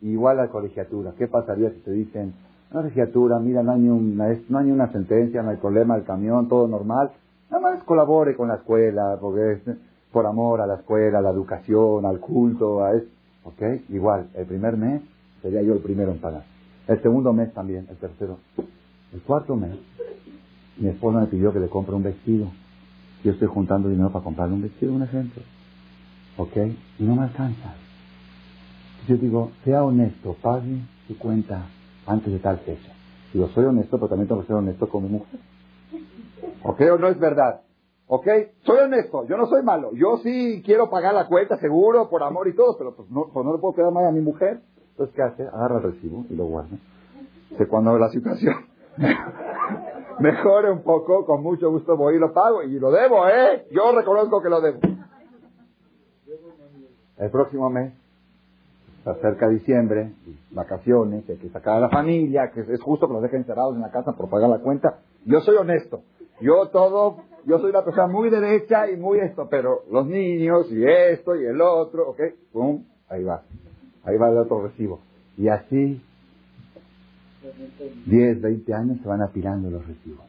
Igual 0.00 0.36
la 0.36 0.48
colegiatura, 0.48 1.12
¿qué 1.18 1.26
pasaría 1.26 1.70
si 1.70 1.80
te 1.80 1.90
dicen, 1.90 2.34
una 2.70 2.82
legislatura, 2.82 3.38
mira, 3.38 3.62
no 3.62 3.72
hay, 3.72 3.88
una, 3.88 4.36
no 4.48 4.58
hay 4.58 4.70
una 4.70 4.90
sentencia, 4.92 5.42
no 5.42 5.50
hay 5.50 5.56
problema, 5.56 5.96
el 5.96 6.04
camión, 6.04 6.48
todo 6.48 6.68
normal. 6.68 7.10
Nada 7.50 7.62
más 7.62 7.84
colabore 7.84 8.36
con 8.36 8.48
la 8.48 8.56
escuela, 8.56 9.16
porque 9.20 9.52
es 9.52 9.76
por 10.12 10.26
amor 10.26 10.60
a 10.60 10.66
la 10.66 10.76
escuela, 10.76 11.18
a 11.18 11.22
la 11.22 11.30
educación, 11.30 12.04
al 12.04 12.20
culto, 12.20 12.84
a 12.84 12.92
eso. 12.92 13.06
¿Ok? 13.44 13.62
Igual, 13.90 14.28
el 14.34 14.46
primer 14.46 14.76
mes 14.76 15.02
sería 15.44 15.60
yo 15.60 15.74
el 15.74 15.80
primero 15.80 16.10
en 16.10 16.18
pagar. 16.20 16.44
El 16.88 17.02
segundo 17.02 17.34
mes 17.34 17.52
también, 17.52 17.86
el 17.90 17.98
tercero. 17.98 18.38
El 19.12 19.20
cuarto 19.20 19.54
mes, 19.54 19.76
mi 20.78 20.88
esposa 20.88 21.20
me 21.20 21.26
pidió 21.26 21.52
que 21.52 21.60
le 21.60 21.68
compre 21.68 21.94
un 21.94 22.02
vestido. 22.02 22.46
Yo 23.22 23.32
estoy 23.32 23.48
juntando 23.48 23.90
dinero 23.90 24.10
para 24.10 24.24
comprarle 24.24 24.54
un 24.54 24.62
vestido, 24.62 24.94
un 24.94 25.02
ejemplo. 25.02 25.42
¿Ok? 26.38 26.56
Y 26.98 27.04
no 27.04 27.14
me 27.14 27.24
alcanza. 27.24 27.74
Yo 29.06 29.18
digo, 29.18 29.50
sea 29.64 29.84
honesto, 29.84 30.34
pague 30.40 30.80
su 31.06 31.18
cuenta 31.18 31.66
antes 32.06 32.32
de 32.32 32.38
tal 32.38 32.58
fecha. 32.60 32.92
Digo, 33.34 33.48
soy 33.48 33.66
honesto, 33.66 33.98
pero 33.98 34.08
también 34.08 34.28
tengo 34.28 34.40
que 34.40 34.46
ser 34.46 34.56
honesto 34.56 34.88
con 34.88 35.02
mi 35.02 35.10
mujer. 35.10 35.40
¿Ok 36.62 36.80
o 36.90 36.98
no 36.98 37.08
es 37.08 37.18
verdad? 37.18 37.60
¿Ok? 38.06 38.26
Soy 38.62 38.78
honesto, 38.78 39.26
yo 39.28 39.36
no 39.36 39.46
soy 39.46 39.62
malo. 39.62 39.90
Yo 39.92 40.16
sí 40.22 40.62
quiero 40.64 40.88
pagar 40.88 41.12
la 41.12 41.26
cuenta, 41.26 41.58
seguro, 41.58 42.08
por 42.08 42.22
amor 42.22 42.48
y 42.48 42.54
todo, 42.54 42.78
pero 42.78 42.96
pues 42.96 43.10
no, 43.10 43.30
pues 43.30 43.44
no 43.44 43.52
le 43.52 43.58
puedo 43.58 43.74
quedar 43.74 43.92
mal 43.92 44.06
a 44.06 44.10
mi 44.10 44.20
mujer. 44.20 44.62
Entonces, 44.94 45.16
¿qué 45.16 45.22
hace? 45.22 45.42
Agarra 45.42 45.78
el 45.78 45.82
recibo 45.82 46.24
y 46.30 46.36
lo 46.36 46.44
guarda. 46.44 46.76
Que 47.58 47.66
cuando 47.66 47.98
la 47.98 48.10
situación 48.10 48.54
mejore 50.20 50.70
un 50.70 50.82
poco, 50.82 51.26
con 51.26 51.42
mucho 51.42 51.68
gusto 51.68 51.96
voy 51.96 52.14
y 52.14 52.18
lo 52.20 52.32
pago. 52.32 52.62
Y 52.62 52.78
lo 52.78 52.92
debo, 52.92 53.26
¿eh? 53.28 53.66
Yo 53.72 53.90
reconozco 53.92 54.40
que 54.40 54.48
lo 54.48 54.60
debo. 54.60 54.78
El 57.16 57.30
próximo 57.30 57.70
mes 57.70 57.92
se 59.02 59.10
acerca 59.10 59.48
diciembre, 59.48 60.12
vacaciones, 60.52 61.28
hay 61.28 61.38
que 61.38 61.50
sacar 61.50 61.78
a 61.78 61.80
la 61.80 61.90
familia, 61.90 62.52
que 62.52 62.60
es 62.60 62.80
justo 62.80 63.08
que 63.08 63.14
los 63.14 63.22
dejen 63.22 63.40
encerrados 63.40 63.74
en 63.74 63.82
la 63.82 63.90
casa 63.90 64.12
por 64.12 64.30
pagar 64.30 64.48
la 64.48 64.60
cuenta. 64.60 65.00
Yo 65.24 65.40
soy 65.40 65.56
honesto. 65.56 66.02
Yo 66.40 66.68
todo, 66.68 67.16
yo 67.44 67.58
soy 67.58 67.70
una 67.70 67.84
persona 67.84 68.06
muy 68.06 68.30
derecha 68.30 68.88
y 68.88 68.96
muy 68.96 69.18
esto, 69.18 69.48
pero 69.50 69.82
los 69.90 70.06
niños 70.06 70.70
y 70.70 70.84
esto 70.84 71.34
y 71.34 71.44
el 71.44 71.60
otro, 71.60 72.10
ok, 72.10 72.20
pum, 72.52 72.84
ahí 73.08 73.24
va. 73.24 73.42
Ahí 74.04 74.16
va 74.16 74.30
el 74.30 74.38
otro 74.38 74.62
recibo. 74.62 75.00
Y 75.36 75.48
así, 75.48 76.02
10, 78.06 78.40
20 78.40 78.74
años 78.74 78.98
se 79.02 79.08
van 79.08 79.22
apilando 79.22 79.70
los 79.70 79.86
recibos. 79.86 80.24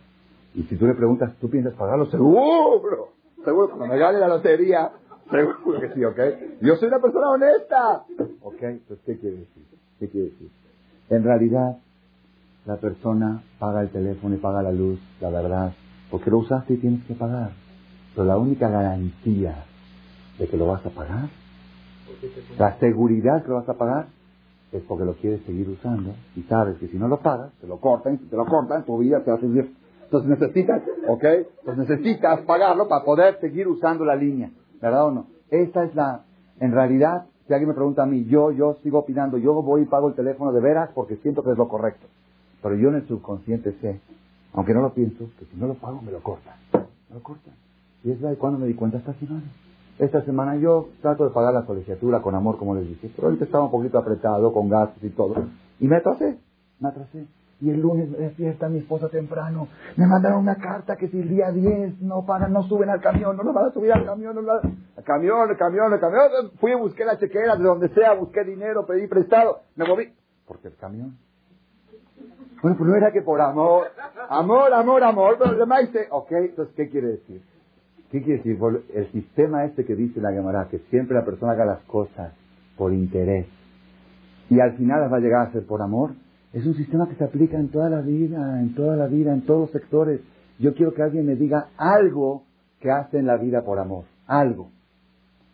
Y 0.54 0.64
si 0.64 0.78
tú 0.78 0.88
le 0.88 0.94
preguntas, 0.94 1.34
¿tú 1.40 1.50
piensas 1.50 1.74
pagarlo? 1.74 2.06
Seguro, 2.08 3.10
seguro, 3.44 3.70
cuando 3.70 3.88
me 3.88 3.98
gane 3.98 4.20
la 4.20 4.28
lotería, 4.28 4.92
Seguro 5.30 5.80
que 5.80 5.94
sí, 5.94 6.04
¿ok? 6.04 6.20
Yo 6.62 6.76
soy 6.76 6.88
una 6.88 7.00
persona 7.00 7.30
honesta. 7.32 8.06
¿Ok? 8.44 8.62
Entonces, 8.62 9.06
¿qué 9.06 9.18
quiere 9.18 9.38
decir? 9.38 9.64
¿Qué 10.00 10.10
quiere 10.10 10.28
decir? 10.28 10.50
En 11.10 11.24
realidad, 11.24 11.78
la 12.66 12.78
persona 12.78 13.44
paga 13.60 13.82
el 13.82 13.90
teléfono 13.90 14.36
y 14.36 14.38
paga 14.38 14.62
la 14.62 14.72
luz, 14.72 15.00
la 15.22 15.30
verdad, 15.30 15.74
porque 16.12 16.30
lo 16.30 16.40
usaste 16.40 16.74
y 16.74 16.78
tienes 16.78 17.04
que 17.06 17.16
pagar. 17.16 17.52
Pero 18.14 18.28
la 18.28 18.38
única 18.38 18.70
garantía 18.70 19.66
de 20.38 20.48
que 20.48 20.58
lo 20.58 20.68
vas 20.68 20.86
a 20.86 20.90
pagar, 20.90 21.30
la 22.58 22.78
seguridad 22.80 23.44
que 23.44 23.50
lo 23.50 23.56
vas 23.56 23.70
a 23.70 23.74
pagar, 23.74 24.08
es 24.72 24.84
porque 24.84 25.06
lo 25.06 25.14
quieres 25.16 25.42
seguir 25.46 25.70
usando 25.70 26.14
y 26.36 26.42
sabes 26.44 26.78
que 26.78 26.88
si 26.88 26.98
no 26.98 27.08
lo 27.08 27.20
pagas, 27.20 27.52
te 27.62 27.68
lo 27.68 27.80
cortan, 27.80 28.20
si 28.20 28.26
te 28.26 28.36
lo 28.36 28.46
cortan, 28.46 28.84
tu 28.86 28.98
vida 28.98 29.24
te 29.24 29.32
va 29.32 29.38
a 29.38 29.40
seguir. 29.40 29.74
Entonces 30.04 30.30
necesitas, 30.30 30.82
¿ok? 31.08 31.24
Entonces 31.60 31.90
necesitas 31.90 32.42
pagarlo 32.42 32.88
para 32.88 33.04
poder 33.04 33.40
seguir 33.40 33.68
usando 33.68 34.06
la 34.06 34.16
línea. 34.16 34.52
¿Verdad 34.82 35.08
o 35.08 35.12
no? 35.12 35.28
Esta 35.50 35.84
es 35.86 35.96
la, 35.96 36.26
en 36.60 36.72
realidad, 36.72 37.26
si 37.48 37.54
alguien 37.54 37.70
me 37.70 37.76
pregunta 37.76 38.04
a 38.04 38.06
mí, 38.06 38.26
yo, 38.26 38.52
yo 38.52 38.76
sigo 38.84 39.00
opinando, 39.00 39.38
yo 39.38 39.54
voy 39.62 39.84
y 39.84 39.86
pago 39.86 40.10
el 40.10 40.16
teléfono 40.16 40.52
de 40.52 40.62
veras 40.62 40.90
porque 40.94 41.18
siento 41.18 41.44
que 41.44 41.52
es 41.52 41.58
lo 41.58 41.68
correcto. 41.68 42.08
Pero 42.62 42.76
yo 42.76 42.90
en 42.90 42.96
el 42.96 43.08
subconsciente 43.08 43.74
sé, 43.82 44.00
aunque 44.54 44.74
no 44.74 44.82
lo 44.82 44.94
pienso, 44.94 45.26
que 45.40 45.46
si 45.46 45.58
no 45.58 45.68
lo 45.68 45.76
pago 45.76 46.02
me 46.02 46.12
lo 46.12 46.22
cortan. 46.22 46.56
Me 46.74 47.16
lo 47.16 47.24
cortan. 47.24 47.54
Y 48.04 48.12
es 48.12 48.22
la 48.22 48.36
cuando 48.36 48.60
me 48.60 48.68
di 48.68 48.74
cuenta 48.74 48.98
esta 48.98 49.14
semana. 49.14 49.44
Esta 49.98 50.22
semana 50.24 50.58
yo 50.58 50.90
trato 51.02 51.24
de 51.24 51.34
pagar 51.34 51.54
la 51.54 51.66
colegiatura 51.66 52.22
con 52.22 52.36
amor, 52.36 52.58
como 52.58 52.76
les 52.76 52.88
dije, 52.88 53.10
pero 53.16 53.28
ahorita 53.28 53.46
estaba 53.46 53.66
un 53.66 53.72
poquito 53.72 53.98
apretado 53.98 54.52
con 54.52 54.68
gastos 54.70 55.02
y 55.02 55.10
todo. 55.10 55.36
Y 55.80 55.88
me 55.88 55.98
atrasé, 55.98 56.38
me 56.80 56.90
atrasé. 56.90 57.26
Y 57.62 57.70
el 57.70 57.80
lunes 57.80 58.10
me 58.10 58.18
despierta 58.18 58.68
mi 58.68 58.80
esposa 58.80 59.08
temprano. 59.08 59.70
Me 59.96 60.06
mandaron 60.06 60.40
una 60.40 60.58
carta 60.58 60.98
que 60.98 61.08
si 61.08 61.22
el 61.22 61.30
día 61.30 61.52
10 61.52 62.02
no 62.02 62.26
pagan, 62.26 62.52
no 62.52 62.64
suben 62.64 62.90
al 62.90 63.00
camión, 63.00 63.38
no 63.38 63.44
nos 63.44 63.54
van 63.54 63.68
a 63.68 63.72
subir 63.72 63.94
al 63.94 64.06
camión, 64.06 64.36
no 64.36 64.52
al 64.52 65.04
camión, 65.06 65.56
camión, 65.58 65.98
camión. 65.98 66.52
Fui 66.60 66.74
a 66.74 66.78
buscar 66.78 67.08
la 67.08 67.18
chequera 67.18 67.56
de 67.56 67.64
donde 67.64 67.88
sea, 67.90 68.14
busqué 68.14 68.44
dinero, 68.44 68.86
pedí 68.86 69.08
prestado, 69.08 69.62
me 69.78 69.88
moví. 69.88 70.14
Porque 70.46 70.68
el 70.68 70.76
camión. 70.76 71.18
Bueno, 72.62 72.78
pues 72.78 72.90
no 72.90 72.96
era 72.96 73.12
que 73.12 73.22
por 73.22 73.40
amor, 73.40 73.88
amor, 74.30 74.74
amor, 74.74 75.04
amor, 75.04 75.38
pero 75.38 75.52
el 75.52 75.86
dice, 75.86 76.08
ok, 76.10 76.32
entonces, 76.32 76.76
¿qué 76.76 76.90
quiere 76.90 77.08
decir? 77.08 77.42
¿Qué 78.24 78.38
decir? 78.38 78.58
El 78.94 79.12
sistema 79.12 79.66
este 79.66 79.84
que 79.84 79.96
dice 79.96 80.22
la 80.22 80.32
Gemara, 80.32 80.68
que 80.70 80.80
siempre 80.90 81.16
la 81.16 81.26
persona 81.26 81.52
haga 81.52 81.66
las 81.66 81.80
cosas 81.82 82.34
por 82.78 82.94
interés 82.94 83.48
y 84.50 84.60
al 84.60 84.78
final 84.78 85.02
las 85.02 85.12
va 85.12 85.18
a 85.18 85.20
llegar 85.20 85.42
a 85.42 85.50
hacer 85.50 85.66
por 85.66 85.82
amor, 85.82 86.14
Es 86.54 86.66
un 86.66 86.76
sistema 86.76 87.10
que 87.10 87.16
se 87.16 87.24
aplica 87.26 87.58
en 87.58 87.68
toda 87.68 87.90
la 87.90 88.00
vida, 88.00 88.62
en 88.62 88.76
toda 88.76 88.96
la 88.96 89.08
vida, 89.08 89.34
en 89.34 89.42
todos 89.42 89.62
los 89.62 89.72
sectores. 89.72 90.22
Yo 90.58 90.74
quiero 90.74 90.94
que 90.94 91.04
alguien 91.04 91.26
me 91.26 91.36
diga 91.36 91.68
algo 91.76 92.44
que 92.80 92.90
hace 92.90 93.20
en 93.20 93.28
la 93.28 93.36
vida 93.36 93.66
por 93.66 93.78
amor. 93.78 94.06
Algo. 94.26 94.70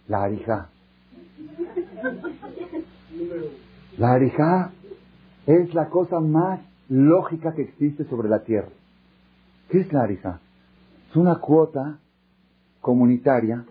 La 0.08 0.22
arija. 0.22 0.70
La 3.98 4.12
arija 4.12 4.72
es 5.48 5.74
la 5.74 5.90
cosa 5.90 6.20
más 6.20 6.60
lógica 6.88 7.54
que 7.56 7.64
existe 7.64 8.04
sobre 8.06 8.30
la 8.30 8.44
tierra. 8.44 8.70
¿Qué 9.70 9.80
es 9.80 9.92
la 9.92 10.04
arija? 10.04 10.40
Es 11.10 11.16
una 11.16 11.40
cuota 11.40 11.98
comunitaria 12.82 13.66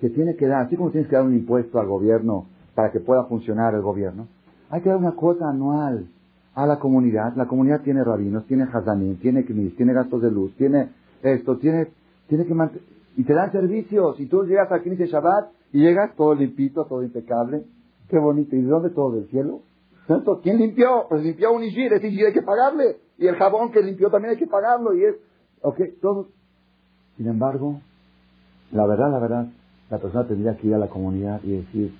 que 0.00 0.10
tiene 0.10 0.36
que 0.36 0.46
dar, 0.46 0.66
así 0.66 0.76
como 0.76 0.90
tienes 0.90 1.08
que 1.08 1.16
dar 1.16 1.24
un 1.24 1.34
impuesto 1.34 1.78
al 1.78 1.86
gobierno 1.86 2.46
para 2.74 2.90
que 2.90 3.00
pueda 3.00 3.24
funcionar 3.24 3.74
el 3.74 3.82
gobierno, 3.82 4.28
hay 4.70 4.80
que 4.80 4.88
dar 4.88 4.98
una 4.98 5.12
cuota 5.12 5.48
anual 5.48 6.08
a 6.54 6.66
la 6.66 6.78
comunidad. 6.78 7.34
La 7.36 7.46
comunidad 7.46 7.82
tiene 7.82 8.02
rabinos, 8.02 8.46
tiene 8.46 8.64
hazanim, 8.64 9.16
tiene 9.18 9.44
knis, 9.44 9.76
tiene 9.76 9.92
gastos 9.92 10.22
de 10.22 10.30
luz, 10.30 10.54
tiene 10.56 10.88
esto, 11.22 11.58
tiene, 11.58 11.88
tiene 12.28 12.46
que 12.46 12.54
mantener, 12.54 12.84
y 13.16 13.24
te 13.24 13.34
dan 13.34 13.52
servicios. 13.52 14.18
Y 14.18 14.26
tú 14.26 14.44
llegas 14.44 14.70
al 14.70 14.82
knis 14.82 14.98
de 14.98 15.06
Shabbat 15.06 15.50
y 15.72 15.80
llegas 15.80 16.14
todo 16.16 16.34
limpito, 16.34 16.84
todo 16.86 17.02
impecable. 17.02 17.64
Qué 18.08 18.18
bonito. 18.18 18.56
¿Y 18.56 18.62
de 18.62 18.68
dónde 18.68 18.90
todo? 18.90 19.12
¿Del 19.12 19.28
cielo? 19.28 19.60
¿Quién 20.42 20.58
limpió? 20.58 21.06
Pues 21.08 21.22
limpió 21.22 21.52
un 21.52 21.64
Ishir, 21.64 21.92
ese 21.92 22.08
Ishir 22.08 22.26
hay 22.26 22.32
que 22.32 22.42
pagarle. 22.42 22.98
Y 23.16 23.26
el 23.26 23.36
jabón 23.36 23.70
que 23.70 23.82
limpió 23.82 24.10
también 24.10 24.32
hay 24.32 24.38
que 24.38 24.46
pagarlo. 24.46 24.94
Y 24.94 25.04
es, 25.04 25.14
ok, 25.62 25.80
todo. 26.00 26.28
Sin 27.16 27.26
embargo, 27.26 27.80
la 28.72 28.86
verdad, 28.86 29.10
la 29.10 29.18
verdad, 29.18 29.46
la 29.90 29.98
persona 29.98 30.26
tendría 30.26 30.56
que 30.56 30.68
ir 30.68 30.74
a 30.74 30.78
la 30.78 30.88
comunidad 30.88 31.40
y 31.44 31.56
decir, 31.56 31.94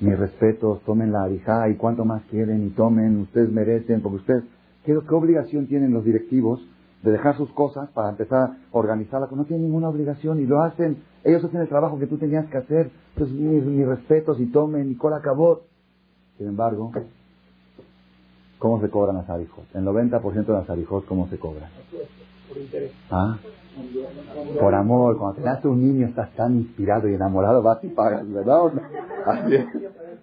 mis 0.00 0.18
respetos, 0.18 0.82
tomen 0.82 1.12
la 1.12 1.22
arijá 1.22 1.68
y 1.68 1.76
cuánto 1.76 2.04
más 2.04 2.22
quieren 2.24 2.66
y 2.66 2.70
tomen, 2.70 3.20
ustedes 3.20 3.50
merecen, 3.50 4.00
porque 4.02 4.16
ustedes, 4.16 4.44
¿qué, 4.84 4.96
obligación 4.96 5.66
tienen 5.66 5.92
los 5.92 6.04
directivos 6.04 6.60
de 7.02 7.12
dejar 7.12 7.36
sus 7.36 7.50
cosas 7.52 7.88
para 7.90 8.10
empezar 8.10 8.40
a 8.40 8.56
organizarla? 8.72 9.28
No 9.30 9.44
tienen 9.44 9.66
ninguna 9.66 9.88
obligación 9.88 10.40
y 10.40 10.46
lo 10.46 10.62
hacen, 10.62 11.02
ellos 11.24 11.44
hacen 11.44 11.60
el 11.60 11.68
trabajo 11.68 11.98
que 11.98 12.06
tú 12.06 12.18
tenías 12.18 12.46
que 12.46 12.58
hacer, 12.58 12.90
entonces 13.14 13.36
mis, 13.36 13.86
respetos 13.86 14.40
y 14.40 14.46
tomen 14.46 14.90
y 14.90 14.96
cola 14.96 15.18
acabó. 15.18 15.62
Sin 16.36 16.48
embargo, 16.48 16.90
¿cómo 18.58 18.80
se 18.80 18.90
cobran 18.90 19.16
las 19.16 19.30
arijos? 19.30 19.64
El 19.74 19.84
90% 19.84 20.46
de 20.46 20.52
las 20.52 20.68
arijos, 20.68 21.04
¿cómo 21.04 21.28
se 21.28 21.38
cobran? 21.38 21.70
Por 22.48 22.58
interés. 22.58 22.92
¿Ah? 23.10 23.38
Por 24.60 24.74
amor, 24.74 25.18
cuando 25.18 25.40
te 25.40 25.44
nace 25.44 25.68
un 25.68 25.80
niño 25.80 26.06
estás 26.06 26.30
tan 26.34 26.56
inspirado 26.56 27.08
y 27.08 27.14
enamorado, 27.14 27.62
vas 27.62 27.82
y 27.82 27.88
pagas, 27.88 28.30
¿verdad? 28.30 28.72
Así 29.26 29.54
es. 29.54 29.66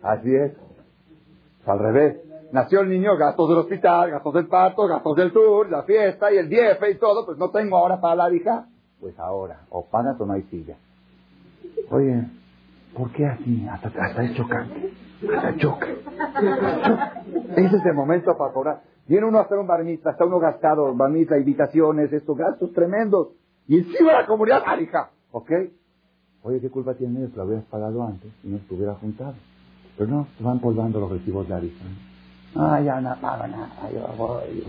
Así 0.02 0.36
es. 0.36 0.54
Al 1.66 1.80
revés. 1.80 2.18
Nació 2.52 2.82
el 2.82 2.90
niño, 2.90 3.16
gastos 3.16 3.48
del 3.50 3.60
hospital, 3.60 4.10
gastos 4.10 4.34
del 4.34 4.48
parto, 4.48 4.88
gastos 4.88 5.16
del 5.16 5.32
tour, 5.32 5.70
la 5.70 5.84
fiesta 5.84 6.32
y 6.34 6.38
el 6.38 6.50
diefe 6.50 6.92
y 6.92 6.96
todo, 6.96 7.26
pues 7.26 7.38
no 7.38 7.52
tengo 7.52 7.78
ahora 7.78 8.02
para 8.02 8.16
la 8.16 8.34
hija. 8.34 8.66
Pues 9.00 9.18
ahora, 9.20 9.62
o 9.70 9.86
pagas 9.86 10.20
o 10.20 10.26
no 10.26 10.34
hay 10.34 10.42
silla. 10.44 10.76
Oye, 11.92 12.24
¿por 12.96 13.12
qué 13.12 13.28
así? 13.28 13.68
Hasta, 13.70 13.90
hasta 13.90 14.24
es 14.24 14.36
chocante. 14.36 14.94
Choca. 15.58 15.88
Ese 17.56 17.76
es 17.76 17.86
el 17.86 17.94
momento 17.94 18.38
para 18.38 18.54
cobrar. 18.54 18.82
Viene 19.08 19.26
uno 19.26 19.40
a 19.40 19.42
hacer 19.42 19.58
un 19.58 19.68
barmita, 19.68 20.12
está 20.12 20.26
uno 20.26 20.40
gastado, 20.40 20.94
barmita, 20.96 21.38
invitaciones, 21.38 22.14
estos 22.14 22.38
gastos 22.38 22.72
tremendos. 22.74 23.30
Y 23.68 23.80
encima 23.80 24.14
la 24.14 24.26
comunidad, 24.26 24.62
hija, 24.80 25.10
¿ok? 25.32 25.52
Oye, 26.44 26.62
¿qué 26.62 26.70
culpa 26.70 26.94
tiene 26.94 27.20
ellos? 27.20 27.36
Lo 27.36 27.44
habías 27.44 27.64
pagado 27.66 28.04
antes 28.04 28.32
y 28.44 28.50
no 28.50 28.58
estuviera 28.58 28.94
juntado. 28.96 29.34
Pero 29.98 30.10
no, 30.10 30.28
se 30.38 30.44
van 30.44 30.60
polvando 30.60 31.00
los 31.00 31.12
recibos 31.12 31.48
de 31.48 31.54
Arija. 31.56 31.86
Ah, 32.56 32.80
ya 32.82 33.02
no 33.02 33.16
pago 33.20 33.48
nada, 33.48 33.90
yo 33.92 34.08
voy. 34.18 34.64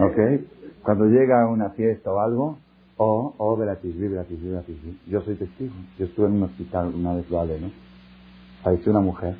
¿Ok? 0.00 0.44
Cuando 0.82 1.04
llega 1.06 1.46
una 1.48 1.70
fiesta 1.70 2.10
o 2.12 2.18
algo, 2.18 2.58
o, 2.96 3.04
oh, 3.04 3.34
oh, 3.38 3.56
velatisbi, 3.56 4.08
velatisbi, 4.08 4.48
velatisbi. 4.48 5.00
Yo 5.06 5.22
soy 5.22 5.36
testigo. 5.36 5.72
Yo 5.98 6.06
estuve 6.06 6.26
en 6.26 6.32
un 6.34 6.42
hospital 6.44 6.92
una 6.94 7.14
vez, 7.14 7.28
vale, 7.30 7.60
¿no? 7.60 7.70
Falleció 8.62 8.92
una 8.92 9.00
mujer. 9.00 9.36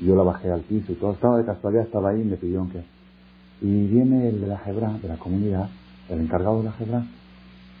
Yo 0.00 0.16
la 0.16 0.22
bajé 0.22 0.50
al 0.50 0.60
piso 0.62 0.92
y 0.92 0.94
todo. 0.94 1.12
Estaba 1.12 1.38
de 1.38 1.44
casualidad, 1.44 1.84
estaba 1.84 2.10
ahí 2.10 2.22
y 2.22 2.24
me 2.24 2.36
pidieron 2.36 2.70
que... 2.70 2.82
Y 3.60 3.86
viene 3.88 4.28
el 4.28 4.40
de 4.40 4.46
la 4.46 4.60
Hebra, 4.64 4.92
de 5.02 5.08
la 5.08 5.16
comunidad, 5.16 5.68
el 6.08 6.20
encargado 6.20 6.58
de 6.58 6.64
la 6.64 6.74
Hebra, 6.78 7.06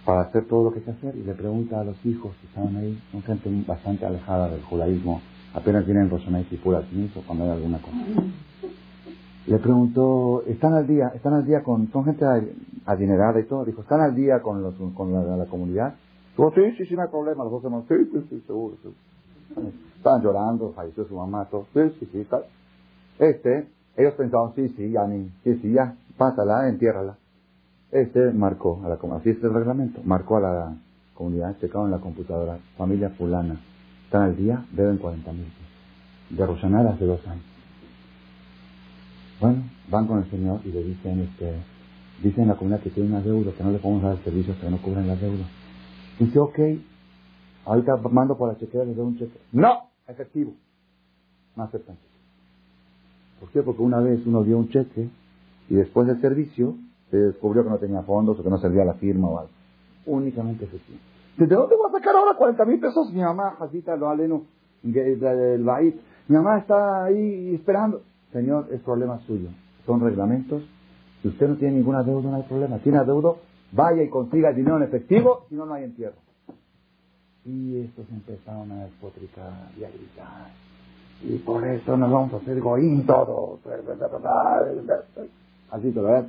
para 0.06 0.22
hacer 0.22 0.46
todo 0.46 0.64
lo 0.64 0.72
que 0.72 0.78
hay 0.78 0.84
que 0.84 0.90
hacer 0.92 1.16
y 1.16 1.24
le 1.24 1.34
pregunta 1.34 1.80
a 1.80 1.84
los 1.84 1.96
hijos 2.06 2.34
que 2.40 2.46
estaban 2.46 2.76
ahí, 2.76 2.98
son 3.10 3.22
gente 3.22 3.50
bastante 3.66 4.06
alejada 4.06 4.48
del 4.48 4.62
judaísmo, 4.62 5.20
apenas 5.52 5.84
tienen 5.84 6.08
Rosonay 6.08 6.46
y 6.50 6.56
Pura 6.56 6.82
cuando 7.26 7.44
hay 7.44 7.50
alguna 7.50 7.78
cosa. 7.78 7.96
Le 9.46 9.58
preguntó, 9.58 10.42
¿están 10.46 10.74
al 10.74 10.86
día? 10.86 11.12
¿Están 11.14 11.34
al 11.34 11.44
día 11.44 11.62
con, 11.62 11.90
son 11.92 12.04
gente 12.04 12.24
adinerada 12.84 13.40
y 13.40 13.44
todo? 13.44 13.64
Dijo, 13.64 13.82
¿están 13.82 14.00
al 14.00 14.14
día 14.14 14.40
con, 14.42 14.62
los, 14.62 14.74
con 14.94 15.12
la, 15.12 15.46
comunidad? 15.46 15.94
Dijo, 16.36 16.52
sí, 16.54 16.62
sí, 16.78 16.86
sí, 16.86 16.94
no 16.94 17.02
hay 17.02 17.08
problema. 17.08 17.44
Los 17.44 17.52
dos 17.52 17.64
hermanos, 17.64 17.86
sí, 17.88 17.94
sí, 18.12 18.26
sí, 18.28 18.44
seguro, 18.46 18.76
seguro. 18.76 19.05
Estaban 19.96 20.22
llorando, 20.22 20.72
falleció 20.72 21.06
su 21.06 21.14
mamá, 21.16 21.46
todo. 21.50 21.66
Sí, 21.74 21.80
sí, 21.98 22.08
sí, 22.12 22.26
tal. 22.30 22.44
Este, 23.18 23.68
ellos 23.96 24.14
pensaban, 24.14 24.54
sí, 24.54 24.68
sí, 24.76 24.90
ya, 24.90 25.06
ni, 25.06 25.30
sí, 25.42 25.58
sí, 25.62 25.72
ya, 25.72 25.96
pásala, 26.16 26.68
entiérrala. 26.68 27.16
Este 27.90 28.32
marcó, 28.32 28.80
a 28.84 28.88
la, 28.88 29.16
así 29.16 29.30
es 29.30 29.42
el 29.42 29.54
reglamento, 29.54 30.00
marcó 30.04 30.36
a 30.36 30.40
la 30.40 30.76
comunidad, 31.14 31.56
checaron 31.60 31.86
en 31.86 31.92
la 31.92 31.98
computadora, 31.98 32.58
familia 32.76 33.10
fulana, 33.10 33.60
están 34.04 34.22
al 34.22 34.36
día, 34.36 34.64
deben 34.72 34.98
40 34.98 35.32
mil 35.32 35.46
De 36.30 36.46
Roshaná 36.46 36.80
hace 36.90 37.04
dos 37.04 37.26
años. 37.26 37.44
Bueno, 39.40 39.64
van 39.90 40.06
con 40.06 40.18
el 40.18 40.30
Señor 40.30 40.60
y 40.64 40.72
le 40.72 40.82
dicen, 40.82 41.20
este, 41.20 41.54
dicen 42.22 42.42
en 42.42 42.48
la 42.48 42.56
comunidad 42.56 42.80
que 42.80 42.90
tiene 42.90 43.10
una 43.10 43.20
deuda, 43.20 43.52
que 43.52 43.64
no 43.64 43.70
le 43.70 43.78
podemos 43.78 44.02
dar 44.02 44.12
el 44.12 44.24
servicio 44.24 44.52
hasta 44.52 44.66
que 44.66 44.70
no 44.70 44.78
cubran 44.78 45.06
la 45.06 45.16
deuda. 45.16 45.44
Dice, 46.18 46.38
ok, 46.38 46.58
ahorita 47.66 47.96
mando 48.10 48.38
por 48.38 48.48
la 48.48 48.58
chequera, 48.58 48.84
le 48.84 48.94
doy 48.94 49.06
un 49.06 49.18
cheque. 49.18 49.38
No, 49.52 49.90
efectivo. 50.08 50.54
No 51.56 51.64
aceptan. 51.64 51.96
¿Por 53.40 53.50
qué? 53.50 53.62
Porque 53.62 53.82
una 53.82 54.00
vez 54.00 54.24
uno 54.26 54.42
dio 54.42 54.56
un 54.56 54.68
cheque 54.68 55.08
y 55.68 55.74
después 55.74 56.06
del 56.06 56.20
servicio 56.20 56.74
se 57.10 57.16
descubrió 57.18 57.64
que 57.64 57.70
no 57.70 57.78
tenía 57.78 58.02
fondos 58.02 58.38
o 58.38 58.42
que 58.42 58.50
no 58.50 58.58
servía 58.58 58.84
la 58.84 58.94
firma 58.94 59.28
o 59.28 59.38
algo. 59.38 59.50
Únicamente 60.06 60.64
efectivo. 60.64 60.98
¿De 61.36 61.46
dónde 61.46 61.76
voy 61.76 61.88
a 61.88 61.92
sacar 61.92 62.16
ahora 62.16 62.34
40 62.36 62.64
mil 62.64 62.80
pesos? 62.80 63.12
Mi 63.12 63.20
mamá, 63.20 63.56
Jacita, 63.58 63.94
lo 63.96 64.08
aleno, 64.08 64.44
del 64.82 65.62
Bahit. 65.62 65.96
Mi 66.28 66.36
mamá 66.36 66.58
está 66.58 67.04
ahí 67.04 67.54
esperando. 67.54 68.02
Señor, 68.32 68.68
es 68.72 68.80
problema 68.80 69.18
suyo. 69.26 69.48
Son 69.84 70.00
reglamentos. 70.00 70.62
Si 71.22 71.28
usted 71.28 71.48
no 71.48 71.56
tiene 71.56 71.76
ninguna 71.76 72.02
deuda, 72.02 72.30
no 72.30 72.36
hay 72.36 72.42
problema. 72.44 72.78
Tiene 72.78 73.04
deuda, 73.04 73.34
vaya 73.72 74.02
y 74.02 74.08
consiga 74.08 74.50
el 74.50 74.56
dinero 74.56 74.76
en 74.78 74.84
efectivo, 74.84 75.46
si 75.48 75.54
no, 75.54 75.66
no 75.66 75.74
hay 75.74 75.84
entierro. 75.84 76.25
Y 77.46 77.80
estos 77.84 78.06
empezaron 78.10 78.70
a 78.72 78.84
despotricar 78.84 79.70
y 79.78 79.84
a 79.84 79.88
gritar. 79.88 80.50
Y 81.22 81.38
por 81.38 81.66
eso 81.66 81.96
nos 81.96 82.10
vamos 82.10 82.32
a 82.34 82.36
hacer 82.36 82.60
goín 82.60 83.06
todos. 83.06 83.60
Así, 85.70 85.90
pero 85.94 86.06
ver 86.06 86.24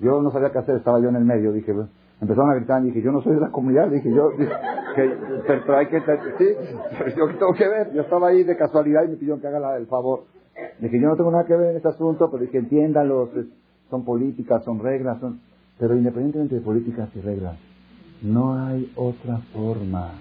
yo 0.00 0.22
no 0.22 0.30
sabía 0.30 0.50
qué 0.50 0.58
hacer, 0.58 0.76
estaba 0.76 0.98
yo 1.00 1.10
en 1.10 1.16
el 1.16 1.24
medio, 1.24 1.52
dije, 1.52 1.74
empezaron 2.20 2.50
a 2.50 2.54
gritar 2.54 2.82
dije, 2.82 3.02
yo 3.02 3.12
no 3.12 3.22
soy 3.22 3.34
de 3.34 3.40
la 3.40 3.50
comunidad, 3.50 3.88
dije 3.88 4.10
yo, 4.10 4.30
pero 5.46 5.76
hay 5.76 5.86
que, 5.86 6.00
sí, 6.38 6.46
yo 7.16 7.26
tengo 7.38 7.52
que 7.52 7.68
ver, 7.68 7.92
yo 7.92 8.02
estaba 8.02 8.28
ahí 8.28 8.42
de 8.42 8.56
casualidad 8.56 9.04
y 9.04 9.08
me 9.08 9.16
pidieron 9.16 9.40
que 9.40 9.46
haga 9.46 9.76
el 9.76 9.86
favor. 9.86 10.24
Dije, 10.78 11.00
yo 11.00 11.08
no 11.08 11.16
tengo 11.16 11.30
nada 11.30 11.44
que 11.44 11.54
ver 11.54 11.70
en 11.70 11.76
este 11.76 11.88
asunto, 11.88 12.30
pero 12.30 12.42
dije, 12.42 12.58
entiéndalos, 12.58 13.28
son 13.90 14.04
políticas, 14.04 14.64
son 14.64 14.80
reglas, 14.80 15.20
son, 15.20 15.40
pero 15.78 15.94
independientemente 15.94 16.54
de 16.54 16.60
políticas 16.62 17.08
y 17.14 17.20
reglas, 17.20 17.56
no 18.22 18.54
hay 18.54 18.90
otra 18.96 19.38
forma 19.52 20.12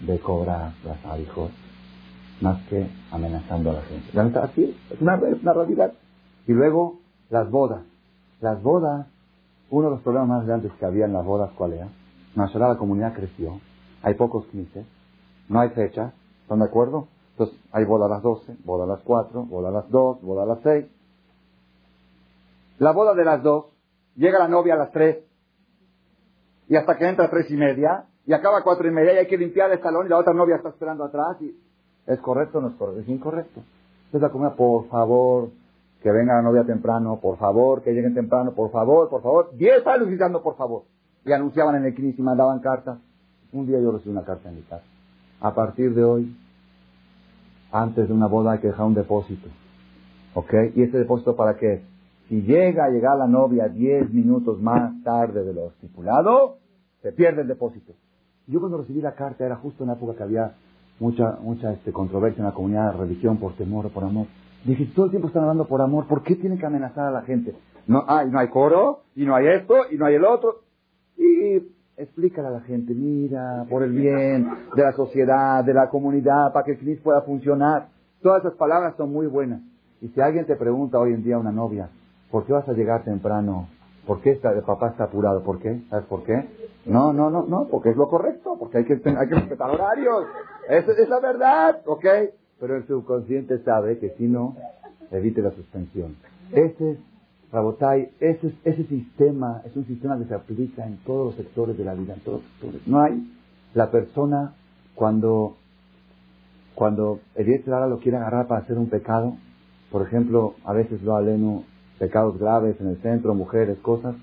de 0.00 0.18
cobrar 0.20 0.72
las 0.84 1.20
hijos 1.20 1.50
más 2.40 2.62
que 2.68 2.86
amenazando 3.10 3.70
a 3.70 3.74
la 3.74 3.82
gente. 3.82 4.38
Así 4.38 4.76
es 4.90 5.00
una, 5.00 5.16
es 5.16 5.42
una 5.42 5.52
realidad. 5.52 5.92
Y 6.46 6.52
luego, 6.52 7.00
las 7.30 7.50
bodas. 7.50 7.82
Las 8.40 8.62
bodas, 8.62 9.06
uno 9.70 9.88
de 9.88 9.94
los 9.96 10.02
problemas 10.02 10.28
más 10.28 10.46
grandes 10.46 10.72
que 10.72 10.84
había 10.84 11.06
en 11.06 11.12
las 11.12 11.24
bodas, 11.24 11.50
¿cuál 11.56 11.72
era? 11.72 11.88
la 12.36 12.76
comunidad 12.76 13.14
creció, 13.14 13.60
hay 14.02 14.14
pocos 14.14 14.46
quince, 14.46 14.86
no 15.48 15.60
hay 15.60 15.70
fecha, 15.70 16.12
¿están 16.42 16.60
de 16.60 16.66
acuerdo? 16.66 17.08
Entonces, 17.32 17.58
hay 17.72 17.84
boda 17.84 18.06
a 18.06 18.08
las 18.08 18.22
doce, 18.22 18.56
boda 18.64 18.84
a 18.84 18.86
las 18.86 19.00
cuatro, 19.00 19.44
boda 19.44 19.70
a 19.70 19.72
las 19.72 19.90
dos, 19.90 20.20
boda 20.22 20.44
a 20.44 20.46
las 20.46 20.60
seis. 20.62 20.86
La 22.78 22.92
boda 22.92 23.14
de 23.14 23.24
las 23.24 23.42
dos, 23.42 23.66
llega 24.14 24.38
la 24.38 24.46
novia 24.46 24.74
a 24.74 24.76
las 24.78 24.92
tres, 24.92 25.18
y 26.68 26.76
hasta 26.76 26.96
que 26.96 27.08
entra 27.08 27.24
a 27.26 27.30
tres 27.30 27.50
y 27.50 27.56
media, 27.56 28.04
y 28.28 28.32
acaba 28.34 28.62
cuatro 28.62 28.86
y 28.86 28.90
media, 28.90 29.14
y 29.14 29.16
hay 29.16 29.26
que 29.26 29.38
limpiar 29.38 29.72
el 29.72 29.80
salón, 29.80 30.04
y 30.04 30.10
la 30.10 30.18
otra 30.18 30.34
novia 30.34 30.56
está 30.56 30.68
esperando 30.68 31.02
atrás, 31.02 31.40
y 31.40 31.56
¿es 32.06 32.20
correcto 32.20 32.58
o 32.58 32.60
no 32.60 32.68
es 32.68 32.74
correcto? 32.74 33.00
Es 33.00 33.08
incorrecto. 33.08 33.62
Entonces 34.04 34.20
la 34.20 34.28
comunidad, 34.28 34.54
por 34.54 34.86
favor, 34.88 35.48
que 36.02 36.12
venga 36.12 36.34
la 36.34 36.42
novia 36.42 36.62
temprano, 36.64 37.18
por 37.22 37.38
favor, 37.38 37.82
que 37.82 37.94
lleguen 37.94 38.12
temprano, 38.12 38.52
por 38.52 38.70
favor, 38.70 39.08
por 39.08 39.22
favor. 39.22 39.50
Diez 39.56 39.86
años 39.86 40.08
gritando, 40.08 40.42
por 40.42 40.58
favor. 40.58 40.82
Y 41.24 41.32
anunciaban 41.32 41.76
en 41.76 41.86
el 41.86 41.94
CNIS 41.94 42.18
y 42.18 42.22
mandaban 42.22 42.60
cartas. 42.60 42.98
Un 43.50 43.66
día 43.66 43.80
yo 43.80 43.92
recibí 43.92 44.10
una 44.10 44.26
carta 44.26 44.50
en 44.50 44.56
mi 44.56 44.62
casa. 44.62 44.84
A 45.40 45.54
partir 45.54 45.94
de 45.94 46.04
hoy, 46.04 46.36
antes 47.72 48.08
de 48.08 48.12
una 48.12 48.26
boda 48.26 48.52
hay 48.52 48.58
que 48.58 48.68
dejar 48.68 48.84
un 48.84 48.94
depósito. 48.94 49.48
¿Ok? 50.34 50.52
¿Y 50.74 50.82
ese 50.82 50.98
depósito 50.98 51.34
para 51.34 51.56
qué? 51.56 51.82
Si 52.28 52.42
llega 52.42 52.84
a 52.84 52.90
llegar 52.90 53.16
la 53.16 53.26
novia 53.26 53.68
10 53.68 54.12
minutos 54.12 54.60
más 54.60 55.02
tarde 55.02 55.44
de 55.44 55.54
lo 55.54 55.68
estipulado, 55.68 56.58
se 57.00 57.12
pierde 57.12 57.40
el 57.40 57.48
depósito. 57.48 57.94
Yo 58.48 58.60
cuando 58.60 58.78
recibí 58.78 59.00
la 59.02 59.14
carta 59.14 59.44
era 59.44 59.56
justo 59.56 59.84
en 59.84 59.88
la 59.88 59.94
época 59.94 60.16
que 60.16 60.22
había 60.22 60.52
mucha, 60.98 61.38
mucha 61.42 61.72
este, 61.72 61.92
controversia 61.92 62.40
en 62.40 62.46
la 62.46 62.54
comunidad 62.54 62.92
de 62.92 62.98
religión 62.98 63.36
por 63.36 63.52
temor 63.54 63.86
o 63.86 63.88
por 63.90 64.04
amor. 64.04 64.26
Dije, 64.64 64.90
todo 64.94 65.04
el 65.04 65.10
tiempo 65.10 65.28
están 65.28 65.42
hablando 65.42 65.66
por 65.66 65.80
amor, 65.82 66.06
¿por 66.06 66.22
qué 66.22 66.34
tienen 66.34 66.58
que 66.58 66.66
amenazar 66.66 67.06
a 67.06 67.10
la 67.10 67.22
gente? 67.22 67.54
No, 67.86 68.04
hay, 68.08 68.30
no 68.30 68.38
hay 68.38 68.48
coro, 68.48 69.02
y 69.14 69.24
no 69.24 69.34
hay 69.34 69.46
esto, 69.48 69.74
y 69.90 69.96
no 69.96 70.06
hay 70.06 70.14
el 70.14 70.24
otro. 70.24 70.62
Y 71.16 71.62
explícale 71.96 72.48
a 72.48 72.50
la 72.52 72.60
gente, 72.60 72.94
mira, 72.94 73.64
por 73.68 73.82
el 73.82 73.92
bien 73.92 74.48
de 74.74 74.82
la 74.82 74.92
sociedad, 74.92 75.62
de 75.64 75.74
la 75.74 75.88
comunidad, 75.88 76.52
para 76.52 76.64
que 76.64 76.72
el 76.72 76.78
CNIS 76.78 77.00
pueda 77.00 77.22
funcionar. 77.22 77.88
Todas 78.22 78.44
esas 78.44 78.54
palabras 78.54 78.94
son 78.96 79.12
muy 79.12 79.26
buenas. 79.26 79.60
Y 80.00 80.08
si 80.08 80.20
alguien 80.20 80.46
te 80.46 80.56
pregunta 80.56 80.98
hoy 80.98 81.12
en 81.12 81.22
día 81.22 81.38
una 81.38 81.52
novia, 81.52 81.90
¿por 82.30 82.46
qué 82.46 82.52
vas 82.52 82.68
a 82.68 82.72
llegar 82.72 83.04
temprano? 83.04 83.68
¿Por 84.08 84.22
qué 84.22 84.30
está, 84.30 84.52
el 84.52 84.62
papá 84.62 84.88
está 84.88 85.04
apurado? 85.04 85.42
¿Por 85.42 85.58
qué? 85.58 85.82
¿Sabes 85.90 86.06
por 86.06 86.24
qué? 86.24 86.48
No, 86.86 87.12
no, 87.12 87.28
no, 87.28 87.44
no, 87.46 87.68
porque 87.70 87.90
es 87.90 87.96
lo 87.96 88.08
correcto, 88.08 88.56
porque 88.58 88.78
hay 88.78 88.84
que, 88.86 88.94
hay 88.94 89.28
que 89.28 89.34
respetar 89.34 89.70
horarios. 89.70 90.24
Es, 90.66 90.88
es 90.88 91.08
la 91.10 91.20
verdad, 91.20 91.82
¿ok? 91.84 92.06
Pero 92.58 92.76
el 92.76 92.86
subconsciente 92.86 93.62
sabe 93.64 93.98
que 93.98 94.14
si 94.16 94.26
no, 94.26 94.56
evite 95.10 95.42
la 95.42 95.50
suspensión. 95.50 96.16
Ese 96.52 96.92
es, 96.92 96.98
Rabotai, 97.52 98.12
ese, 98.18 98.54
ese 98.64 98.84
sistema 98.84 99.60
es 99.66 99.76
un 99.76 99.86
sistema 99.86 100.18
que 100.18 100.24
se 100.24 100.34
aplica 100.34 100.86
en 100.86 100.96
todos 101.04 101.26
los 101.26 101.34
sectores 101.34 101.76
de 101.76 101.84
la 101.84 101.92
vida, 101.92 102.14
en 102.14 102.20
todos 102.20 102.40
los 102.40 102.50
sectores. 102.52 102.88
No 102.88 103.02
hay 103.02 103.30
la 103.74 103.90
persona 103.90 104.54
cuando, 104.94 105.58
cuando 106.74 107.20
el 107.34 107.62
lo 107.66 107.98
quiere 107.98 108.16
agarrar 108.16 108.46
para 108.46 108.62
hacer 108.62 108.78
un 108.78 108.88
pecado, 108.88 109.36
por 109.92 110.00
ejemplo, 110.00 110.54
a 110.64 110.72
veces 110.72 111.02
lo 111.02 111.14
aleno 111.14 111.64
pecados 111.98 112.38
graves 112.38 112.80
en 112.80 112.88
el 112.88 112.96
centro, 113.02 113.34
mujeres, 113.34 113.78
cosas. 113.78 114.14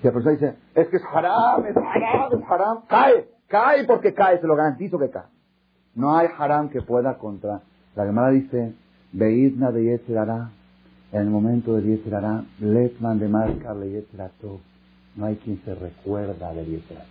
Si 0.00 0.06
la 0.06 0.12
persona 0.12 0.32
dice, 0.32 0.54
es 0.74 0.88
que 0.88 0.96
es 0.96 1.02
haram, 1.12 1.64
es 1.66 1.76
haram, 1.76 2.32
es 2.32 2.50
haram, 2.50 2.78
cae, 2.88 3.28
cae 3.48 3.84
porque 3.84 4.12
cae, 4.12 4.40
se 4.40 4.46
lo 4.46 4.56
garantizo 4.56 4.98
que 4.98 5.10
cae. 5.10 5.24
No 5.94 6.16
hay 6.16 6.28
haram 6.36 6.68
que 6.68 6.82
pueda 6.82 7.18
contra. 7.18 7.62
La 7.94 8.04
Gemara 8.04 8.30
dice, 8.30 8.74
Beidna 9.12 9.70
de 9.70 9.84
Yetzerara, 9.84 10.50
en 11.12 11.20
el 11.20 11.30
momento 11.30 11.76
de 11.76 11.82
Yetzerara, 11.82 12.44
Letman 12.58 13.20
de 13.20 13.28
Marca 13.28 13.74
de 13.74 13.90
Yetzerato. 13.92 14.60
No 15.14 15.26
hay 15.26 15.36
quien 15.36 15.62
se 15.64 15.74
recuerda 15.74 16.52
de 16.52 16.66
Yetzerato. 16.66 17.06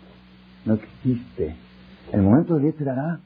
No 0.66 0.74
existe. 0.74 1.56
En 2.12 2.20
el 2.20 2.26
momento 2.26 2.56
de 2.56 2.64
Yetzerara, 2.64 3.20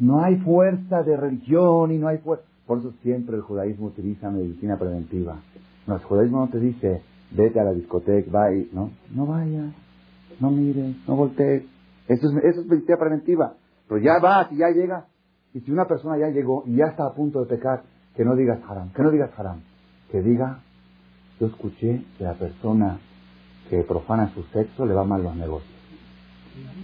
no 0.00 0.24
hay 0.24 0.36
fuerza 0.36 1.04
de 1.04 1.16
religión 1.16 1.92
y 1.92 1.98
no 1.98 2.08
hay 2.08 2.18
fuerza. 2.18 2.44
Por 2.66 2.78
eso 2.78 2.92
siempre 3.02 3.36
el 3.36 3.42
judaísmo 3.42 3.86
utiliza 3.86 4.30
medicina 4.30 4.76
preventiva. 4.76 5.36
No, 5.86 5.96
el 5.96 6.02
judaísmo 6.02 6.40
no 6.40 6.48
te 6.48 6.58
dice, 6.58 7.02
vete 7.30 7.60
a 7.60 7.64
la 7.64 7.72
discoteca, 7.72 8.30
vaya, 8.30 8.64
no, 8.72 8.90
no 9.14 9.26
vayas, 9.26 9.74
no 10.40 10.50
mires, 10.50 10.96
no 11.06 11.16
voltees. 11.16 11.64
Eso 12.08 12.28
es, 12.28 12.44
eso 12.44 12.60
es 12.60 12.66
medicina 12.66 12.96
preventiva. 12.96 13.54
Pero 13.88 14.00
ya 14.00 14.18
vas 14.20 14.50
y 14.52 14.58
ya 14.58 14.70
llega. 14.70 15.06
Y 15.52 15.60
si 15.60 15.70
una 15.70 15.86
persona 15.86 16.18
ya 16.18 16.28
llegó 16.28 16.64
y 16.66 16.76
ya 16.76 16.86
está 16.86 17.06
a 17.06 17.14
punto 17.14 17.40
de 17.40 17.46
pecar, 17.46 17.82
que 18.14 18.24
no 18.24 18.34
digas 18.34 18.60
haram, 18.68 18.92
que 18.92 19.02
no 19.02 19.10
digas 19.10 19.30
haram. 19.36 19.60
Que 20.10 20.22
diga, 20.22 20.60
yo 21.40 21.48
escuché 21.48 22.04
que 22.16 22.24
la 22.24 22.34
persona 22.34 22.98
que 23.68 23.82
profana 23.82 24.32
su 24.34 24.42
sexo 24.44 24.86
le 24.86 24.94
va 24.94 25.04
mal 25.04 25.22
los 25.22 25.34
negocios. 25.36 25.72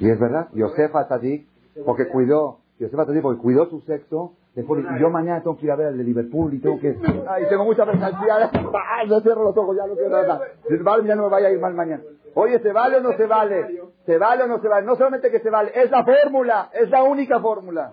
Y 0.01 0.09
es 0.09 0.19
verdad, 0.19 0.49
Yosefa 0.55 1.07
Tadik, 1.07 1.47
porque 1.85 2.09
cuidó, 2.09 2.59
Yosefa 2.79 3.07
Tadik 3.07 3.23
porque 3.23 3.41
cuidó 3.41 3.69
su 3.69 3.81
sexo, 3.83 4.35
y 4.57 5.01
yo 5.01 5.11
mañana 5.11 5.43
tengo 5.43 5.57
que 5.57 5.67
ir 5.67 5.73
a 5.73 5.77
ver 5.77 5.89
al 5.89 5.99
de 5.99 6.05
Liverpool 6.05 6.53
y 6.55 6.59
tengo 6.59 6.79
que... 6.81 6.97
Ay, 7.29 7.45
tengo 7.49 7.65
mucha. 7.65 7.85
Ay, 7.85 9.07
no 9.09 9.21
cierro 9.21 9.45
los 9.45 9.57
ojos, 9.57 9.77
ya 9.77 9.87
no 9.87 9.95
quiero 9.95 10.11
nada. 10.11 10.41
Vale, 10.83 11.07
ya 11.07 11.15
no 11.15 11.25
me 11.25 11.29
vaya 11.29 11.49
a 11.49 11.51
ir 11.53 11.61
mal 11.61 11.75
mañana. 11.75 12.03
Oye, 12.35 12.59
¿se 12.61 12.73
vale 12.73 12.97
o 12.97 13.01
no 13.01 13.13
se 13.13 13.27
vale? 13.27 13.81
¿Se 14.07 14.19
vale 14.19 14.45
o 14.45 14.47
no 14.47 14.61
se 14.61 14.69
vale? 14.69 14.87
No 14.87 14.97
solamente 14.97 15.31
que 15.31 15.41
se 15.41 15.51
vale, 15.51 15.71
es 15.75 15.91
la 15.91 16.05
fórmula, 16.05 16.71
es 16.73 16.91
la 16.91 17.03
única 17.05 17.41
fórmula. 17.41 17.93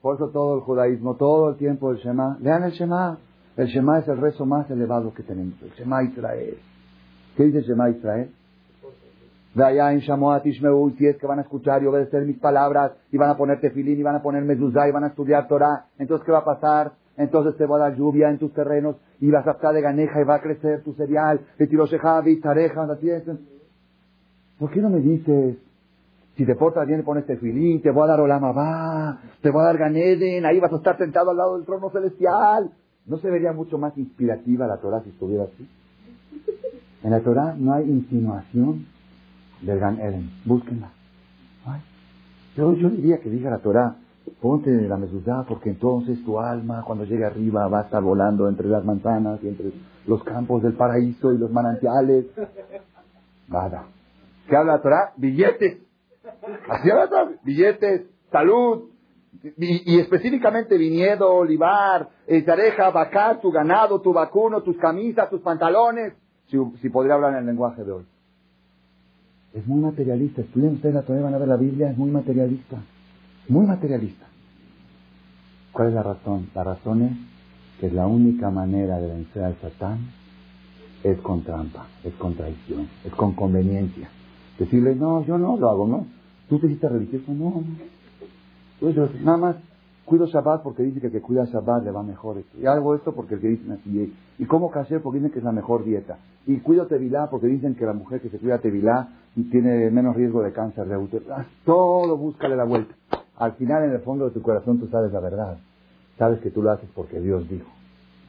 Por 0.00 0.16
eso 0.16 0.30
todo 0.30 0.56
el 0.56 0.60
judaísmo, 0.62 1.16
todo 1.16 1.50
el 1.50 1.56
tiempo 1.56 1.90
el 1.90 1.98
Shema. 1.98 2.36
Lean 2.40 2.64
el 2.64 2.72
Shema. 2.72 3.18
El 3.56 3.66
Shema 3.66 3.98
es 3.98 4.08
el 4.08 4.18
rezo 4.18 4.46
más 4.46 4.70
elevado 4.70 5.12
que 5.12 5.22
tenemos. 5.22 5.60
El 5.62 5.70
Shema 5.72 6.02
Israel. 6.04 6.58
¿Qué 7.36 7.44
dice 7.44 7.58
el 7.58 7.64
Shema 7.64 7.90
Israel? 7.90 8.30
Allá 9.54 9.92
en 9.92 9.98
Shamoat 9.98 10.46
Ishmeu, 10.46 10.94
si 10.96 11.06
es 11.06 11.16
que 11.18 11.26
van 11.26 11.38
a 11.38 11.42
escuchar 11.42 11.82
y 11.82 11.86
obedecer 11.86 12.24
mis 12.24 12.38
palabras, 12.38 12.92
y 13.10 13.18
van 13.18 13.30
a 13.30 13.36
poner 13.36 13.60
tefilín, 13.60 13.98
y 13.98 14.02
van 14.02 14.16
a 14.16 14.22
poner 14.22 14.42
mezuzá, 14.44 14.88
y 14.88 14.92
van 14.92 15.04
a 15.04 15.08
estudiar 15.08 15.46
Torah, 15.46 15.86
entonces 15.98 16.24
¿qué 16.24 16.32
va 16.32 16.38
a 16.38 16.44
pasar? 16.44 16.92
Entonces 17.18 17.56
te 17.58 17.66
va 17.66 17.76
a 17.76 17.80
dar 17.80 17.96
lluvia 17.96 18.30
en 18.30 18.38
tus 18.38 18.52
terrenos, 18.54 18.96
y 19.20 19.30
vas 19.30 19.46
a 19.46 19.52
estar 19.52 19.74
de 19.74 19.82
ganeja, 19.82 20.20
y 20.20 20.24
va 20.24 20.36
a 20.36 20.40
crecer 20.40 20.82
tu 20.82 20.94
cereal, 20.94 21.40
y 21.58 21.66
tiroshejavi, 21.66 22.40
tareja, 22.40 22.86
¿Por 24.58 24.70
qué 24.70 24.80
no 24.80 24.88
me 24.88 25.00
dices, 25.00 25.58
si 26.36 26.46
te 26.46 26.54
portas 26.54 26.86
bien 26.86 27.02
pones 27.02 27.26
tefilín, 27.26 27.82
te 27.82 27.90
voy 27.90 28.04
a 28.04 28.12
dar 28.12 28.20
olama 28.20 28.52
va, 28.52 29.20
te 29.42 29.50
voy 29.50 29.60
a 29.60 29.66
dar 29.66 29.76
ganeden, 29.76 30.46
ahí 30.46 30.60
vas 30.60 30.72
a 30.72 30.76
estar 30.76 30.96
sentado 30.96 31.30
al 31.30 31.36
lado 31.36 31.56
del 31.56 31.66
trono 31.66 31.90
celestial? 31.90 32.70
¿No 33.04 33.18
se 33.18 33.28
vería 33.28 33.52
mucho 33.52 33.76
más 33.76 33.98
inspirativa 33.98 34.66
la 34.66 34.78
Torah 34.78 35.02
si 35.02 35.10
estuviera 35.10 35.44
así? 35.44 35.68
En 37.02 37.10
la 37.10 37.20
Torah 37.20 37.54
no 37.58 37.74
hay 37.74 37.84
insinuación 37.90 38.86
del 39.62 39.78
Gan 39.78 40.00
Eden. 40.00 40.30
Búsquenla. 40.44 40.90
Yo, 42.56 42.70
diría 42.72 43.18
que 43.18 43.30
diga 43.30 43.50
la 43.50 43.58
Torah, 43.58 43.96
ponte 44.40 44.70
la 44.70 44.98
mezuzá 44.98 45.44
porque 45.48 45.70
entonces 45.70 46.22
tu 46.22 46.38
alma 46.38 46.84
cuando 46.86 47.04
llegue 47.04 47.24
arriba 47.24 47.66
va 47.68 47.80
a 47.80 47.82
estar 47.84 48.02
volando 48.02 48.46
entre 48.46 48.68
las 48.68 48.84
manzanas 48.84 49.42
y 49.42 49.48
entre 49.48 49.72
los 50.06 50.22
campos 50.22 50.62
del 50.62 50.74
paraíso 50.74 51.32
y 51.32 51.38
los 51.38 51.50
manantiales. 51.50 52.26
Nada. 53.48 53.84
¿Qué 54.48 54.56
habla 54.56 54.74
la 54.74 54.82
Torah? 54.82 55.12
Billetes. 55.16 55.78
Así 56.68 56.90
habla 56.90 57.30
Billetes, 57.42 58.02
salud, 58.30 58.90
y, 59.56 59.98
específicamente 59.98 60.76
viñedo, 60.76 61.32
olivar, 61.34 62.08
eh, 62.26 62.42
tareja, 62.42 62.90
vaca, 62.90 63.40
tu 63.40 63.50
ganado, 63.50 64.00
tu 64.00 64.12
vacuno, 64.12 64.62
tus 64.62 64.76
camisas, 64.76 65.30
tus 65.30 65.40
pantalones. 65.40 66.14
Si 66.46 66.90
podría 66.90 67.14
hablar 67.14 67.32
en 67.32 67.38
el 67.38 67.46
lenguaje 67.46 67.82
de 67.82 67.92
hoy. 67.92 68.04
Es 69.54 69.66
muy 69.66 69.80
materialista. 69.80 70.40
Estudien 70.40 70.74
ustedes 70.74 70.94
la 70.94 71.02
Torah, 71.02 71.22
van 71.22 71.34
a 71.34 71.38
ver 71.38 71.48
la 71.48 71.56
Biblia, 71.56 71.90
es 71.90 71.98
muy 71.98 72.10
materialista. 72.10 72.78
Muy 73.48 73.66
materialista. 73.66 74.26
¿Cuál 75.72 75.88
es 75.88 75.94
la 75.94 76.02
razón? 76.02 76.48
La 76.54 76.64
razón 76.64 77.02
es 77.02 77.12
que 77.80 77.90
la 77.90 78.06
única 78.06 78.50
manera 78.50 78.98
de 78.98 79.08
vencer 79.08 79.44
al 79.44 79.56
Satán 79.60 79.98
es 81.02 81.18
con 81.18 81.42
trampa, 81.42 81.86
es 82.04 82.14
con 82.14 82.34
traición, 82.34 82.88
es 83.04 83.12
con 83.12 83.34
conveniencia. 83.34 84.08
Decirle, 84.58 84.94
no, 84.94 85.24
yo 85.26 85.38
no 85.38 85.56
lo 85.56 85.70
hago, 85.70 85.88
¿no? 85.88 86.06
¿Tú 86.48 86.58
te 86.58 86.66
hiciste 86.66 86.88
religioso? 86.88 87.32
No, 87.32 87.62
no. 88.80 89.08
nada 89.22 89.36
más 89.38 89.56
Cuido 90.04 90.26
Shabbat 90.26 90.62
porque 90.62 90.82
dice 90.82 91.00
que 91.00 91.06
el 91.06 91.12
que 91.12 91.20
cuida 91.20 91.44
Shabbat 91.44 91.84
le 91.84 91.90
va 91.90 92.02
mejor. 92.02 92.42
Y 92.60 92.66
hago 92.66 92.94
esto 92.94 93.12
porque 93.12 93.34
el 93.34 93.40
que 93.40 93.48
dicen 93.48 93.72
así. 93.72 94.12
Y 94.38 94.44
como 94.46 94.70
kasher 94.70 95.00
porque 95.00 95.18
dicen 95.18 95.32
que 95.32 95.38
es 95.38 95.44
la 95.44 95.52
mejor 95.52 95.84
dieta. 95.84 96.18
Y 96.46 96.58
cuido 96.58 96.86
Tevilá 96.86 97.28
porque 97.30 97.46
dicen 97.46 97.76
que 97.76 97.86
la 97.86 97.92
mujer 97.92 98.20
que 98.20 98.28
se 98.28 98.38
cuida 98.38 98.58
Tevilá 98.58 99.08
tiene 99.50 99.90
menos 99.90 100.16
riesgo 100.16 100.42
de 100.42 100.52
cáncer 100.52 100.88
de 100.88 100.96
útero. 100.96 101.24
Ah, 101.30 101.46
todo 101.64 102.16
búscale 102.16 102.56
la 102.56 102.64
vuelta. 102.64 102.94
Al 103.36 103.52
final, 103.52 103.84
en 103.84 103.92
el 103.92 104.00
fondo 104.00 104.24
de 104.26 104.32
tu 104.32 104.42
corazón, 104.42 104.78
tú 104.78 104.88
sabes 104.88 105.12
la 105.12 105.20
verdad. 105.20 105.58
Sabes 106.18 106.40
que 106.40 106.50
tú 106.50 106.62
lo 106.62 106.72
haces 106.72 106.88
porque 106.94 107.20
Dios 107.20 107.48
dijo. 107.48 107.68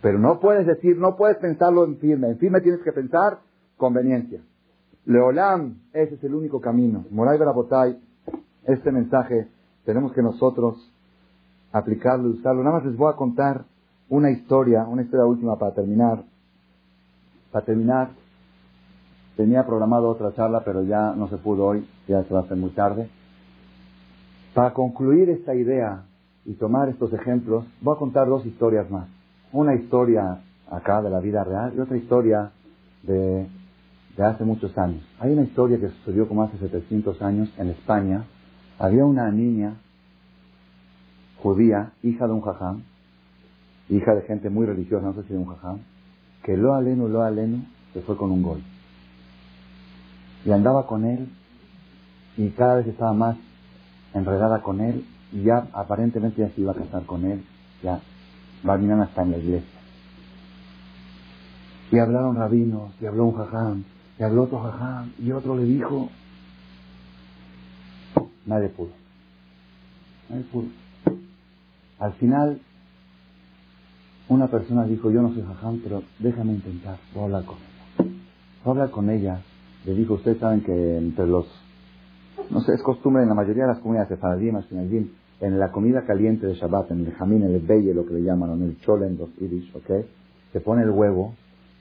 Pero 0.02 0.20
no 0.20 0.40
puedes 0.40 0.68
decir, 0.68 0.98
no 0.98 1.16
puedes 1.16 1.38
pensarlo 1.38 1.86
en 1.86 1.98
firme. 1.98 2.30
En 2.30 2.38
firme 2.38 2.62
tienes 2.62 2.82
que 2.82 2.92
pensar 2.92 3.40
conveniencia. 3.78 4.42
Leolam, 5.06 5.80
ese 5.92 6.16
es 6.16 6.24
el 6.24 6.36
único 6.36 6.62
camino. 6.62 7.06
Moray 7.10 7.38
Berabotay, 7.38 7.98
este 8.66 8.92
mensaje 8.92 9.48
tenemos 9.86 10.14
que 10.14 10.22
nosotros 10.22 10.92
aplicarlo 11.74 12.30
y 12.30 12.34
usarlo. 12.34 12.64
Nada 12.64 12.78
más 12.78 12.86
les 12.86 12.96
voy 12.96 13.12
a 13.12 13.18
contar 13.18 13.66
una 14.08 14.30
historia, 14.30 14.86
una 14.88 15.02
historia 15.02 15.26
última 15.26 15.58
para 15.58 15.74
terminar. 15.74 16.24
Para 17.52 17.66
terminar, 17.66 18.10
tenía 19.36 19.66
programado 19.66 20.08
otra 20.10 20.34
charla, 20.34 20.62
pero 20.64 20.84
ya 20.84 21.14
no 21.14 21.28
se 21.28 21.38
pudo 21.38 21.66
hoy, 21.66 21.88
ya 22.08 22.24
se 22.24 22.34
va 22.34 22.42
a 22.42 22.44
hacer 22.44 22.58
muy 22.58 22.70
tarde. 22.70 23.10
Para 24.54 24.72
concluir 24.74 25.30
esta 25.30 25.56
idea 25.56 26.04
y 26.46 26.54
tomar 26.54 26.90
estos 26.90 27.12
ejemplos, 27.12 27.66
voy 27.82 27.96
a 27.96 28.00
contar 28.00 28.28
dos 28.28 28.46
historias 28.46 28.90
más. 28.92 29.08
Una 29.52 29.76
historia 29.76 30.42
acá 30.70 31.02
de 31.02 31.10
la 31.10 31.20
vida 31.20 31.44
real 31.44 31.74
y 31.76 31.80
otra 31.80 31.98
historia 31.98 32.52
de, 33.02 33.48
de 34.16 34.24
hace 34.24 34.44
muchos 34.44 34.78
años. 34.78 35.04
Hay 35.20 35.34
una 35.34 35.44
historia 35.44 35.80
que 35.80 35.90
sucedió 35.90 36.28
como 36.28 36.44
hace 36.44 36.58
700 36.60 37.20
años 37.24 37.52
en 37.58 37.70
España. 37.70 38.26
Había 38.78 39.06
una 39.06 39.32
niña 39.32 39.76
judía, 41.44 41.92
hija 42.02 42.26
de 42.26 42.32
un 42.32 42.42
jajam, 42.42 42.84
hija 43.90 44.16
de 44.16 44.22
gente 44.22 44.50
muy 44.50 44.66
religiosa, 44.66 45.06
no 45.06 45.14
sé 45.14 45.24
si 45.24 45.34
de 45.34 45.40
un 45.40 45.48
jajam, 45.48 45.80
que 46.42 46.56
lo 46.56 46.74
aleno, 46.74 47.10
lo 47.10 47.22
aleno, 47.22 47.66
se 47.94 48.02
fue 48.02 48.16
con 48.16 48.32
un 48.32 48.42
gol. 48.42 48.64
Y 50.46 50.52
andaba 50.52 50.88
con 50.88 51.04
él 51.04 51.28
y 52.38 52.50
cada 52.52 52.76
vez 52.76 52.88
estaba 52.88 53.14
más 53.14 53.36
enredada 54.14 54.62
con 54.62 54.80
él 54.80 55.06
y 55.34 55.44
ya 55.44 55.68
aparentemente 55.74 56.42
ya 56.42 56.50
se 56.50 56.62
iba 56.62 56.72
a 56.72 56.76
casar 56.76 57.06
con 57.06 57.26
él, 57.26 57.44
ya 57.84 58.00
a 58.66 59.02
hasta 59.02 59.22
en 59.24 59.32
la 59.32 59.38
iglesia. 59.38 59.80
Y 61.92 62.00
hablaron 62.00 62.38
rabinos, 62.38 62.92
y 63.02 63.06
habló 63.06 63.26
un 63.26 63.36
jajam, 63.36 63.84
y 64.18 64.24
habló 64.24 64.44
otro 64.44 64.60
jajam, 64.62 65.12
y 65.20 65.32
otro 65.32 65.56
le 65.58 65.64
dijo, 65.66 66.10
nadie 68.46 68.70
pudo. 68.70 68.92
Nadie 70.30 70.44
pudo. 70.46 70.83
Al 72.00 72.14
final, 72.14 72.62
una 74.30 74.48
persona 74.48 74.86
dijo, 74.86 75.12
yo 75.12 75.22
no 75.22 75.34
soy 75.34 75.44
jajam, 75.44 75.80
pero 75.84 76.04
déjame 76.20 76.54
intentar, 76.54 76.98
voy 77.14 77.22
a 77.22 77.26
hablar 77.26 77.46
con 77.46 77.58
ella. 77.58 78.14
Voy 78.64 78.66
a 78.66 78.70
hablar 78.72 78.92
con 78.92 79.10
ella. 79.10 79.42
Le 79.86 79.94
dijo, 79.94 80.16
ustedes 80.16 80.40
saben 80.40 80.62
que 80.62 80.98
entre 80.98 81.28
los, 81.28 81.46
no 82.50 82.62
sé, 82.62 82.74
es 82.74 82.82
costumbre 82.84 83.24
en 83.24 83.30
la 83.30 83.36
mayoría 83.36 83.64
de 83.64 83.70
las 83.70 83.80
comunidades 83.80 84.10
de 84.10 84.18
Faradim, 84.18 84.58
en 85.42 85.60
la 85.60 85.72
comida 85.72 86.06
caliente 86.06 86.48
de 86.48 86.54
Shabbat, 86.54 86.92
en 86.92 87.06
el 87.06 87.14
jamín, 87.14 87.44
en 87.44 87.54
el 87.54 87.62
belle, 87.62 87.94
lo 87.94 88.06
que 88.06 88.14
le 88.14 88.24
llaman, 88.24 88.52
en 88.52 88.64
el 88.64 88.80
chole, 88.80 89.08
en 89.08 89.18
los 89.18 89.30
irish, 89.42 89.76
¿ok? 89.76 90.06
Se 90.54 90.62
pone 90.62 90.84
el 90.84 90.92
huevo, 90.92 91.36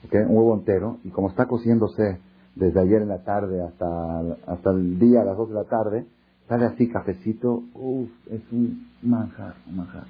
¿ok? 0.05 0.15
Un 0.29 0.37
huevo 0.37 0.55
entero, 0.55 0.99
y 1.05 1.11
como 1.11 1.29
está 1.29 1.47
cociéndose 1.47 2.19
desde 2.57 2.81
ayer 2.81 3.03
en 3.03 3.09
la 3.09 3.23
tarde 3.23 3.63
hasta, 3.63 4.21
hasta 4.47 4.71
el 4.71 4.99
día 4.99 5.21
a 5.23 5.25
las 5.25 5.37
dos 5.37 5.49
de 5.49 5.55
la 5.55 5.65
tarde, 5.65 6.07
sale 6.49 6.67
así 6.67 6.89
cafecito, 6.89 7.63
uff, 7.75 8.11
es 8.31 8.41
un 8.51 8.89
manjar, 9.03 9.55
un 9.69 9.77
manjar. 9.77 10.05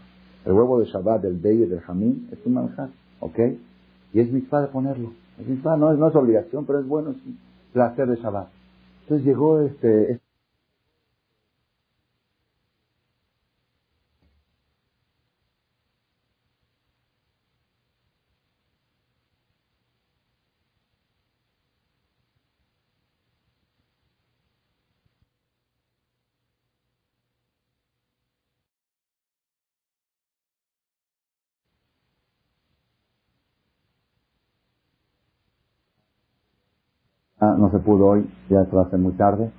El 0.45 0.53
huevo 0.53 0.80
de 0.80 0.87
Shabbat, 0.87 1.22
del 1.22 1.39
belle, 1.39 1.66
del 1.66 1.80
jamín, 1.80 2.28
es 2.33 2.39
un 2.45 2.55
manjar, 2.55 2.91
¿ok? 3.20 3.39
Y 4.12 4.20
es 4.20 4.33
mitzvah 4.33 4.62
de 4.62 4.68
ponerlo. 4.68 5.12
Es 5.39 5.47
mitzvah, 5.47 5.76
no 5.76 5.93
es, 5.93 5.99
no 5.99 6.09
es 6.09 6.14
obligación, 6.14 6.66
pero 6.66 6.80
es 6.80 6.87
bueno, 6.87 7.11
es 7.11 7.16
un 7.24 7.39
placer 7.72 8.09
de 8.09 8.16
Shabbat. 8.16 8.49
Entonces 9.03 9.26
llegó 9.26 9.61
este, 9.61 10.20
Ah, 37.45 37.57
no 37.59 37.72
se 37.72 37.80
pudo 37.80 38.07
hoy, 38.07 38.30
ya 38.49 38.64
se 38.66 38.76
va 38.76 38.88
a 38.88 38.97
muy 38.99 39.14
tarde. 39.14 39.51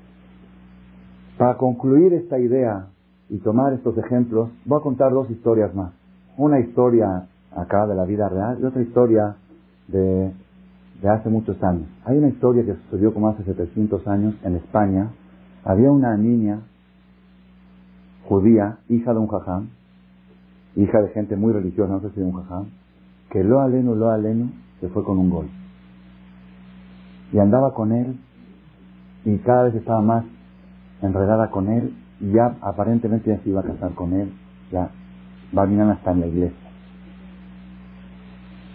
Para 1.37 1.57
concluir 1.57 2.13
esta 2.13 2.39
idea 2.39 2.87
y 3.27 3.39
tomar 3.39 3.73
estos 3.73 3.97
ejemplos, 3.97 4.49
voy 4.63 4.79
a 4.79 4.81
contar 4.81 5.11
dos 5.11 5.29
historias 5.29 5.75
más. 5.75 5.91
Una 6.37 6.61
historia 6.61 7.27
acá 7.53 7.85
de 7.85 7.93
la 7.93 8.05
vida 8.05 8.29
real 8.29 8.57
y 8.61 8.63
otra 8.63 8.81
historia 8.81 9.35
de, 9.89 10.31
hace 11.09 11.27
muchos 11.27 11.61
años. 11.61 11.89
Hay 12.05 12.17
una 12.19 12.29
historia 12.29 12.63
que 12.63 12.73
sucedió 12.85 13.13
como 13.13 13.27
hace 13.27 13.43
700 13.43 14.07
años 14.07 14.33
en 14.45 14.55
España. 14.55 15.11
Había 15.65 15.91
una 15.91 16.15
niña 16.15 16.61
judía, 18.29 18.77
hija 18.87 19.11
de 19.11 19.19
un 19.19 19.27
jajam, 19.27 19.67
hija 20.77 21.01
de 21.01 21.09
gente 21.09 21.35
muy 21.35 21.51
religiosa, 21.51 21.91
no 21.91 21.99
sé 21.99 22.11
si 22.11 22.21
de 22.21 22.27
un 22.27 22.43
jajam, 22.43 22.67
que 23.29 23.43
lo 23.43 23.59
aleno, 23.59 23.93
lo 23.93 24.09
aleno, 24.09 24.51
se 24.79 24.87
fue 24.87 25.03
con 25.03 25.17
un 25.17 25.29
gol 25.29 25.62
y 27.33 27.39
andaba 27.39 27.73
con 27.73 27.91
él 27.91 28.15
y 29.25 29.37
cada 29.39 29.63
vez 29.63 29.75
estaba 29.75 30.01
más 30.01 30.23
enredada 31.01 31.49
con 31.49 31.67
él 31.69 31.95
y 32.21 32.31
ya 32.31 32.55
aparentemente 32.61 33.31
ya 33.31 33.43
se 33.43 33.49
iba 33.49 33.61
a 33.61 33.63
casar 33.63 33.93
con 33.95 34.13
él, 34.13 34.31
ya 34.71 34.89
a 35.55 35.91
hasta 35.91 36.11
en 36.11 36.19
la 36.19 36.27
iglesia. 36.27 36.69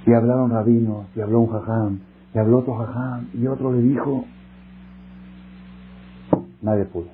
Y 0.06 0.12
hablaron 0.12 0.50
rabinos, 0.50 1.06
y 1.14 1.20
habló 1.20 1.40
un 1.40 1.48
jajam, 1.48 2.00
y 2.34 2.38
habló 2.38 2.58
otro 2.58 2.76
jajam, 2.76 3.28
y 3.34 3.46
otro 3.46 3.72
le 3.72 3.82
dijo, 3.82 4.24
nadie 6.62 6.84
pudo, 6.84 7.08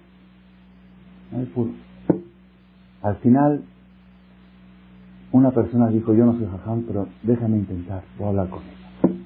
nadie 1.33 1.47
pudo. 1.47 1.71
Al 3.03 3.17
final, 3.17 3.65
una 5.33 5.51
persona 5.51 5.89
dijo, 5.89 6.15
yo 6.15 6.27
no 6.27 6.35
soy 6.35 6.47
jajam, 6.47 6.83
pero 6.87 7.09
déjame 7.23 7.59
intentar, 7.59 8.03
voy 8.19 8.27
a 8.27 8.31
hablar 8.31 8.49
con 8.49 8.63
ella. 8.63 9.19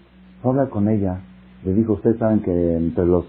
Voy 0.42 0.44
a 0.44 0.48
hablar 0.48 0.68
con 0.68 0.88
ella 0.88 1.20
le 1.64 1.74
dijo, 1.74 1.94
ustedes 1.94 2.18
saben 2.18 2.40
que 2.40 2.76
entre 2.76 3.04
los, 3.04 3.24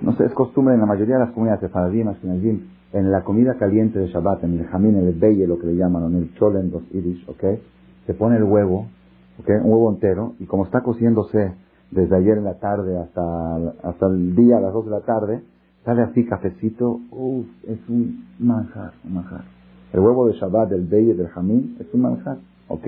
no 0.00 0.12
sé, 0.16 0.24
es 0.24 0.32
costumbre 0.32 0.74
en 0.74 0.80
la 0.80 0.86
mayoría 0.86 1.14
de 1.14 1.20
las 1.20 1.32
comunidades 1.32 1.62
de 1.62 1.68
Faradim, 1.68 2.08
en 2.92 3.12
la 3.12 3.22
comida 3.22 3.54
caliente 3.54 3.98
de 3.98 4.08
Shabbat, 4.08 4.42
en 4.44 4.58
el 4.58 4.66
jamín, 4.66 4.96
en 4.96 5.06
el 5.06 5.14
belle, 5.14 5.46
lo 5.46 5.58
que 5.58 5.68
le 5.68 5.76
llaman, 5.76 6.12
en 6.12 6.16
el 6.16 6.34
chole, 6.34 6.60
en 6.60 6.70
los 6.70 6.82
irish, 6.92 7.24
¿ok? 7.28 7.44
Se 8.06 8.14
pone 8.14 8.36
el 8.36 8.44
huevo, 8.44 8.86
¿ok? 9.38 9.48
Un 9.62 9.70
huevo 9.70 9.90
entero, 9.90 10.34
y 10.40 10.46
como 10.46 10.64
está 10.64 10.82
cociéndose 10.82 11.52
desde 11.90 12.16
ayer 12.16 12.38
en 12.38 12.44
la 12.44 12.58
tarde 12.58 12.98
hasta, 12.98 13.56
hasta 13.84 14.06
el 14.06 14.34
día 14.34 14.58
a 14.58 14.60
las 14.60 14.72
dos 14.72 14.86
de 14.86 14.90
la 14.90 15.00
tarde, 15.00 15.42
sale 15.84 16.02
así 16.02 16.26
cafecito, 16.26 17.00
uff, 17.10 17.46
es 17.68 17.78
un 17.88 18.24
manjar, 18.38 18.92
un 19.04 19.14
manjar. 19.14 19.44
El 19.92 20.00
huevo 20.00 20.26
de 20.26 20.34
Shabbat, 20.34 20.70
del 20.70 20.86
belle, 20.86 21.14
del 21.14 21.28
jamín, 21.28 21.76
es 21.78 21.86
un 21.92 22.02
manjar, 22.02 22.38
¿ok? 22.68 22.86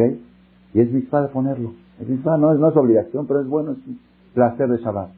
Y 0.75 0.81
es 0.81 0.91
mitzvah 0.91 1.23
de 1.23 1.29
ponerlo. 1.29 1.75
Es 2.01 2.09
mitzvah, 2.09 2.37
no 2.39 2.55
no 2.55 2.69
es 2.69 2.77
obligación, 2.77 3.27
pero 3.27 3.41
es 3.41 3.49
bueno, 3.49 3.73
es 3.73 3.79
placer 4.35 4.69
de 4.69 4.79
Shabbat. 4.79 5.11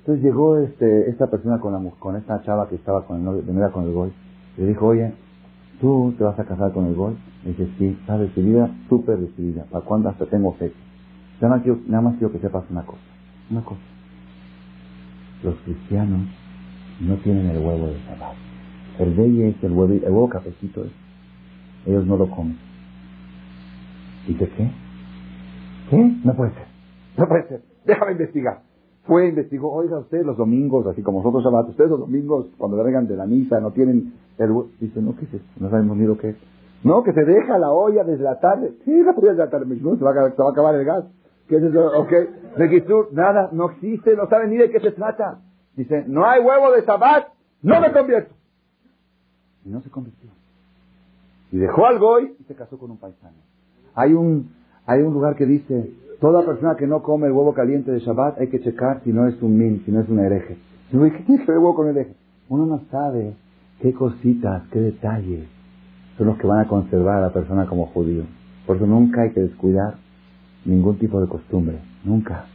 Entonces 0.00 0.24
llegó 0.24 0.58
este, 0.58 1.10
esta 1.10 1.26
persona 1.26 1.58
con, 1.58 1.72
la, 1.72 1.90
con 1.98 2.16
esta 2.16 2.40
chava 2.42 2.68
que 2.68 2.76
estaba 2.76 3.04
con 3.06 3.18
el 3.18 3.24
novio, 3.24 3.42
venía 3.46 3.70
con 3.70 3.84
el 3.84 3.92
gol. 3.92 4.12
Le 4.56 4.66
dijo, 4.66 4.86
oye, 4.86 5.12
¿tú 5.80 6.14
te 6.16 6.24
vas 6.24 6.38
a 6.38 6.44
casar 6.44 6.72
con 6.72 6.86
el 6.86 6.94
gol? 6.94 7.16
Le 7.44 7.50
dice, 7.50 7.68
sí, 7.78 7.96
está 8.00 8.16
decidida, 8.16 8.70
súper 8.88 9.18
decidida. 9.18 9.64
¿Para 9.70 9.84
cuándo 9.84 10.08
hasta 10.08 10.26
tengo 10.26 10.52
fecha? 10.54 10.76
Nada 11.40 11.56
más, 11.56 11.62
quiero, 11.62 11.80
nada 11.86 12.02
más 12.02 12.16
quiero 12.16 12.32
que 12.32 12.38
sepas 12.38 12.64
una 12.70 12.84
cosa. 12.84 13.02
Una 13.50 13.62
cosa. 13.62 13.80
Los 15.42 15.54
cristianos 15.56 16.26
no 17.00 17.16
tienen 17.16 17.46
el 17.50 17.58
huevo 17.58 17.88
de 17.88 17.98
Shabbat. 18.00 18.34
El 18.98 19.14
de 19.14 19.48
es 19.50 19.62
el 19.62 19.72
huevo, 19.72 19.92
el 19.92 20.02
huevo 20.02 20.28
cafecito 20.28 20.84
es. 20.84 20.92
Ellos 21.86 22.06
no 22.06 22.16
lo 22.16 22.28
comen. 22.30 22.58
¿Dice 24.26 24.48
qué? 24.56 24.70
¿Qué? 25.90 26.16
No 26.24 26.34
puede 26.34 26.52
ser. 26.52 26.66
No 27.16 27.28
puede 27.28 27.48
ser 27.48 27.62
déjame 27.88 28.12
investigar. 28.12 28.60
Fue, 29.04 29.28
investigó, 29.28 29.72
oiga, 29.72 29.98
ustedes 29.98 30.24
los 30.26 30.36
domingos, 30.36 30.86
así 30.86 31.02
como 31.02 31.18
nosotros 31.18 31.42
Shabbat, 31.42 31.70
ustedes 31.70 31.90
los 31.90 32.00
domingos, 32.00 32.46
cuando 32.58 32.76
vengan 32.84 33.08
de 33.08 33.16
la 33.16 33.24
misa, 33.24 33.58
no 33.58 33.70
tienen 33.70 34.12
el... 34.36 34.52
Dice, 34.78 35.00
no, 35.00 35.16
¿qué 35.16 35.24
es 35.24 35.34
esto? 35.34 35.48
No 35.60 35.70
sabemos 35.70 35.96
ni 35.96 36.04
lo 36.04 36.18
que 36.18 36.30
es. 36.30 36.36
No, 36.84 37.02
que 37.02 37.12
se 37.12 37.24
deja 37.24 37.58
la 37.58 37.72
olla 37.72 38.04
desde 38.04 38.22
la 38.22 38.38
tarde. 38.38 38.74
Sí, 38.84 39.02
la 39.02 39.14
podía 39.14 39.32
la 39.32 39.48
tarde. 39.48 39.66
No, 39.80 39.96
se 39.96 40.04
va, 40.04 40.10
a, 40.10 40.30
se 40.30 40.42
va 40.42 40.48
a 40.48 40.52
acabar 40.52 40.74
el 40.74 40.84
gas. 40.84 41.04
¿Qué 41.48 41.56
es 41.56 41.62
eso? 41.62 41.86
Ok. 41.98 42.12
Registur, 42.56 43.08
nada, 43.12 43.48
no 43.52 43.70
existe, 43.70 44.14
no 44.14 44.28
saben 44.28 44.50
ni 44.50 44.58
de 44.58 44.70
qué 44.70 44.78
se 44.80 44.92
trata. 44.92 45.40
Dice, 45.74 46.04
no 46.06 46.26
hay 46.26 46.40
huevo 46.42 46.70
de 46.72 46.82
Shabbat, 46.82 47.28
no 47.62 47.80
me 47.80 47.92
convierto. 47.92 48.34
Y 49.64 49.70
no 49.70 49.80
se 49.80 49.90
convirtió. 49.90 50.30
Y 51.50 51.58
dejó 51.58 51.86
al 51.86 51.98
goy 51.98 52.36
y 52.38 52.44
se 52.44 52.54
casó 52.54 52.78
con 52.78 52.90
un 52.90 52.98
paisano. 52.98 53.38
Hay 53.94 54.12
un, 54.12 54.52
hay 54.84 55.00
un 55.00 55.14
lugar 55.14 55.34
que 55.34 55.46
dice, 55.46 55.90
Toda 56.20 56.44
persona 56.44 56.76
que 56.76 56.86
no 56.86 57.02
come 57.02 57.28
el 57.28 57.32
huevo 57.32 57.54
caliente 57.54 57.92
de 57.92 58.00
Shabbat 58.00 58.40
hay 58.40 58.48
que 58.48 58.60
checar 58.60 59.02
si 59.04 59.12
no 59.12 59.28
es 59.28 59.40
un 59.40 59.56
min, 59.56 59.82
si 59.84 59.92
no 59.92 60.00
es 60.00 60.08
un 60.08 60.18
hereje. 60.18 60.56
¿Qué 60.90 60.96
tiene 61.26 61.44
que 61.44 61.52
ver 61.52 61.58
huevo 61.58 61.76
con 61.76 61.88
hereje? 61.88 62.14
Uno 62.48 62.66
no 62.66 62.80
sabe 62.90 63.34
qué 63.80 63.92
cositas, 63.92 64.64
qué 64.72 64.80
detalles 64.80 65.46
son 66.18 66.26
los 66.26 66.38
que 66.38 66.48
van 66.48 66.58
a 66.58 66.68
conservar 66.68 67.18
a 67.18 67.26
la 67.28 67.32
persona 67.32 67.66
como 67.66 67.86
judío. 67.86 68.24
Por 68.66 68.76
eso 68.76 68.86
nunca 68.86 69.22
hay 69.22 69.30
que 69.30 69.40
descuidar 69.40 69.94
ningún 70.64 70.98
tipo 70.98 71.20
de 71.20 71.28
costumbre. 71.28 71.78
Nunca. 72.04 72.46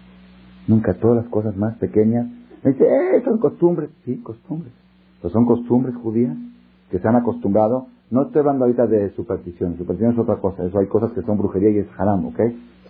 Nunca. 0.68 0.94
Todas 0.96 1.24
las 1.24 1.28
cosas 1.28 1.56
más 1.56 1.78
pequeñas. 1.78 2.28
Me 2.62 2.72
dice, 2.74 2.84
eh, 2.84 3.22
son 3.24 3.38
costumbres. 3.38 3.90
Sí, 4.04 4.18
costumbres. 4.18 4.74
Pues 5.22 5.32
son 5.32 5.46
costumbres 5.46 5.96
judías 5.96 6.36
que 6.92 7.00
se 7.00 7.08
han 7.08 7.16
acostumbrado. 7.16 7.88
No 8.12 8.24
estoy 8.24 8.40
hablando 8.40 8.66
ahorita 8.66 8.86
de 8.86 9.12
superstición. 9.12 9.78
Superstición 9.78 10.12
es 10.12 10.20
otra 10.20 10.36
cosa. 10.36 10.66
Eso 10.66 10.78
hay 10.78 10.88
cosas 10.88 11.14
que 11.14 11.22
son 11.22 11.38
brujería 11.38 11.70
y 11.70 11.78
es 11.80 11.88
haram, 11.98 12.26
¿ok? 12.26 12.40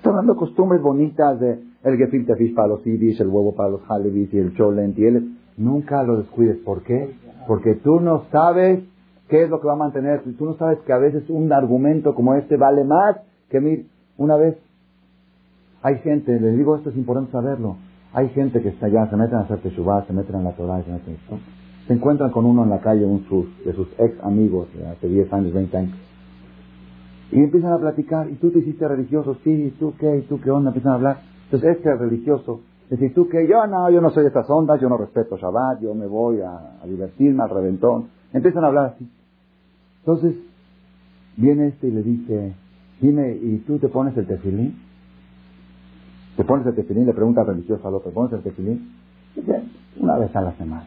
Está 0.03 0.21
de 0.21 0.35
costumbres 0.35 0.81
bonitas 0.81 1.39
de 1.39 1.63
el 1.81 1.95
gefilte 1.95 2.35
fish 2.35 2.53
para 2.53 2.67
los 2.67 2.85
ibis, 2.85 3.17
el 3.21 3.29
huevo 3.29 3.55
para 3.55 3.69
los 3.69 3.89
halibis 3.89 4.33
y 4.33 4.37
el 4.37 4.53
cholent 4.53 4.99
y 4.99 5.05
él. 5.05 5.37
Nunca 5.55 6.03
lo 6.03 6.17
descuides. 6.17 6.57
¿Por 6.57 6.83
qué? 6.83 7.15
Porque 7.47 7.75
tú 7.75 8.01
no 8.01 8.25
sabes 8.29 8.83
qué 9.29 9.43
es 9.43 9.49
lo 9.49 9.61
que 9.61 9.67
va 9.67 9.75
a 9.75 9.77
mantener. 9.77 10.21
Tú 10.37 10.43
no 10.43 10.55
sabes 10.55 10.79
que 10.79 10.91
a 10.91 10.97
veces 10.97 11.23
un 11.29 11.53
argumento 11.53 12.15
como 12.15 12.35
este 12.35 12.57
vale 12.57 12.83
más 12.83 13.15
que 13.49 13.61
mil. 13.61 13.87
Una 14.17 14.35
vez 14.35 14.57
hay 15.83 15.99
gente, 15.99 16.37
les 16.37 16.57
digo 16.57 16.75
esto 16.75 16.89
es 16.89 16.97
importante 16.97 17.31
saberlo. 17.31 17.77
Hay 18.11 18.27
gente 18.31 18.61
que 18.61 18.69
está 18.69 18.87
allá, 18.87 19.09
se 19.09 19.15
meten 19.15 19.35
a 19.37 19.41
hacer 19.43 19.59
teshuvah, 19.59 20.05
se 20.05 20.11
meten 20.11 20.35
en 20.35 20.43
la 20.43 20.51
Torah, 20.51 20.83
se 20.83 20.91
meten 20.91 21.13
esto. 21.13 21.39
Se 21.87 21.93
encuentran 21.93 22.31
con 22.31 22.43
uno 22.43 22.65
en 22.65 22.71
la 22.71 22.81
calle, 22.81 23.05
un 23.05 23.25
de 23.63 23.71
sus 23.71 23.87
ex 23.97 24.21
amigos 24.21 24.67
de 24.75 24.85
hace 24.85 25.07
10 25.07 25.31
años, 25.31 25.53
20 25.53 25.77
años 25.77 26.02
y 27.33 27.39
empiezan 27.39 27.73
a 27.73 27.79
platicar, 27.79 28.29
¿y 28.29 28.35
tú 28.35 28.51
te 28.51 28.59
hiciste 28.59 28.87
religioso? 28.87 29.35
Sí, 29.43 29.49
¿y 29.49 29.71
tú 29.71 29.95
qué? 29.99 30.17
¿Y 30.17 30.21
tú 30.21 30.39
qué 30.39 30.51
onda? 30.51 30.69
Empiezan 30.69 30.91
a 30.91 30.95
hablar. 30.95 31.21
Entonces 31.45 31.77
este 31.77 31.95
religioso, 31.95 32.61
¿y 32.91 33.09
tú 33.09 33.27
qué? 33.27 33.47
Yo 33.47 33.65
no, 33.65 33.89
yo 33.89 34.01
no 34.01 34.11
soy 34.11 34.21
de 34.21 34.27
estas 34.27 34.47
ondas, 34.51 34.79
yo 34.79 34.87
no 34.87 34.97
respeto 34.97 35.35
Shabbat, 35.35 35.81
yo 35.81 35.95
me 35.95 36.05
voy 36.05 36.41
a, 36.41 36.85
divertirme 36.85 37.41
al 37.41 37.49
reventón. 37.49 38.09
Empiezan 38.33 38.63
a 38.63 38.67
hablar 38.67 38.93
así. 38.93 39.09
Entonces, 40.01 40.35
viene 41.35 41.69
este 41.69 41.87
y 41.87 41.91
le 41.91 42.03
dice, 42.03 42.53
dime, 43.01 43.35
¿y 43.41 43.63
tú 43.65 43.79
te 43.79 43.87
pones 43.87 44.15
el 44.15 44.27
tefilín? 44.27 44.79
¿Te 46.37 46.43
pones 46.43 46.67
el 46.67 46.75
tefilín? 46.75 47.07
Le 47.07 47.13
pregunta 47.13 47.41
al 47.41 47.47
religioso 47.47 47.87
al 47.87 47.95
otro, 47.95 48.09
¿te 48.09 48.15
pones 48.15 48.33
el 48.33 48.43
tefilín? 48.43 48.91
Dice, 49.35 49.63
una 49.99 50.19
vez 50.19 50.35
a 50.35 50.41
la 50.41 50.51
semana. 50.53 50.85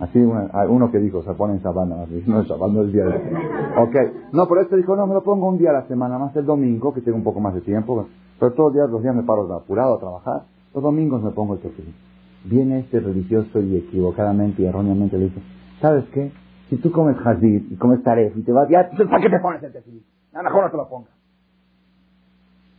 Así 0.00 0.18
uno 0.18 0.90
que 0.90 0.98
dijo, 0.98 1.22
se 1.22 1.34
pone 1.34 1.54
en 1.54 1.62
sabana, 1.62 1.96
no 2.26 2.44
sabana, 2.44 2.80
es 2.80 2.92
día 2.92 3.04
de 3.04 3.16
Ok, 3.76 3.94
no, 4.32 4.48
pero 4.48 4.62
este 4.62 4.76
dijo, 4.76 4.96
no, 4.96 5.06
me 5.06 5.14
lo 5.14 5.22
pongo 5.22 5.48
un 5.48 5.58
día 5.58 5.70
a 5.70 5.74
la 5.74 5.86
semana, 5.88 6.18
más 6.18 6.34
el 6.36 6.46
domingo, 6.46 6.94
que 6.94 7.02
tengo 7.02 7.18
un 7.18 7.24
poco 7.24 7.40
más 7.40 7.54
de 7.54 7.60
tiempo, 7.60 8.06
pero 8.38 8.52
todos 8.52 8.72
los 8.72 8.74
días, 8.74 8.90
los 8.90 9.02
días 9.02 9.14
me 9.14 9.22
paro 9.22 9.52
apurado 9.54 9.96
a 9.96 9.98
trabajar, 9.98 10.42
los 10.74 10.82
domingos 10.82 11.22
me 11.22 11.30
pongo 11.32 11.54
el 11.54 11.60
tefilín. 11.60 11.94
Viene 12.44 12.80
este 12.80 13.00
religioso 13.00 13.60
y 13.60 13.76
equivocadamente 13.76 14.62
y 14.62 14.66
erróneamente 14.66 15.18
le 15.18 15.24
dice, 15.26 15.42
¿sabes 15.80 16.06
qué? 16.14 16.32
Si 16.70 16.76
tú 16.76 16.90
comes 16.90 17.18
jazid 17.18 17.70
y 17.70 17.76
comes 17.76 18.02
taref 18.02 18.34
y 18.36 18.42
te 18.42 18.52
vas, 18.52 18.68
ya, 18.70 18.88
¿para 18.90 19.20
qué 19.20 19.28
te 19.28 19.38
pones 19.40 19.62
el 19.62 19.72
tefilín? 19.72 20.02
A 20.32 20.42
mejor 20.42 20.64
no 20.64 20.70
te 20.70 20.76
lo 20.78 20.88
pongas. 20.88 21.10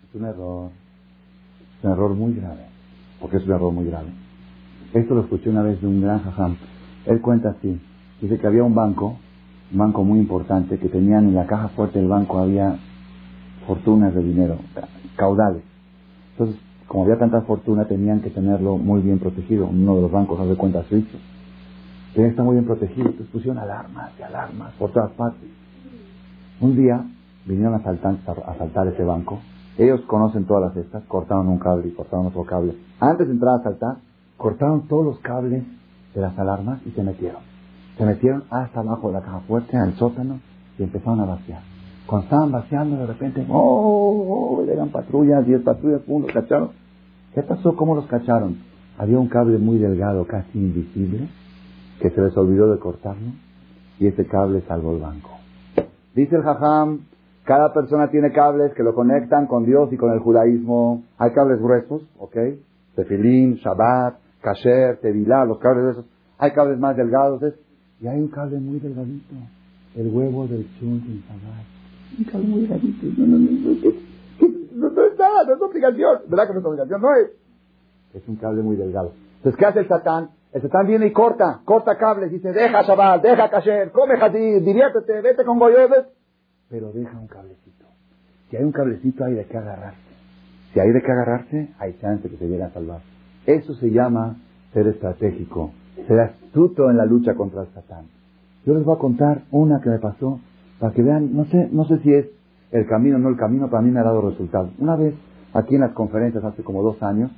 Es 0.10 0.16
un 0.16 0.26
error. 0.26 0.70
Es 1.78 1.86
un 1.86 1.92
error 1.92 2.12
muy 2.16 2.34
grave. 2.34 2.66
Porque 3.20 3.38
es 3.38 3.46
un 3.46 3.52
error 3.52 3.72
muy 3.72 3.86
grave. 3.86 4.10
Esto 4.94 5.14
lo 5.14 5.22
escuché 5.22 5.50
una 5.50 5.62
vez 5.62 5.80
de 5.82 5.88
un 5.88 6.02
gran 6.02 6.20
jajam. 6.24 6.56
Él 7.06 7.22
cuenta 7.22 7.50
así. 7.50 7.80
Dice 8.22 8.38
que 8.38 8.48
había 8.48 8.64
un 8.64 8.76
banco, 8.76 9.18
un 9.72 9.78
banco 9.78 10.04
muy 10.04 10.20
importante, 10.20 10.78
que 10.78 10.90
tenían 10.90 11.30
en 11.30 11.36
la 11.36 11.48
caja 11.48 11.70
fuerte 11.70 12.00
del 12.00 12.08
banco 12.08 12.38
había 12.40 12.78
fortunas 13.66 14.14
de 14.14 14.24
dinero, 14.24 14.58
caudales. 15.16 15.64
Entonces, 16.32 16.62
como 16.88 17.04
había 17.04 17.18
tanta 17.18 17.42
fortuna, 17.42 17.86
tenían 17.86 18.22
que 18.22 18.30
tenerlo 18.30 18.78
muy 18.78 19.02
bien 19.02 19.20
protegido. 19.20 19.68
Uno 19.68 19.96
de 19.96 20.02
los 20.02 20.12
bancos, 20.12 20.48
de 20.48 20.56
cuenta, 20.56 20.84
suizo. 20.84 21.18
Tenía 22.14 22.28
que 22.28 22.32
estar 22.32 22.46
muy 22.46 22.56
bien 22.56 22.66
protegido. 22.66 23.08
Entonces 23.08 23.32
pusieron 23.32 23.60
alarmas 23.60 24.12
y 24.20 24.24
alarmas 24.24 24.74
por 24.74 24.92
todas 24.92 25.12
partes. 25.12 25.50
Un 26.60 26.76
día 26.76 27.04
vinieron 27.46 27.74
a 27.76 27.78
asaltar, 27.78 28.18
a 28.46 28.52
asaltar 28.52 28.88
ese 28.88 29.04
banco. 29.04 29.40
Ellos 29.78 30.02
conocen 30.02 30.46
todas 30.46 30.76
las 30.76 30.86
estas, 30.86 31.04
cortaron 31.06 31.48
un 31.48 31.60
cable 31.60 31.88
y 31.88 31.92
cortaron 31.92 32.28
otro 32.28 32.44
cable. 32.44 32.76
Antes 33.00 33.28
de 33.28 33.34
entrar 33.34 33.56
a 33.56 33.60
asaltar, 33.60 33.98
cortaron 34.38 34.88
todos 34.88 35.06
los 35.06 35.20
cables 35.20 35.64
de 36.14 36.22
las 36.22 36.38
alarmas 36.38 36.80
y 36.86 36.92
se 36.92 37.04
metieron. 37.04 37.42
Se 37.98 38.06
metieron 38.06 38.44
hasta 38.50 38.80
abajo 38.80 39.08
de 39.08 39.14
la 39.14 39.22
caja 39.22 39.40
fuerte, 39.42 39.78
al 39.78 39.94
sótano, 39.96 40.40
y 40.78 40.84
empezaron 40.84 41.20
a 41.20 41.26
vaciar. 41.26 41.62
Cuando 42.06 42.26
estaban 42.26 42.52
vaciando, 42.52 42.98
de 42.98 43.06
repente, 43.06 43.46
¡oh! 43.50 44.58
oh 44.60 44.66
llegan 44.66 44.90
patrullas, 44.90 45.46
diez 45.46 45.62
patrullas, 45.62 46.02
pum, 46.02 46.24
los 46.24 46.32
cacharon. 46.32 46.72
¿Qué 47.34 47.44
pasó? 47.44 47.76
¿Cómo 47.76 47.96
los 47.96 48.08
cacharon? 48.08 48.58
Había 48.98 49.20
un 49.20 49.28
cable 49.28 49.58
muy 49.58 49.78
delgado, 49.78 50.26
casi 50.26 50.58
invisible, 50.58 51.30
que 52.02 52.10
se 52.10 52.22
les 52.22 52.36
olvidó 52.36 52.72
de 52.72 52.80
cortarlo, 52.80 53.32
y 54.00 54.08
ese 54.08 54.26
cable 54.26 54.62
salvó 54.68 54.94
el 54.94 55.02
banco. 55.02 55.30
Dice 56.14 56.36
el 56.36 56.44
jajam, 56.44 57.02
cada 57.46 57.74
persona 57.74 58.10
tiene 58.10 58.32
cables 58.32 58.74
que 58.74 58.84
lo 58.84 58.94
conectan 58.94 59.48
con 59.48 59.66
Dios 59.66 59.92
y 59.92 59.98
con 59.98 60.12
el 60.12 60.20
judaísmo. 60.20 61.04
Hay 61.18 61.32
cables 61.32 61.60
gruesos, 61.60 62.02
¿ok? 62.20 62.36
Tefilín, 62.96 63.56
Shabbat, 63.56 64.16
Kasher, 64.42 65.00
Tevilá, 65.00 65.46
los 65.46 65.60
cables 65.60 65.86
de 65.86 65.92
esos. 65.92 66.06
Hay 66.38 66.52
cables 66.52 66.80
más 66.80 66.98
delgados, 66.98 67.42
y 68.00 68.08
hay 68.08 68.20
un 68.20 68.30
cable 68.30 68.58
muy 68.60 68.80
delgadito, 68.80 69.36
el 69.96 70.08
huevo 70.08 70.48
del 70.48 70.68
chun 70.80 71.02
sin 71.06 71.22
Shabbat. 71.22 71.66
Un 72.18 72.26
cable 72.26 72.48
muy 72.48 72.62
delgadito. 72.62 73.06
No, 73.18 73.28
no, 73.28 73.38
no, 73.38 73.50
no, 74.74 74.90
no 74.90 75.06
es 75.06 75.20
nada, 75.20 75.44
no 75.46 75.54
es 75.54 75.62
obligación. 75.62 76.22
¿Verdad 76.28 76.48
que 76.48 76.54
no 76.54 76.60
es 76.60 76.66
obligación? 76.66 77.02
No 77.02 77.16
es. 77.16 77.32
Es 78.16 78.28
un 78.28 78.36
cable 78.38 78.64
muy 78.64 78.76
delgado. 78.76 79.14
Entonces, 79.38 79.58
¿qué 79.58 79.66
hace 79.66 79.80
el 79.80 79.88
Satán? 79.88 80.32
El 80.52 80.62
Satán 80.64 80.88
viene 80.88 81.08
y 81.08 81.12
corta, 81.14 81.62
corta 81.64 81.98
cables, 81.98 82.32
dice, 82.32 82.52
deja 82.52 82.82
Shabbat, 82.82 83.22
deja 83.22 83.50
Kasher, 83.50 83.92
come 83.92 84.16
Hadid, 84.20 84.66
diviértete, 84.66 85.22
vete 85.22 85.46
con 85.46 85.60
Goyobes, 85.60 86.08
pero 86.70 86.92
deja 86.92 87.18
un 87.20 87.28
cablecito. 87.28 87.86
Si 88.50 88.58
hay 88.58 88.64
un 88.64 88.72
cablecito, 88.72 89.24
hay 89.26 89.36
de 89.36 89.46
qué 89.46 89.58
agarrarse. 89.58 90.00
Si 90.74 90.80
hay 90.80 90.90
de 90.92 91.02
qué 91.02 91.12
agarrarse, 91.12 91.70
hay 91.78 91.98
chance 92.00 92.30
que 92.30 92.38
se 92.38 92.48
llegue 92.48 92.64
a 92.64 92.72
salvar. 92.72 93.02
Eso 93.46 93.74
se 93.76 93.90
llama 93.90 94.38
ser 94.74 94.88
estratégico, 94.88 95.72
ser 96.08 96.20
astuto 96.20 96.90
en 96.90 96.98
la 96.98 97.06
lucha 97.06 97.36
contra 97.36 97.62
el 97.62 97.68
Satán. 97.70 98.06
Yo 98.66 98.74
les 98.74 98.84
voy 98.84 98.96
a 98.96 99.00
contar 99.00 99.44
una 99.52 99.82
que 99.82 99.90
me 99.90 100.00
pasó 100.00 100.40
para 100.80 100.94
que 100.94 101.02
vean, 101.02 101.36
no 101.36 101.46
sé, 101.46 101.70
no 101.72 101.86
sé 101.86 102.00
si 102.00 102.14
es 102.14 102.28
el 102.72 102.88
camino, 102.88 103.18
no 103.18 103.30
el 103.30 103.38
camino, 103.38 103.70
para 103.70 103.82
mí 103.82 103.92
me 103.92 104.00
ha 104.00 104.04
dado 104.04 104.30
resultados. 104.30 104.72
Una 104.78 104.96
vez, 104.96 105.16
aquí 105.54 105.76
en 105.76 105.82
las 105.82 105.92
conferencias, 105.92 106.44
hace 106.44 106.64
como 106.64 106.84
dos 106.84 107.02
años, 107.04 107.32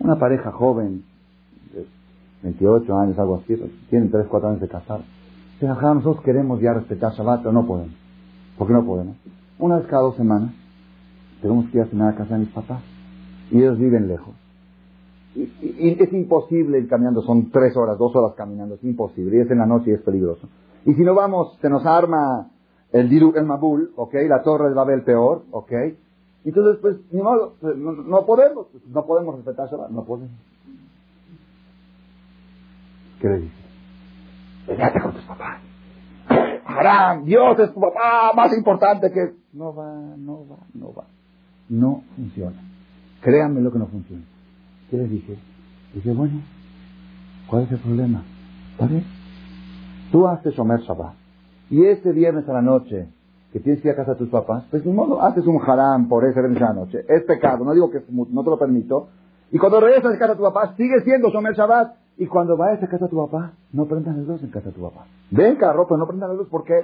una 0.00 0.18
pareja 0.18 0.52
joven, 0.52 1.02
de 1.72 1.86
28 2.42 2.98
años, 2.98 3.18
algo 3.18 3.36
así, 3.36 3.56
tienen 3.90 4.10
3, 4.10 4.26
4 4.28 4.48
años 4.48 4.60
de 4.60 4.68
casar. 4.68 5.00
Dice, 5.54 5.66
nosotros 5.66 6.22
queremos 6.24 6.60
ya 6.60 6.72
respetar 6.72 7.12
Shabbat, 7.12 7.40
pero 7.40 7.52
no 7.52 7.66
podemos. 7.66 7.94
¿Por 8.56 8.68
qué 8.68 8.72
no 8.72 8.84
podemos? 8.84 9.16
Una 9.58 9.76
vez 9.78 9.86
cada 9.86 10.02
dos 10.02 10.16
semanas, 10.16 10.52
tenemos 11.42 11.68
que 11.70 11.78
ir 11.78 11.84
a 11.84 11.86
cenar 11.86 12.14
a 12.14 12.16
casa 12.16 12.34
de 12.34 12.40
mis 12.40 12.50
papás. 12.50 12.80
Y 13.50 13.58
ellos 13.58 13.78
viven 13.78 14.06
lejos. 14.06 14.34
Y, 15.38 16.02
es 16.02 16.12
imposible 16.12 16.78
ir 16.80 16.88
caminando, 16.88 17.22
son 17.22 17.50
tres 17.50 17.76
horas, 17.76 17.96
dos 17.96 18.14
horas 18.16 18.34
caminando, 18.34 18.74
es 18.74 18.82
imposible. 18.82 19.36
Y 19.36 19.40
es 19.40 19.50
en 19.50 19.58
la 19.58 19.66
noche 19.66 19.90
y 19.90 19.94
es 19.94 20.02
peligroso. 20.02 20.48
Y 20.84 20.94
si 20.94 21.02
no 21.02 21.14
vamos, 21.14 21.56
se 21.60 21.68
nos 21.68 21.86
arma 21.86 22.50
el 22.92 23.08
Diru, 23.08 23.34
el 23.36 23.44
Mabul, 23.44 23.92
¿ok? 23.96 24.14
La 24.28 24.42
torre 24.42 24.68
de 24.68 24.74
Babel 24.74 25.02
peor, 25.02 25.44
¿ok? 25.52 25.72
Entonces, 26.44 26.78
pues, 26.80 26.96
ni 27.12 27.22
modo, 27.22 27.54
pues, 27.60 27.76
no, 27.76 28.26
podemos, 28.26 28.66
pues, 28.72 28.84
no 28.86 29.04
podemos 29.06 29.36
respetar 29.36 29.68
Shabbat, 29.68 29.90
no 29.90 30.04
podemos. 30.04 30.36
¿Qué 33.20 33.28
le 33.28 33.38
dices? 33.40 33.58
Vete 34.66 35.00
con 35.00 35.12
tus 35.12 35.24
papás. 35.24 35.60
Haram, 36.64 37.24
Dios 37.24 37.58
es 37.60 37.72
tu 37.72 37.80
papá 37.80 38.32
más 38.34 38.56
importante 38.56 39.10
que... 39.12 39.34
No 39.52 39.74
va, 39.74 39.92
no 40.16 40.46
va, 40.48 40.56
no 40.74 40.92
va. 40.92 41.04
No 41.68 42.02
funciona. 42.14 42.56
Créanme 43.22 43.60
lo 43.60 43.72
que 43.72 43.78
no 43.78 43.86
funciona. 43.86 44.22
¿Qué 44.90 44.96
le 44.96 45.06
dije? 45.06 45.36
Dije, 45.94 46.12
bueno, 46.12 46.40
¿cuál 47.48 47.64
es 47.64 47.72
el 47.72 47.78
problema? 47.78 48.22
¿Vale? 48.78 49.02
Tú 50.10 50.26
haces 50.26 50.54
Shomer 50.54 50.80
Shabbat 50.80 51.14
y 51.70 51.84
este 51.84 52.12
viernes 52.12 52.48
a 52.48 52.52
la 52.54 52.62
noche, 52.62 53.08
que 53.52 53.60
tienes 53.60 53.82
que 53.82 53.88
ir 53.88 53.94
a 53.94 53.96
casa 53.96 54.12
de 54.12 54.18
tus 54.18 54.30
papás, 54.30 54.64
pues 54.70 54.84
ni 54.86 54.92
modo, 54.92 55.20
haces 55.22 55.46
un 55.46 55.60
haram 55.60 56.08
por 56.08 56.24
ese 56.24 56.40
viernes 56.40 56.62
a 56.62 56.66
la 56.66 56.72
noche. 56.72 57.04
Es 57.08 57.24
pecado, 57.24 57.64
no 57.64 57.74
digo 57.74 57.90
que 57.90 58.02
no 58.08 58.44
te 58.44 58.50
lo 58.50 58.58
permito. 58.58 59.08
Y 59.50 59.58
cuando 59.58 59.80
regresas 59.80 60.14
a 60.14 60.18
casa 60.18 60.32
de 60.32 60.38
tu 60.38 60.42
papá, 60.42 60.74
sigue 60.76 61.00
siendo 61.04 61.30
Shomer 61.30 61.54
Shabbat. 61.54 61.94
Y 62.18 62.26
cuando 62.26 62.56
vayas 62.56 62.82
a 62.82 62.88
casa 62.88 63.04
de 63.04 63.10
tu 63.10 63.16
papá, 63.16 63.52
no 63.72 63.86
prendas 63.86 64.16
las 64.16 64.26
luz 64.26 64.42
en 64.42 64.50
casa 64.50 64.70
de 64.70 64.74
tu 64.74 64.82
papá. 64.82 65.06
Ven 65.30 65.54
carro, 65.56 65.86
pero 65.86 65.98
no 65.98 66.06
prendas 66.06 66.28
las 66.30 66.38
luz 66.38 66.48
porque 66.50 66.74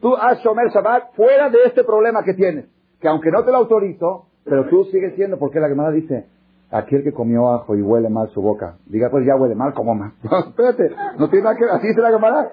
tú 0.00 0.14
has 0.16 0.42
Shomer 0.42 0.68
Shabbat 0.68 1.14
fuera 1.14 1.48
de 1.48 1.58
este 1.66 1.82
problema 1.82 2.22
que 2.22 2.34
tienes. 2.34 2.66
Que 3.00 3.08
aunque 3.08 3.30
no 3.30 3.42
te 3.42 3.50
lo 3.50 3.58
autorizo, 3.58 4.26
pero 4.44 4.68
tú 4.68 4.84
sigues 4.92 5.14
siendo, 5.14 5.38
porque 5.38 5.60
la 5.60 5.68
Gemara 5.68 5.90
dice, 5.92 6.26
aquel 6.72 7.04
que 7.04 7.12
comió 7.12 7.50
ajo 7.50 7.76
y 7.76 7.82
huele 7.82 8.08
mal 8.08 8.30
su 8.30 8.40
boca, 8.40 8.76
diga 8.86 9.10
pues 9.10 9.26
ya 9.26 9.36
huele 9.36 9.54
mal, 9.54 9.74
como 9.74 9.94
más. 9.94 10.12
No, 10.22 10.38
espérate, 10.38 10.90
no 11.18 11.28
tiene 11.28 11.44
nada 11.44 11.56
que 11.56 11.64
así 11.66 11.92
se 11.92 12.00
la 12.00 12.10
llamará. 12.10 12.50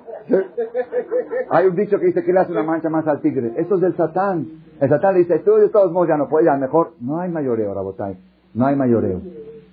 Hay 1.50 1.68
un 1.68 1.76
dicho 1.76 1.98
que 1.98 2.08
dice 2.08 2.24
que 2.24 2.34
le 2.34 2.42
hace 2.42 2.52
una 2.52 2.64
mancha 2.64 2.90
más 2.90 3.08
al 3.08 3.22
tigre. 3.22 3.54
Eso 3.58 3.76
es 3.76 3.82
del 3.82 3.96
Satán. 3.96 4.46
El 4.80 4.90
Satán 4.90 5.16
dice, 5.16 5.40
tú 5.40 5.56
de 5.56 5.70
todos 5.70 5.92
modos 5.92 6.10
ya 6.10 6.18
no 6.18 6.28
puedes, 6.28 6.46
ya 6.46 6.56
mejor. 6.58 6.94
No 7.00 7.20
hay 7.20 7.32
mayoreo, 7.32 7.74
Rabotay. 7.74 8.18
No 8.54 8.66
hay 8.66 8.76
mayoreo. 8.76 9.22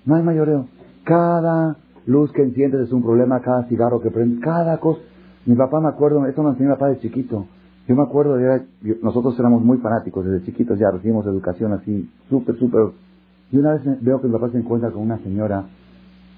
No 0.05 0.15
hay 0.15 0.23
mayoreo. 0.23 0.65
Cada 1.03 1.75
luz 2.05 2.31
que 2.31 2.41
enciendes 2.41 2.81
es 2.87 2.93
un 2.93 3.03
problema, 3.03 3.41
cada 3.41 3.65
cigarro 3.65 3.99
que 4.01 4.09
prendes, 4.09 4.39
cada 4.41 4.79
cosa. 4.79 5.01
Mi 5.45 5.55
papá 5.55 5.79
me 5.79 5.89
acuerdo, 5.89 6.25
esto 6.25 6.41
me 6.41 6.51
enseñó 6.51 6.69
mi 6.69 6.75
papá 6.75 6.87
de 6.87 6.99
chiquito. 6.99 7.45
Yo 7.87 7.95
me 7.95 8.03
acuerdo, 8.03 8.35
de, 8.35 8.63
nosotros 9.01 9.37
éramos 9.39 9.63
muy 9.63 9.77
fanáticos, 9.77 10.25
desde 10.25 10.45
chiquitos 10.45 10.77
ya 10.77 10.91
recibimos 10.91 11.25
educación 11.25 11.73
así, 11.73 12.09
súper, 12.29 12.57
súper 12.57 12.89
y 13.51 13.57
una 13.57 13.73
vez 13.73 13.81
veo 14.01 14.21
que 14.21 14.27
mi 14.27 14.33
papá 14.33 14.49
se 14.51 14.57
encuentra 14.57 14.91
con 14.91 15.03
una 15.03 15.17
señora 15.19 15.65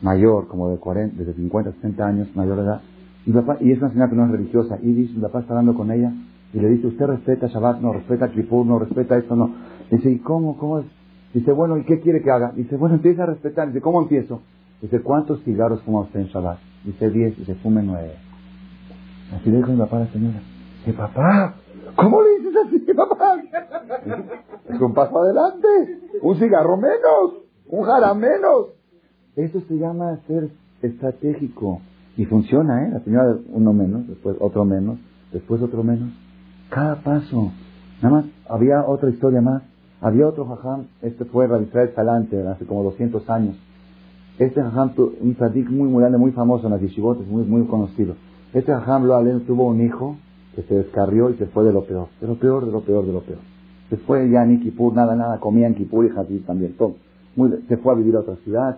mayor, 0.02 0.48
como 0.48 0.70
de 0.70 0.78
40, 0.78 1.18
desde 1.18 1.34
50, 1.34 1.74
60 1.74 2.06
años, 2.06 2.36
mayor 2.36 2.58
de 2.58 2.64
edad, 2.64 2.82
y, 3.26 3.32
papá, 3.32 3.58
y 3.60 3.72
es 3.72 3.80
una 3.80 3.90
señora 3.90 4.10
que 4.10 4.16
no 4.16 4.26
es 4.26 4.32
religiosa, 4.32 4.78
y 4.82 4.94
dice, 4.94 5.14
mi 5.16 5.22
papá 5.22 5.40
está 5.40 5.54
hablando 5.54 5.76
con 5.76 5.92
ella, 5.92 6.14
y 6.54 6.60
le 6.60 6.70
dice, 6.70 6.88
usted 6.88 7.06
respeta 7.06 7.48
Shabbat, 7.48 7.82
no, 7.82 7.94
respeta 7.94 8.32
Kippur, 8.32 8.66
no, 8.66 8.80
respeta 8.80 9.18
esto, 9.18 9.36
no. 9.36 9.54
Dice, 9.92 10.10
¿y 10.10 10.20
cómo, 10.20 10.58
cómo 10.58 10.80
es? 10.80 10.86
Dice, 11.34 11.52
bueno, 11.52 11.78
¿y 11.78 11.84
qué 11.84 12.00
quiere 12.00 12.22
que 12.22 12.32
haga? 12.32 12.52
Dice, 12.56 12.76
bueno, 12.76 12.96
empieza 12.96 13.24
a 13.24 13.28
respetar. 13.28 13.68
Dice, 13.68 13.82
¿cómo 13.82 14.02
empiezo? 14.02 14.42
Dice, 14.82 15.02
¿cuántos 15.02 15.44
cigarros 15.44 15.82
fuma 15.84 16.02
usted 16.02 16.22
en 16.22 16.28
Shabbat? 16.28 16.58
Dice, 16.86 17.10
10, 17.10 17.38
dice, 17.38 17.56
fume 17.56 17.84
9. 17.84 18.12
Así 19.36 19.52
le 19.52 19.58
dijo 19.58 19.72
mi 19.72 19.78
papá 19.78 19.98
a 19.98 20.00
la 20.02 20.08
señora. 20.08 20.40
Dice, 20.80 20.98
papá, 20.98 21.56
¿cómo 22.02 22.22
le 22.22 22.30
dices 22.40 22.56
así, 22.66 22.80
papá? 22.94 23.42
Es 24.70 24.82
un 24.82 24.94
paso 24.94 25.22
adelante 25.22 25.68
un 26.22 26.36
cigarro 26.38 26.78
menos, 26.78 27.44
un 27.68 27.86
jara 27.86 28.14
menos. 28.14 28.68
Eso 29.36 29.62
se 29.62 29.78
llama 29.78 30.20
ser 30.28 30.50
estratégico. 30.82 31.82
Y 32.18 32.26
funciona, 32.26 32.86
¿eh? 32.86 32.90
La 32.92 33.00
señora 33.00 33.38
uno 33.54 33.72
menos, 33.72 34.08
después 34.08 34.36
otro 34.40 34.66
menos, 34.66 35.00
después 35.32 35.62
otro 35.62 35.84
menos. 35.84 36.10
Cada 36.70 36.96
paso. 37.02 37.52
Nada 38.02 38.16
más, 38.16 38.26
había 38.50 38.84
otra 38.86 39.10
historia 39.10 39.42
más. 39.42 39.64
Había 40.02 40.28
otro 40.28 40.46
jajam, 40.46 40.86
este 41.02 41.26
fue 41.26 41.48
Rabisrael 41.48 41.94
Salante, 41.94 42.42
hace 42.48 42.66
como 42.66 42.84
200 42.84 43.30
años. 43.30 43.58
Este 44.38 44.62
jajam, 44.62 44.94
un 44.98 45.36
tzadik 45.36 45.70
muy, 45.70 45.90
muy 45.90 46.00
grande, 46.00 46.18
muy 46.18 46.32
famoso 46.32 46.68
en 46.68 46.74
las 46.74 46.82
yeshivotes, 46.82 47.28
muy, 47.28 47.44
muy 47.44 47.66
conocido. 47.68 48.16
Este 48.54 48.72
jajam, 48.72 49.06
lo 49.06 49.22
tuvo 49.42 49.68
un 49.68 49.82
hijo 49.82 50.16
que 50.56 50.64
se 50.64 50.76
descarrió 50.76 51.30
y 51.30 51.36
se 51.36 51.46
fue 51.48 51.64
de 51.64 51.74
lo 51.74 51.84
peor, 51.84 52.08
de 52.20 52.28
lo 52.28 52.36
peor, 52.40 52.66
de 52.66 52.72
lo 52.72 52.82
peor, 52.82 53.06
de 53.06 53.14
lo 53.14 53.22
peor. 53.22 53.40
Después 53.90 54.30
ya 54.32 54.46
ni 54.46 54.60
Kipur, 54.60 54.94
nada, 54.94 55.16
nada, 55.16 55.40
comían 55.40 55.76
Kipur 55.76 56.06
y 56.06 56.10
Hadid 56.10 56.46
también, 56.46 56.76
todo. 56.78 56.96
se 57.68 57.78
fue 57.78 57.94
a 57.94 57.96
vivir 57.96 58.16
a 58.16 58.20
otra 58.20 58.36
ciudad. 58.38 58.78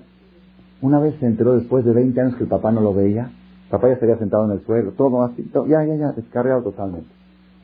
Una 0.81 0.99
vez 0.99 1.15
se 1.19 1.25
enteró 1.25 1.55
después 1.57 1.85
de 1.85 1.93
20 1.93 2.19
años 2.21 2.35
que 2.35 2.43
el 2.43 2.49
papá 2.49 2.71
no 2.71 2.81
lo 2.81 2.93
veía. 2.93 3.31
Papá 3.69 3.89
ya 3.89 3.97
se 3.97 4.05
había 4.05 4.17
sentado 4.17 4.45
en 4.45 4.51
el 4.51 4.65
suelo, 4.65 4.91
todo 4.91 5.23
así, 5.23 5.49
ya, 5.53 5.85
ya, 5.85 5.95
ya, 5.95 6.11
descarriado 6.11 6.61
totalmente. 6.61 7.09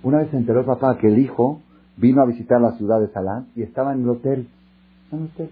Una 0.03 0.19
vez 0.19 0.29
se 0.29 0.37
enteró 0.37 0.61
el 0.61 0.65
papá 0.65 0.97
que 0.97 1.07
el 1.07 1.19
hijo 1.19 1.61
vino 1.97 2.21
a 2.21 2.25
visitar 2.25 2.61
la 2.61 2.73
ciudad 2.77 3.01
de 3.01 3.09
Salán 3.09 3.47
y 3.55 3.63
estaba 3.63 3.93
en 3.93 4.03
el 4.03 4.09
hotel. 4.09 4.47
En 5.11 5.19
el 5.19 5.25
hotel. 5.25 5.49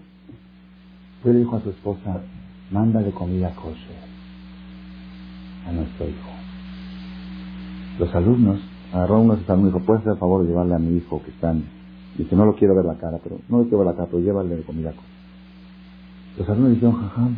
Fue 1.22 1.32
le 1.32 1.40
dijo 1.40 1.56
a 1.56 1.60
su 1.60 1.70
esposa, 1.70 2.20
mándale 2.70 3.10
comida 3.10 3.54
kosher 3.54 3.96
a 5.66 5.72
nuestro 5.72 6.08
hijo. 6.08 6.35
Los 7.98 8.14
alumnos, 8.14 8.60
agarró 8.92 9.20
uno 9.20 9.34
de 9.34 9.40
sus 9.40 9.50
alumnos 9.50 9.70
y 9.70 9.74
dijo, 9.74 9.86
¿puedes 9.86 10.00
hacer 10.02 10.12
el 10.14 10.18
favor 10.18 10.42
de 10.42 10.48
llevarle 10.48 10.74
a 10.74 10.78
mi 10.78 10.96
hijo 10.96 11.22
que 11.22 11.30
está 11.30 11.52
en... 11.52 11.64
Dice, 12.18 12.34
no 12.36 12.46
lo 12.46 12.54
quiero 12.56 12.74
ver 12.74 12.84
la 12.84 12.96
cara, 12.96 13.18
pero 13.22 13.38
no 13.48 13.58
lo 13.58 13.64
quiero 13.64 13.78
ver 13.78 13.86
la 13.88 13.94
cara, 13.94 14.08
pero 14.10 14.22
llévale 14.22 14.62
comida 14.62 14.90
kosher. 14.90 15.16
Los 16.38 16.48
alumnos 16.48 16.72
dijeron, 16.72 16.94
jajam, 16.94 17.36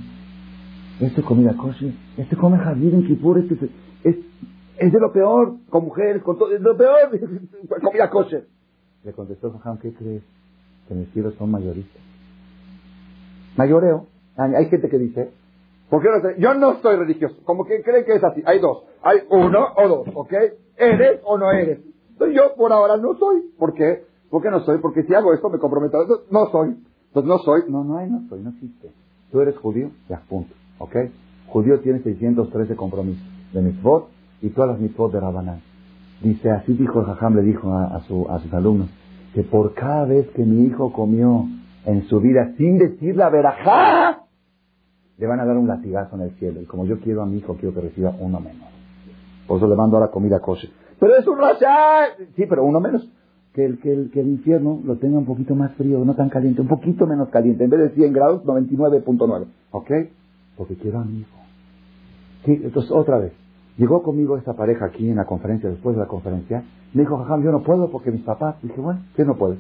este 1.01 1.23
comida 1.23 1.57
kosher, 1.57 1.93
este 2.17 2.37
come 2.37 2.59
jardín 2.59 2.95
en 2.95 3.07
Kipur, 3.07 3.39
este 3.39 3.71
es, 4.05 4.17
es, 4.79 4.93
de 4.93 5.01
lo 5.01 5.13
peor, 5.13 5.57
con 5.69 5.85
mujeres, 5.85 6.23
con 6.23 6.39
todo, 6.39 6.55
es 6.55 6.61
lo 6.61 6.77
peor, 6.77 7.11
comida 7.83 8.11
kosher. 8.11 8.47
Le 9.05 9.13
contestó 9.13 9.53
jajam, 9.53 9.79
¿qué 9.79 9.93
crees? 9.93 10.23
Que 10.89 10.95
mis 10.95 11.17
hijos 11.17 11.35
son 11.39 11.51
mayoristas. 11.51 12.03
Mayoreo. 13.57 14.07
Hay 14.37 14.67
gente 14.67 14.89
que 14.89 14.99
dice, 14.99 15.31
¿por 15.89 16.03
qué 16.03 16.09
no? 16.09 16.37
Yo 16.39 16.55
no 16.55 16.81
soy 16.81 16.97
religioso. 16.97 17.37
Como 17.45 17.65
que 17.65 17.83
creen 17.83 18.05
que 18.05 18.15
es 18.15 18.25
así. 18.25 18.43
Hay 18.47 18.61
dos. 18.61 18.85
Hay 19.03 19.19
uno 19.31 19.69
o 19.77 19.89
dos, 19.89 20.09
¿ok? 20.15 20.33
¿Eres 20.77 21.21
o 21.25 21.39
no 21.39 21.51
eres? 21.51 21.81
Entonces 22.11 22.37
yo 22.37 22.55
por 22.57 22.73
ahora 22.73 22.97
no 22.97 23.15
soy. 23.15 23.43
¿Por 23.59 23.75
qué? 23.75 24.05
¿Por 24.31 24.43
qué 24.43 24.51
no 24.51 24.61
soy? 24.61 24.79
Porque 24.79 25.03
si 25.05 25.15
hago 25.15 25.33
esto 25.33 25.49
me 25.49 25.59
comprometo. 25.59 25.99
no 26.31 26.47
soy. 26.51 26.77
Entonces 27.09 27.29
no 27.29 27.39
soy. 27.39 27.63
No, 27.69 27.85
no 27.85 27.99
hay, 27.99 28.11
no 28.11 28.29
soy, 28.29 28.41
no 28.43 28.51
existe. 28.51 28.91
Tú 29.31 29.41
eres 29.41 29.57
judío, 29.59 29.91
ya, 30.09 30.23
punto. 30.29 30.55
¿Ok? 30.79 30.97
Judío 31.49 31.81
tiene 31.81 32.01
613 32.01 32.77
compromisos 32.77 33.25
de 33.53 33.63
mitzvot 33.63 34.09
y 34.43 34.51
todas 34.51 34.71
las 34.71 34.81
mitzvot 34.81 35.13
de 35.13 35.21
Rabanán. 35.21 35.61
Dice, 36.23 36.51
así 36.51 36.73
dijo 36.75 37.01
el 37.01 37.07
Jajam, 37.07 37.37
le 37.37 37.43
dijo 37.43 37.73
a 37.73 38.01
sus 38.01 38.53
alumnos, 38.53 38.89
que 39.35 39.43
por 39.43 39.75
cada 39.75 40.05
vez 40.05 40.29
que 40.31 40.43
mi 40.43 40.65
hijo 40.67 40.93
comió 40.93 41.47
en 41.85 42.07
su 42.09 42.21
vida 42.21 42.53
sin 42.57 42.79
decir 42.79 43.17
la 43.17 43.31
verajá, 43.31 44.18
le 45.19 45.27
van 45.27 45.41
a 45.41 45.45
dar 45.45 45.57
un 45.57 45.69
latigazo 45.69 46.17
en 46.17 46.23
el 46.23 46.31
cielo. 46.33 46.63
Y 46.63 46.65
como 46.65 46.87
yo 46.87 47.01
quiero 47.01 47.23
a 47.23 47.27
mi 47.27 47.39
hijo, 47.39 47.57
quiero 47.57 47.75
que 47.75 47.81
reciba 47.81 48.15
uno 48.19 48.41
menos. 48.41 48.69
Por 49.47 49.59
eso 49.59 49.69
le 49.69 49.77
mando 49.77 49.97
ahora 49.97 50.11
comida 50.11 50.41
kosher. 50.41 50.71
Pero 50.99 51.17
es 51.17 51.27
un 51.27 51.39
rasha. 51.39 52.17
Sí, 52.37 52.45
pero 52.49 52.65
uno 52.65 52.81
menos. 52.81 53.09
Que 53.53 53.65
el, 53.65 53.81
que, 53.81 53.93
el, 53.93 54.11
que 54.11 54.21
el 54.21 54.29
infierno 54.29 54.81
lo 54.85 54.97
tenga 54.97 55.19
un 55.19 55.25
poquito 55.25 55.55
más 55.55 55.73
frío, 55.75 56.05
no 56.05 56.15
tan 56.15 56.29
caliente, 56.29 56.61
un 56.61 56.69
poquito 56.69 57.07
menos 57.07 57.29
caliente. 57.31 57.65
En 57.65 57.71
vez 57.71 57.81
de 57.81 57.91
100 57.91 58.13
grados, 58.13 58.45
99.9. 58.45 59.47
¿Ok? 59.73 59.91
Porque 60.57 60.77
quiero 60.77 61.01
a 61.01 61.05
mi 61.05 61.21
hijo. 61.21 61.39
Sí, 62.45 62.61
entonces, 62.63 62.93
otra 62.93 63.19
vez. 63.19 63.33
Llegó 63.77 64.03
conmigo 64.03 64.37
esta 64.37 64.55
pareja 64.55 64.87
aquí 64.87 65.09
en 65.09 65.17
la 65.17 65.25
conferencia, 65.25 65.71
después 65.71 65.97
de 65.97 66.03
la 66.03 66.09
conferencia. 66.09 66.65
Me 66.95 67.03
dijo, 67.03 67.17
jajam, 67.19 67.43
yo 67.43 67.53
no 67.53 67.63
puedo 67.63 67.91
porque 67.91 68.11
mis 68.11 68.23
papás. 68.23 68.57
Dije, 68.63 68.81
bueno, 68.81 69.01
¿qué 69.17 69.25
no 69.25 69.37
puedes? 69.37 69.59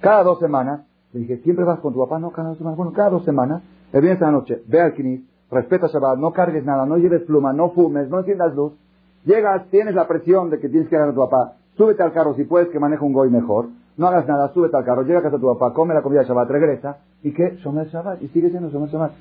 Cada 0.00 0.22
dos 0.22 0.38
semanas 0.38 0.82
le 1.12 1.20
dije, 1.20 1.38
¿siempre 1.38 1.64
vas 1.64 1.80
con 1.80 1.92
tu 1.92 2.00
papá? 2.00 2.18
No, 2.18 2.30
cada 2.30 2.50
dos 2.50 2.58
semanas. 2.58 2.76
Bueno, 2.76 2.92
cada 2.92 3.10
dos 3.10 3.24
semanas, 3.24 3.62
el 3.92 4.00
viernes 4.00 4.20
de 4.20 4.26
la 4.26 4.32
noche, 4.32 4.62
ve 4.66 4.80
al 4.80 4.94
Knis, 4.94 5.22
respeta 5.50 5.88
Shabbat, 5.88 6.18
no 6.18 6.32
cargues 6.32 6.64
nada, 6.64 6.86
no 6.86 6.96
lleves 6.96 7.22
pluma, 7.22 7.52
no 7.52 7.70
fumes, 7.70 8.08
no 8.08 8.20
enciendas 8.20 8.54
luz. 8.54 8.72
Llegas, 9.24 9.68
tienes 9.70 9.94
la 9.94 10.06
presión 10.06 10.50
de 10.50 10.58
que 10.58 10.68
tienes 10.68 10.88
que 10.88 10.94
ir 10.96 11.00
a 11.02 11.12
tu 11.12 11.18
papá. 11.18 11.56
Súbete 11.76 12.02
al 12.02 12.12
carro 12.12 12.34
si 12.34 12.44
puedes 12.44 12.68
que 12.68 12.78
maneje 12.78 13.04
un 13.04 13.12
goy 13.12 13.30
mejor. 13.30 13.68
No 13.96 14.06
hagas 14.06 14.26
nada, 14.26 14.52
súbete 14.52 14.76
al 14.76 14.84
carro, 14.84 15.02
llega 15.02 15.18
a 15.18 15.22
casa 15.22 15.36
de 15.36 15.42
tu 15.42 15.52
papá, 15.52 15.74
come 15.74 15.94
la 15.94 16.02
comida 16.02 16.20
de 16.20 16.26
Shabbat, 16.26 16.48
regresa. 16.50 16.98
¿Y 17.22 17.32
qué? 17.32 17.56
Shomer 17.56 17.88
Shabbat. 17.88 18.22
Y 18.22 18.28
sigue 18.28 18.50
siendo 18.50 18.70
Shomer 18.70 18.88
Shabbat. 18.88 19.12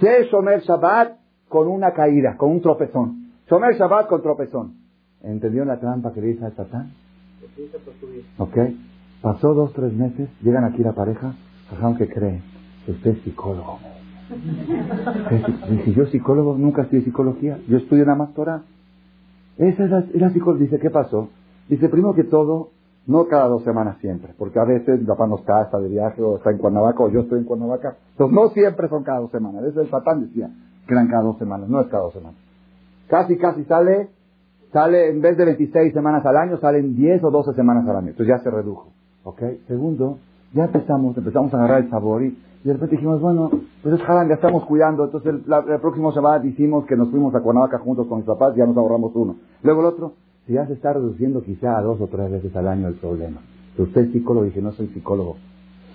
Sé 0.00 0.24
Shomer 0.30 0.60
Shabbat 0.60 1.16
con 1.48 1.68
una 1.68 1.92
caída, 1.92 2.36
con 2.36 2.50
un 2.50 2.60
tropezón. 2.60 3.32
Shomer 3.48 3.76
Shabbat 3.76 4.08
con 4.08 4.22
tropezón. 4.22 4.74
¿Entendió 5.22 5.64
la 5.64 5.78
trampa 5.78 6.12
que 6.12 6.20
le 6.20 6.26
dice 6.28 6.44
a 6.44 6.50
Satán? 6.50 6.92
Ok. 8.38 8.56
Pasó 9.22 9.54
dos, 9.54 9.72
tres 9.72 9.92
meses, 9.92 10.28
llegan 10.42 10.64
aquí 10.64 10.82
la 10.82 10.92
pareja, 10.92 11.34
Jajam, 11.70 11.96
¿qué 11.96 12.08
cree? 12.08 12.42
Usted 12.86 13.12
es 13.12 13.22
psicólogo. 13.22 13.78
Dice, 15.70 15.92
yo 15.92 16.06
psicólogo, 16.06 16.56
nunca 16.58 16.82
estudié 16.82 17.04
psicología, 17.04 17.58
yo 17.68 17.78
estudio 17.78 18.04
nada 18.04 18.18
más 18.18 18.34
Torah. 18.34 18.62
Esa 19.56 19.84
es 19.84 19.90
la, 20.14 20.30
psicóloga. 20.30 20.64
Dice, 20.64 20.78
¿qué 20.78 20.90
pasó? 20.90 21.28
Dice, 21.68 21.88
primero 21.88 22.14
que 22.14 22.24
todo, 22.24 22.70
no 23.06 23.26
cada 23.26 23.48
dos 23.48 23.62
semanas 23.62 23.98
siempre, 24.00 24.34
porque 24.36 24.58
a 24.58 24.64
veces 24.64 25.00
papá 25.06 25.26
nos 25.26 25.42
casa 25.42 25.78
de 25.78 25.88
viaje 25.88 26.22
o 26.22 26.36
está 26.36 26.50
en 26.50 26.58
Cuernavaca 26.58 27.04
o 27.04 27.10
yo 27.10 27.20
estoy 27.20 27.38
en 27.38 27.44
Cuernavaca. 27.44 27.96
Entonces 28.12 28.34
no 28.34 28.48
siempre 28.48 28.88
son 28.88 29.04
cada 29.04 29.20
dos 29.20 29.30
semanas. 29.30 29.64
Eso 29.64 29.80
el 29.80 29.90
Satán 29.90 30.22
decía 30.22 30.50
que 30.86 30.94
eran 30.94 31.08
cada 31.08 31.22
dos 31.22 31.38
semanas, 31.38 31.68
no 31.68 31.80
es 31.80 31.86
cada 31.86 32.04
dos 32.04 32.12
semanas. 32.12 32.38
Casi, 33.08 33.36
casi 33.36 33.64
sale, 33.64 34.08
sale 34.72 35.10
en 35.10 35.20
vez 35.20 35.36
de 35.36 35.44
26 35.44 35.92
semanas 35.92 36.26
al 36.26 36.36
año, 36.36 36.58
salen 36.58 36.96
10 36.96 37.22
o 37.24 37.30
12 37.30 37.54
semanas 37.54 37.88
al 37.88 37.96
año. 37.96 38.08
Entonces 38.08 38.26
ya 38.36 38.42
se 38.42 38.50
redujo. 38.50 38.88
¿Ok? 39.22 39.42
Segundo, 39.68 40.18
ya 40.52 40.64
empezamos, 40.64 41.16
empezamos 41.16 41.52
a 41.52 41.58
agarrar 41.58 41.84
el 41.84 41.90
sabor 41.90 42.22
y, 42.22 42.36
de 42.64 42.72
repente 42.72 42.96
dijimos, 42.96 43.20
bueno, 43.20 43.48
pues 43.82 43.94
es 43.94 44.00
ya 44.06 44.34
estamos 44.34 44.64
cuidando. 44.64 45.04
Entonces 45.04 45.34
el, 45.34 45.80
próximo 45.80 46.10
Shabbat 46.10 46.44
hicimos 46.44 46.84
que 46.86 46.96
nos 46.96 47.10
fuimos 47.10 47.32
a 47.34 47.40
Cuernavaca 47.40 47.78
juntos 47.78 48.08
con 48.08 48.18
mis 48.18 48.26
papás 48.26 48.54
y 48.54 48.58
ya 48.58 48.66
nos 48.66 48.76
ahorramos 48.76 49.12
uno. 49.14 49.36
Luego 49.62 49.80
el 49.80 49.86
otro, 49.86 50.14
si 50.46 50.54
ya 50.54 50.66
se 50.66 50.72
está 50.72 50.92
reduciendo 50.92 51.42
quizá 51.42 51.78
a 51.78 51.82
dos 51.82 52.00
o 52.00 52.08
tres 52.08 52.28
veces 52.28 52.54
al 52.56 52.66
año 52.66 52.88
el 52.88 52.94
problema. 52.94 53.40
Pero 53.72 53.88
usted 53.88 54.06
es 54.06 54.12
psicólogo, 54.12 54.46
dije, 54.46 54.60
no 54.60 54.72
soy 54.72 54.88
psicólogo. 54.88 55.36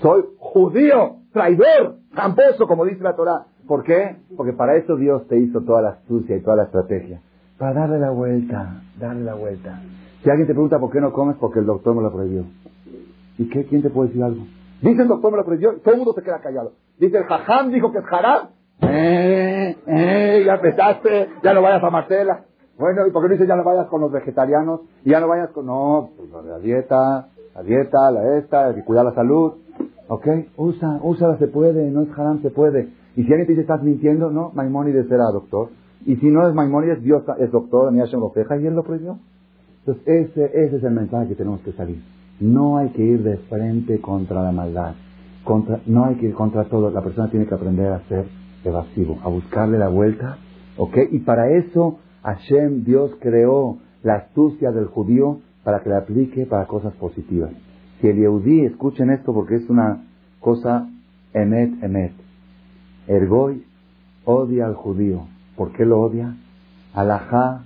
Soy 0.02 0.24
judío, 0.38 1.18
traidor, 1.34 1.97
tramposo, 2.14 2.68
como 2.68 2.86
dice 2.86 3.04
la 3.04 3.16
Torah. 3.16 3.45
¿Por 3.68 3.84
qué? 3.84 4.16
Porque 4.38 4.54
para 4.54 4.78
eso 4.78 4.95
Dios 4.95 5.28
te 5.28 5.38
hizo 5.38 5.62
toda 5.62 5.82
la 5.82 5.89
astucia 5.89 6.38
y 6.38 6.41
toda 6.41 6.56
la 6.56 6.64
estrategia. 6.64 7.22
Para 7.58 7.82
darle 7.82 7.99
la 7.99 8.12
vuelta, 8.12 8.82
darle 8.97 9.24
la 9.24 9.36
vuelta. 9.36 9.82
Si 10.24 10.30
alguien 10.30 10.47
te 10.47 10.54
pregunta 10.54 10.80
por 10.80 10.91
qué 10.91 11.02
no 11.02 11.12
comes, 11.12 11.36
porque 11.38 11.60
el 11.60 11.66
doctor 11.66 11.95
me 11.95 12.02
lo 12.02 12.12
prohibió. 12.12 12.45
¿Y 13.41 13.49
qué? 13.49 13.65
¿Quién 13.65 13.81
te 13.81 13.89
puede 13.89 14.09
decir 14.09 14.23
algo? 14.23 14.45
Dice 14.83 15.01
el 15.01 15.07
doctor 15.07 15.31
me 15.31 15.37
lo 15.37 15.45
prohibió, 15.45 15.73
todo 15.79 15.93
el 15.95 15.97
mundo 15.97 16.13
se 16.13 16.21
queda 16.21 16.39
callado. 16.41 16.73
Dice 16.99 17.17
el 17.17 17.23
jajam 17.23 17.71
dijo 17.71 17.91
que 17.91 17.97
es 17.97 18.05
haram. 18.11 18.49
Eh, 18.81 19.77
eh, 19.87 20.43
ya 20.45 20.53
empezaste, 20.53 21.29
ya 21.43 21.53
no 21.55 21.63
vayas 21.63 21.83
a 21.83 21.89
Marcela. 21.89 22.45
Bueno, 22.77 23.07
¿y 23.07 23.11
por 23.11 23.23
qué 23.23 23.29
no 23.29 23.33
dice 23.33 23.47
ya 23.47 23.55
no 23.55 23.63
vayas 23.63 23.87
con 23.87 24.01
los 24.01 24.11
vegetarianos? 24.11 24.81
Y 25.03 25.09
ya 25.09 25.19
no 25.19 25.27
vayas 25.27 25.49
con, 25.49 25.65
no, 25.65 26.11
pues 26.15 26.29
la 26.45 26.59
dieta, 26.59 27.29
la 27.55 27.63
dieta, 27.63 28.11
la 28.11 28.37
esta, 28.37 28.67
hay 28.67 28.75
que 28.75 28.83
cuidar 28.83 29.05
la 29.05 29.15
salud. 29.15 29.53
¿Ok? 30.07 30.27
Usa, 30.57 30.99
úsala, 31.01 31.39
se 31.39 31.47
puede, 31.47 31.89
no 31.89 32.03
es 32.03 32.09
haram, 32.15 32.43
se 32.43 32.51
puede. 32.51 32.89
Y 33.15 33.23
si 33.23 33.31
alguien 33.31 33.47
te 33.47 33.53
dice 33.53 33.61
estás 33.61 33.81
mintiendo, 33.81 34.29
no, 34.29 34.51
Maimónides 34.53 35.09
era 35.09 35.25
doctor. 35.31 35.69
Y 36.05 36.17
si 36.17 36.27
no 36.27 36.47
es 36.47 36.53
Maimónides, 36.53 37.01
Dios 37.01 37.23
es 37.39 37.51
doctor, 37.51 37.91
ni 37.91 38.01
Hashem 38.01 38.19
lo 38.19 38.31
y 38.35 38.67
él 38.67 38.75
lo 38.75 38.83
prohibió. 38.83 39.17
Entonces, 39.79 40.03
ese, 40.05 40.45
ese 40.45 40.77
es 40.77 40.83
el 40.83 40.91
mensaje 40.91 41.29
que 41.29 41.35
tenemos 41.35 41.61
que 41.61 41.71
salir. 41.71 42.03
No 42.41 42.77
hay 42.77 42.89
que 42.89 43.03
ir 43.03 43.23
de 43.23 43.37
frente 43.37 44.01
contra 44.01 44.43
la 44.43 44.51
maldad. 44.51 44.95
Contra, 45.45 45.79
no 45.85 46.05
hay 46.05 46.15
que 46.15 46.27
ir 46.27 46.33
contra 46.33 46.65
todo. 46.65 46.91
La 46.91 47.01
persona 47.01 47.29
tiene 47.29 47.45
que 47.45 47.55
aprender 47.55 47.93
a 47.93 48.01
ser 48.09 48.25
evasivo, 48.65 49.19
a 49.23 49.29
buscarle 49.29 49.77
la 49.77 49.87
vuelta. 49.87 50.37
¿Ok? 50.77 50.97
Y 51.11 51.19
para 51.19 51.49
eso 51.51 51.99
Hashem, 52.23 52.83
Dios 52.83 53.11
creó 53.19 53.77
la 54.03 54.15
astucia 54.15 54.71
del 54.71 54.87
judío 54.87 55.39
para 55.63 55.81
que 55.81 55.89
la 55.89 55.99
aplique 55.99 56.45
para 56.45 56.65
cosas 56.65 56.93
positivas. 56.95 57.51
Si 57.99 58.07
el 58.07 58.17
Yehudí, 58.17 58.65
escuchen 58.65 59.11
esto 59.11 59.33
porque 59.33 59.55
es 59.55 59.69
una 59.69 60.03
cosa 60.39 60.89
emet, 61.33 61.83
emet. 61.83 62.13
Ergoy 63.07 63.63
odia 64.25 64.65
al 64.65 64.75
judío. 64.75 65.27
¿Por 65.55 65.71
qué 65.73 65.85
lo 65.85 66.01
odia? 66.01 66.35
Alajá, 66.93 67.63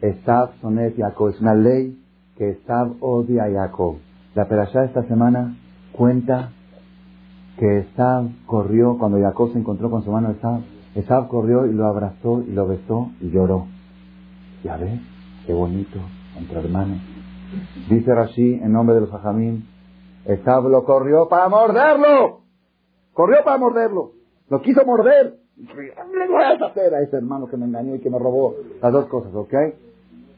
Estab, 0.00 0.54
Sonet, 0.60 0.96
Jacob. 0.96 1.30
Es 1.30 1.40
una 1.40 1.54
ley 1.54 1.98
que 2.36 2.50
Estab 2.50 2.94
odia 3.00 3.44
a 3.44 3.50
Jacob. 3.50 3.96
La 4.34 4.46
perashá 4.46 4.84
esta 4.84 5.04
semana 5.04 5.56
cuenta 5.92 6.50
que 7.58 7.78
Esab 7.78 8.26
corrió, 8.46 8.98
cuando 8.98 9.20
Jacob 9.20 9.52
se 9.52 9.58
encontró 9.58 9.90
con 9.90 10.02
su 10.02 10.10
mano 10.10 10.30
Esab, 10.30 10.60
Esab 10.96 11.28
corrió 11.28 11.66
y 11.66 11.72
lo 11.72 11.86
abrazó 11.86 12.42
y 12.46 12.52
lo 12.52 12.66
besó 12.66 13.10
y 13.20 13.30
lloró. 13.30 13.66
Ya 14.64 14.76
ves, 14.76 15.00
qué 15.46 15.52
bonito, 15.52 16.00
entre 16.36 16.60
hermanos. 16.60 16.98
Dice 17.88 18.12
Rashi 18.12 18.54
en 18.54 18.72
nombre 18.72 18.96
de 18.96 19.02
los 19.02 19.12
hajamim, 19.12 19.62
Esab 20.24 20.68
lo 20.68 20.84
corrió 20.84 21.28
para 21.28 21.48
morderlo. 21.48 22.40
Corrió 23.12 23.44
para 23.44 23.58
morderlo. 23.58 24.12
Lo 24.48 24.60
quiso 24.62 24.84
morder. 24.84 25.38
Le 25.56 26.28
voy 26.28 26.42
a 26.42 26.66
hacer 26.66 26.92
a 26.92 27.02
ese 27.02 27.16
hermano 27.16 27.46
que 27.46 27.56
me 27.56 27.66
engañó 27.66 27.94
y 27.94 28.00
que 28.00 28.10
me 28.10 28.18
robó 28.18 28.56
las 28.82 28.92
dos 28.92 29.06
cosas, 29.06 29.32
¿ok? 29.34 29.54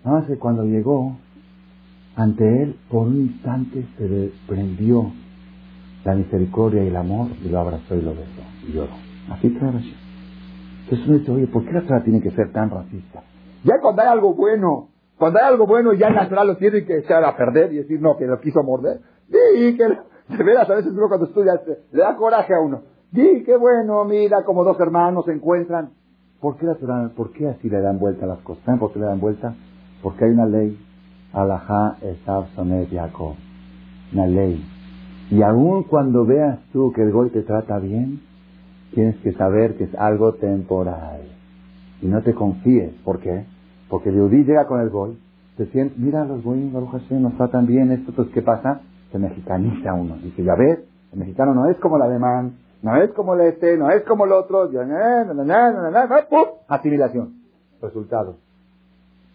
No 0.05 0.27
sé, 0.27 0.39
cuando 0.39 0.65
llegó, 0.65 1.17
ante 2.17 2.63
él, 2.63 2.77
por 2.91 3.07
un 3.09 3.17
instante 3.17 3.87
se 3.97 4.09
desprendió 4.09 5.13
la 6.05 6.15
misericordia 6.15 6.83
y 6.83 6.89
el 6.89 6.97
amor 6.97 7.29
y 7.45 7.49
lo 7.49 7.61
abrazó 7.61 7.95
y 7.95 8.03
lo 8.03 8.11
besó 8.11 8.43
y 8.67 8.73
lloró. 8.73 8.93
Así 9.31 9.51
trae 9.51 9.71
Entonces 9.71 11.09
uno 11.09 11.19
dice, 11.19 11.31
oye, 11.31 11.47
¿por 11.49 11.65
qué 11.65 11.73
la 11.73 11.83
Torah 11.83 12.03
tiene 12.05 12.21
que 12.21 12.31
ser 12.31 12.53
tan 12.53 12.71
racista? 12.71 13.23
Ya 13.65 13.75
cuando 13.83 14.03
hay 14.03 14.09
algo 14.09 14.35
bueno, 14.35 14.89
cuando 15.19 15.41
hay 15.41 15.47
algo 15.47 15.67
bueno 15.67 15.93
ya 15.93 16.11
natural 16.11 16.47
lo 16.47 16.57
tiene 16.57 16.85
que 16.85 16.99
echar 16.99 17.25
a 17.25 17.37
perder 17.37 17.73
y 17.73 17.77
decir, 17.77 18.01
no, 18.01 18.17
que 18.17 18.27
lo 18.27 18.41
quiso 18.41 18.63
morder. 18.63 19.01
Sí, 19.29 19.77
que 19.77 19.85
de 19.85 20.45
veras 20.45 20.71
a 20.71 20.75
veces 20.75 20.93
uno 20.93 21.09
cuando 21.09 21.27
estudia 21.27 21.61
le 21.93 22.01
da 22.01 22.17
coraje 22.17 22.55
a 22.55 22.61
uno. 22.61 22.83
Sí, 23.13 23.43
qué 23.45 23.57
bueno, 23.57 24.05
mira, 24.05 24.45
como 24.45 24.65
dos 24.65 24.79
hermanos 24.81 25.25
se 25.25 25.33
encuentran. 25.33 25.91
¿Por 26.41 26.57
qué, 26.57 26.67
la 26.67 27.11
¿Por 27.17 27.33
qué 27.33 27.49
así 27.49 27.69
le 27.69 27.81
dan 27.81 27.99
vuelta 27.99 28.27
las 28.27 28.39
cosas? 28.41 28.63
¿Saben 28.65 28.79
por 28.79 28.93
qué 28.93 29.01
le 29.01 29.07
dan 29.07 29.21
vuelta? 29.21 29.55
Porque 30.03 30.25
hay 30.25 30.31
una 30.31 30.47
ley. 30.47 30.79
Alajá 31.33 31.97
Esav 32.03 32.49
Sonet 32.55 32.91
Jacob. 32.91 33.35
Una 34.13 34.27
ley. 34.27 34.65
Y 35.31 35.43
aun 35.43 35.85
cuando 35.85 36.25
veas 36.25 36.59
tú 36.73 36.93
que 36.93 37.03
el 37.03 37.11
gol 37.11 37.31
te 37.31 37.43
trata 37.43 37.79
bien, 37.79 38.21
tienes 38.95 39.17
que 39.17 39.33
saber 39.33 39.77
que 39.77 39.85
es 39.85 39.95
algo 39.97 40.35
temporal. 40.35 41.23
Y 42.01 42.07
no 42.07 42.23
te 42.23 42.35
confíes. 42.35 42.93
¿Por 43.05 43.21
qué? 43.21 43.45
Porque 43.89 44.13
Yudí 44.13 44.45
llega 44.45 44.67
con 44.67 44.81
el 44.81 44.91
gol, 44.91 45.19
te 45.57 45.67
siente, 45.67 45.95
mira, 45.99 46.25
los 46.25 46.43
goyim, 46.43 46.73
nos 46.73 47.37
tratan 47.37 47.67
bien, 47.67 47.93
esto, 47.93 48.11
entonces, 48.11 48.35
¿qué 48.35 48.43
pasa? 48.43 48.81
Se 49.13 49.19
mexicaniza 49.19 49.95
uno. 49.95 50.17
Dice, 50.17 50.43
ya 50.43 50.55
ves, 50.55 50.81
el 51.13 51.19
mexicano 51.19 51.55
no 51.55 51.71
es 51.71 51.77
como 51.79 51.97
el 51.97 52.03
alemán, 52.03 52.57
no 52.83 52.97
es 52.97 53.11
como 53.13 53.35
el 53.35 53.43
este, 53.43 53.77
no 53.79 53.91
es 53.91 54.03
como 54.03 54.27
el 54.27 54.33
otro, 54.33 54.69
asimilación. 56.69 57.35
Resultado. 57.81 58.37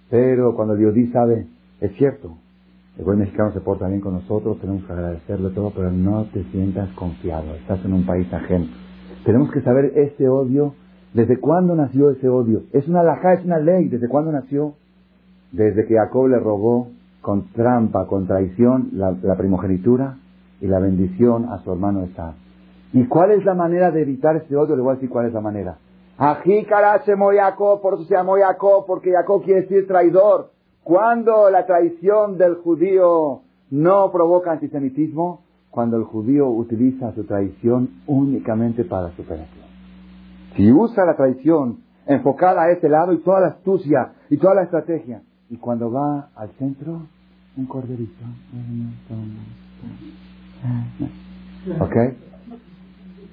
Pero 0.09 0.55
cuando 0.55 0.77
Yudí 0.77 1.07
sabe, 1.11 1.47
es 1.81 1.91
cierto, 1.97 2.37
el 2.97 3.03
buen 3.03 3.19
mexicano 3.19 3.51
se 3.51 3.59
porta 3.59 3.87
bien 3.87 3.99
con 3.99 4.13
nosotros, 4.13 4.59
tenemos 4.59 4.85
que 4.85 4.93
agradecerle 4.93 5.49
todo, 5.49 5.71
pero 5.75 5.91
no 5.91 6.25
te 6.25 6.43
sientas 6.45 6.89
confiado, 6.91 7.55
estás 7.55 7.83
en 7.83 7.93
un 7.93 8.05
país 8.05 8.31
ajeno. 8.33 8.67
Tenemos 9.25 9.51
que 9.51 9.61
saber 9.61 9.91
ese 9.97 10.29
odio 10.29 10.73
¿Desde 11.13 11.39
cuándo 11.39 11.75
nació 11.75 12.11
ese 12.11 12.29
odio? 12.29 12.63
Es 12.71 12.87
una 12.87 13.03
laja, 13.03 13.33
es 13.33 13.43
una 13.43 13.59
ley. 13.59 13.89
¿Desde 13.89 14.07
cuándo 14.07 14.31
nació? 14.31 14.75
Desde 15.51 15.85
que 15.85 15.95
Jacob 15.95 16.27
le 16.27 16.39
robó 16.39 16.87
con 17.21 17.51
trampa, 17.51 18.07
con 18.07 18.27
traición, 18.27 18.91
la, 18.93 19.35
primogenitura 19.35 20.17
y 20.61 20.67
la 20.67 20.79
bendición 20.79 21.49
a 21.49 21.59
su 21.59 21.71
hermano 21.73 22.03
Esab. 22.03 22.33
¿Y 22.93 23.05
cuál 23.07 23.31
es 23.31 23.43
la 23.43 23.53
manera 23.53 23.91
de 23.91 24.03
evitar 24.03 24.37
ese 24.37 24.55
odio? 24.55 24.75
Le 24.75 24.81
voy 24.81 24.91
a 24.91 24.95
decir 24.95 25.09
cuál 25.09 25.27
es 25.27 25.33
la 25.33 25.41
manera. 25.41 25.77
Ají 26.17 26.65
se 27.05 27.15
Jacob, 27.15 27.81
por 27.81 27.95
eso 27.95 28.03
se 28.05 28.13
llamó 28.13 28.37
Jacob, 28.37 28.85
porque 28.87 29.11
Jacob 29.11 29.43
quiere 29.43 29.61
decir 29.61 29.87
traidor. 29.87 30.51
Cuando 30.83 31.49
la 31.49 31.65
traición 31.65 32.37
del 32.37 32.55
judío 32.55 33.41
no 33.69 34.11
provoca 34.11 34.51
antisemitismo, 34.51 35.41
cuando 35.69 35.97
el 35.97 36.03
judío 36.03 36.49
utiliza 36.49 37.13
su 37.13 37.23
traición 37.23 38.01
únicamente 38.07 38.83
para 38.83 39.11
superación. 39.15 39.65
Si 40.55 40.71
usa 40.71 41.05
la 41.05 41.15
traición 41.15 41.79
enfocada 42.05 42.63
a 42.63 42.71
ese 42.71 42.89
lado 42.89 43.13
y 43.13 43.19
toda 43.19 43.39
la 43.39 43.47
astucia 43.47 44.13
y 44.29 44.37
toda 44.37 44.55
la 44.55 44.63
estrategia, 44.63 45.21
y 45.49 45.57
cuando 45.57 45.91
va 45.91 46.29
al 46.35 46.49
centro, 46.57 47.03
un 47.57 47.65
corderito. 47.65 48.25
¿Ok? 51.79 51.95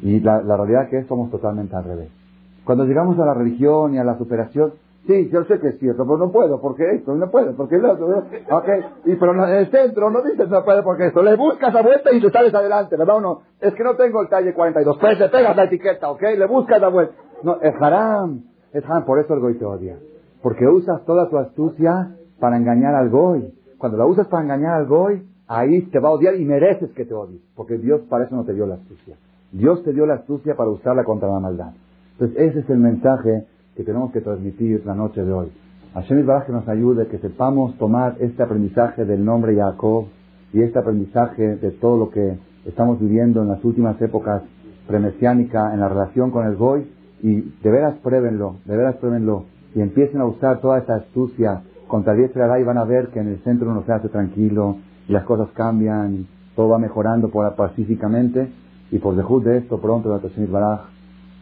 Y 0.02 0.20
la, 0.20 0.42
la 0.42 0.56
realidad 0.56 0.88
que 0.90 0.98
es, 0.98 1.06
somos 1.06 1.30
totalmente 1.30 1.74
al 1.74 1.84
revés. 1.84 2.10
Cuando 2.64 2.84
llegamos 2.84 3.18
a 3.18 3.24
la 3.24 3.34
religión 3.34 3.94
y 3.94 3.98
a 3.98 4.04
la 4.04 4.18
superación, 4.18 4.74
Sí, 5.08 5.30
yo 5.32 5.42
sé 5.44 5.58
que 5.58 5.68
es 5.68 5.78
cierto, 5.78 6.04
pero 6.04 6.18
no 6.18 6.30
puedo, 6.30 6.60
porque 6.60 6.84
esto, 6.96 7.14
no 7.14 7.30
puedo, 7.30 7.56
porque 7.56 7.76
el 7.76 7.84
otro, 7.86 8.24
y 9.06 9.14
pero 9.16 9.32
en 9.32 9.54
el 9.54 9.70
centro 9.70 10.10
no 10.10 10.20
dices 10.20 10.50
no 10.50 10.62
puedo 10.62 10.84
porque 10.84 11.06
esto, 11.06 11.22
le 11.22 11.34
buscas 11.34 11.74
a 11.74 11.80
vuelta 11.80 12.12
y 12.12 12.20
te 12.20 12.30
sales 12.30 12.52
adelante, 12.54 12.94
¿verdad 12.94 13.24
o 13.24 13.40
Es 13.58 13.72
que 13.72 13.82
no 13.84 13.96
tengo 13.96 14.20
el 14.20 14.28
talle 14.28 14.52
42, 14.52 14.98
pues 15.00 15.16
te 15.16 15.30
pegas 15.30 15.56
la 15.56 15.64
etiqueta, 15.64 16.10
ok, 16.10 16.20
le 16.36 16.46
buscas 16.46 16.82
a 16.82 16.88
vuelta. 16.88 17.14
No, 17.42 17.56
es 17.62 17.74
haram, 17.80 18.42
es 18.70 18.84
haram, 18.84 19.06
por 19.06 19.18
eso 19.18 19.32
el 19.32 19.40
goy 19.40 19.54
te 19.54 19.64
odia, 19.64 19.96
porque 20.42 20.66
usas 20.66 21.02
toda 21.06 21.30
tu 21.30 21.38
astucia 21.38 22.14
para 22.38 22.58
engañar 22.58 22.94
al 22.94 23.08
goy. 23.08 23.50
Cuando 23.78 23.96
la 23.96 24.04
usas 24.04 24.28
para 24.28 24.42
engañar 24.42 24.74
al 24.74 24.88
goy, 24.88 25.26
ahí 25.46 25.86
te 25.86 26.00
va 26.00 26.10
a 26.10 26.12
odiar 26.12 26.34
y 26.34 26.44
mereces 26.44 26.92
que 26.92 27.06
te 27.06 27.14
odie, 27.14 27.40
porque 27.56 27.78
Dios 27.78 28.02
para 28.10 28.24
eso 28.24 28.36
no 28.36 28.44
te 28.44 28.52
dio 28.52 28.66
la 28.66 28.74
astucia. 28.74 29.16
Dios 29.52 29.82
te 29.84 29.94
dio 29.94 30.04
la 30.04 30.16
astucia 30.16 30.54
para 30.54 30.68
usarla 30.68 31.04
contra 31.04 31.30
la 31.30 31.40
maldad. 31.40 31.72
Entonces 32.12 32.50
ese 32.50 32.58
es 32.58 32.68
el 32.68 32.78
mensaje 32.78 33.46
que 33.78 33.84
tenemos 33.84 34.10
que 34.10 34.20
transmitir 34.20 34.82
la 34.84 34.94
noche 34.96 35.24
de 35.24 35.32
hoy. 35.32 35.52
Hashem 35.94 36.26
Baraj 36.26 36.46
que 36.46 36.52
nos 36.52 36.66
ayude, 36.66 37.06
que 37.06 37.18
sepamos 37.18 37.78
tomar 37.78 38.16
este 38.18 38.42
aprendizaje 38.42 39.04
del 39.04 39.24
nombre 39.24 39.54
Jacob 39.54 40.06
y 40.52 40.62
este 40.62 40.80
aprendizaje 40.80 41.54
de 41.54 41.70
todo 41.70 41.96
lo 41.96 42.10
que 42.10 42.38
estamos 42.66 42.98
viviendo 42.98 43.40
en 43.40 43.46
las 43.46 43.64
últimas 43.64 44.02
épocas 44.02 44.42
premesiánica 44.88 45.72
en 45.72 45.78
la 45.78 45.88
relación 45.88 46.32
con 46.32 46.48
el 46.48 46.56
Goy. 46.56 46.90
Y 47.22 47.40
de 47.62 47.70
veras 47.70 47.94
pruébenlo, 48.02 48.56
de 48.64 48.76
veras 48.76 48.96
pruébenlo. 48.96 49.44
Y 49.76 49.80
empiecen 49.80 50.22
a 50.22 50.24
usar 50.24 50.60
toda 50.60 50.78
esta 50.78 50.96
astucia 50.96 51.62
contra 51.86 52.14
el 52.14 52.30
y 52.60 52.64
van 52.64 52.78
a 52.78 52.84
ver 52.84 53.10
que 53.10 53.20
en 53.20 53.28
el 53.28 53.38
centro 53.44 53.70
uno 53.70 53.84
se 53.86 53.92
hace 53.92 54.08
tranquilo 54.08 54.78
y 55.06 55.12
las 55.12 55.22
cosas 55.22 55.50
cambian 55.54 56.14
y 56.14 56.26
todo 56.56 56.70
va 56.70 56.80
mejorando 56.80 57.30
pacíficamente. 57.56 58.48
Y 58.90 58.98
por 58.98 59.14
dejud 59.14 59.44
de 59.44 59.58
esto 59.58 59.80
pronto 59.80 60.08
la 60.08 60.20
Baraj 60.50 60.80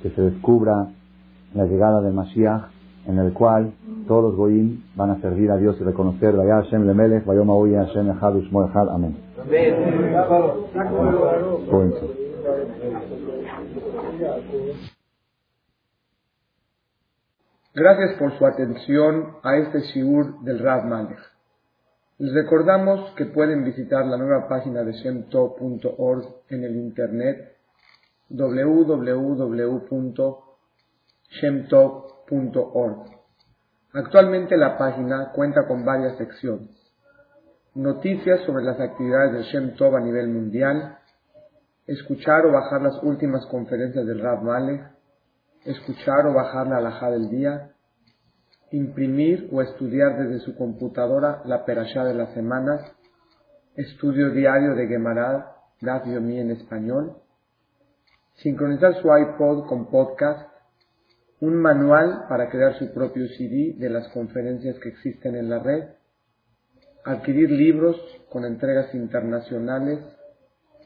que 0.03 0.11
se 0.11 0.21
descubra 0.21 0.89
la 1.57 1.65
llegada 1.65 2.03
del 2.03 2.13
Mashiach, 2.13 2.65
en 3.07 3.19
el 3.19 3.33
cual 3.33 3.73
todos 4.07 4.25
los 4.25 4.37
goyim 4.37 4.83
van 4.95 5.11
a 5.11 5.21
servir 5.21 5.51
a 5.51 5.57
Dios 5.57 5.77
y 5.81 5.85
reconocer, 5.85 6.37
vaya 6.37 6.63
Hashem 6.63 6.87
lemelech, 6.87 7.25
vaya 7.25 7.85
Hashem 7.85 8.11
echad 8.11 8.37
ushmo 8.37 8.69
echad, 8.69 8.89
amén. 8.91 9.17
Gracias 17.75 18.19
por 18.19 18.39
su 18.39 18.47
atención 18.47 19.37
a 19.43 19.57
este 19.57 19.81
shiur 19.81 20.41
del 20.41 20.59
Rad 20.59 20.85
Malech. 20.85 21.19
Les 22.19 22.33
recordamos 22.33 23.11
que 23.17 23.27
pueden 23.27 23.65
visitar 23.65 24.07
la 24.07 24.17
nueva 24.17 24.49
página 24.49 24.83
de 24.83 24.93
shemto.org 24.93 26.25
en 26.49 26.65
el 26.65 26.77
internet 26.77 27.57
www 28.31 30.46
shemtov.org. 31.31 33.17
Actualmente 33.93 34.57
la 34.57 34.77
página 34.77 35.33
cuenta 35.33 35.67
con 35.67 35.85
varias 35.85 36.17
secciones. 36.19 36.71
Noticias 37.75 38.41
sobre 38.47 38.65
las 38.65 38.81
actividades 38.81 39.33
del 39.33 39.43
Shem 39.45 39.95
a 39.95 40.01
nivel 40.01 40.29
mundial, 40.29 40.99
escuchar 41.87 42.47
o 42.47 42.53
bajar 42.53 42.83
las 42.83 43.03
últimas 43.03 43.47
conferencias 43.47 44.07
del 44.07 44.21
Rab 44.21 44.43
Malek, 44.43 44.83
escuchar 45.65 46.27
o 46.27 46.35
bajar 46.35 46.67
la 46.69 46.79
alhaja 46.79 47.11
del 47.11 47.29
día, 47.29 47.73
imprimir 48.71 49.49
o 49.53 49.63
estudiar 49.63 50.19
desde 50.19 50.41
su 50.41 50.57
computadora 50.57 51.43
la 51.45 51.65
perashá 51.65 52.05
de 52.05 52.15
las 52.15 52.33
semanas, 52.35 52.81
estudio 53.75 54.31
diario 54.31 54.75
de 54.75 54.87
Gemara, 54.89 55.53
Daf 55.81 56.07
en 56.07 56.51
español, 56.51 57.17
sincronizar 58.37 58.95
su 58.95 59.09
iPod 59.09 59.67
con 59.67 59.91
podcast, 59.91 60.49
un 61.41 61.57
manual 61.57 62.27
para 62.29 62.49
crear 62.49 62.79
su 62.79 62.93
propio 62.93 63.29
CD 63.29 63.75
de 63.77 63.91
las 63.91 64.09
conferencias 64.09 64.79
que 64.79 64.89
existen 64.89 65.37
en 65.37 65.51
la 65.51 65.59
red, 65.59 65.85
adquirir 67.05 67.51
libros 67.51 67.97
con 68.31 68.45
entregas 68.45 68.95
internacionales 68.95 70.01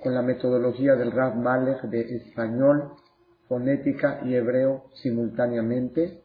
con 0.03 0.15
la 0.15 0.23
metodología 0.23 0.97
del 0.97 1.13
Rav 1.13 1.37
Malek 1.37 1.83
de 1.83 2.17
español, 2.17 2.93
fonética 3.49 4.21
y 4.25 4.35
hebreo 4.35 4.85
simultáneamente, 4.95 6.23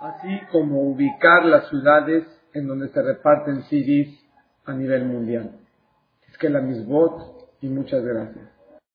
así 0.00 0.40
como 0.50 0.82
ubicar 0.82 1.44
las 1.44 1.68
ciudades 1.68 2.24
en 2.54 2.66
donde 2.66 2.88
se 2.88 3.02
reparten 3.02 3.62
CDs 3.64 4.08
a 4.64 4.72
nivel 4.72 5.04
mundial. 5.04 5.52
Es 6.28 6.38
que 6.38 6.48
la 6.48 6.60
misbot 6.60 7.50
y 7.60 7.68
muchas 7.68 8.02
gracias. 8.02 8.59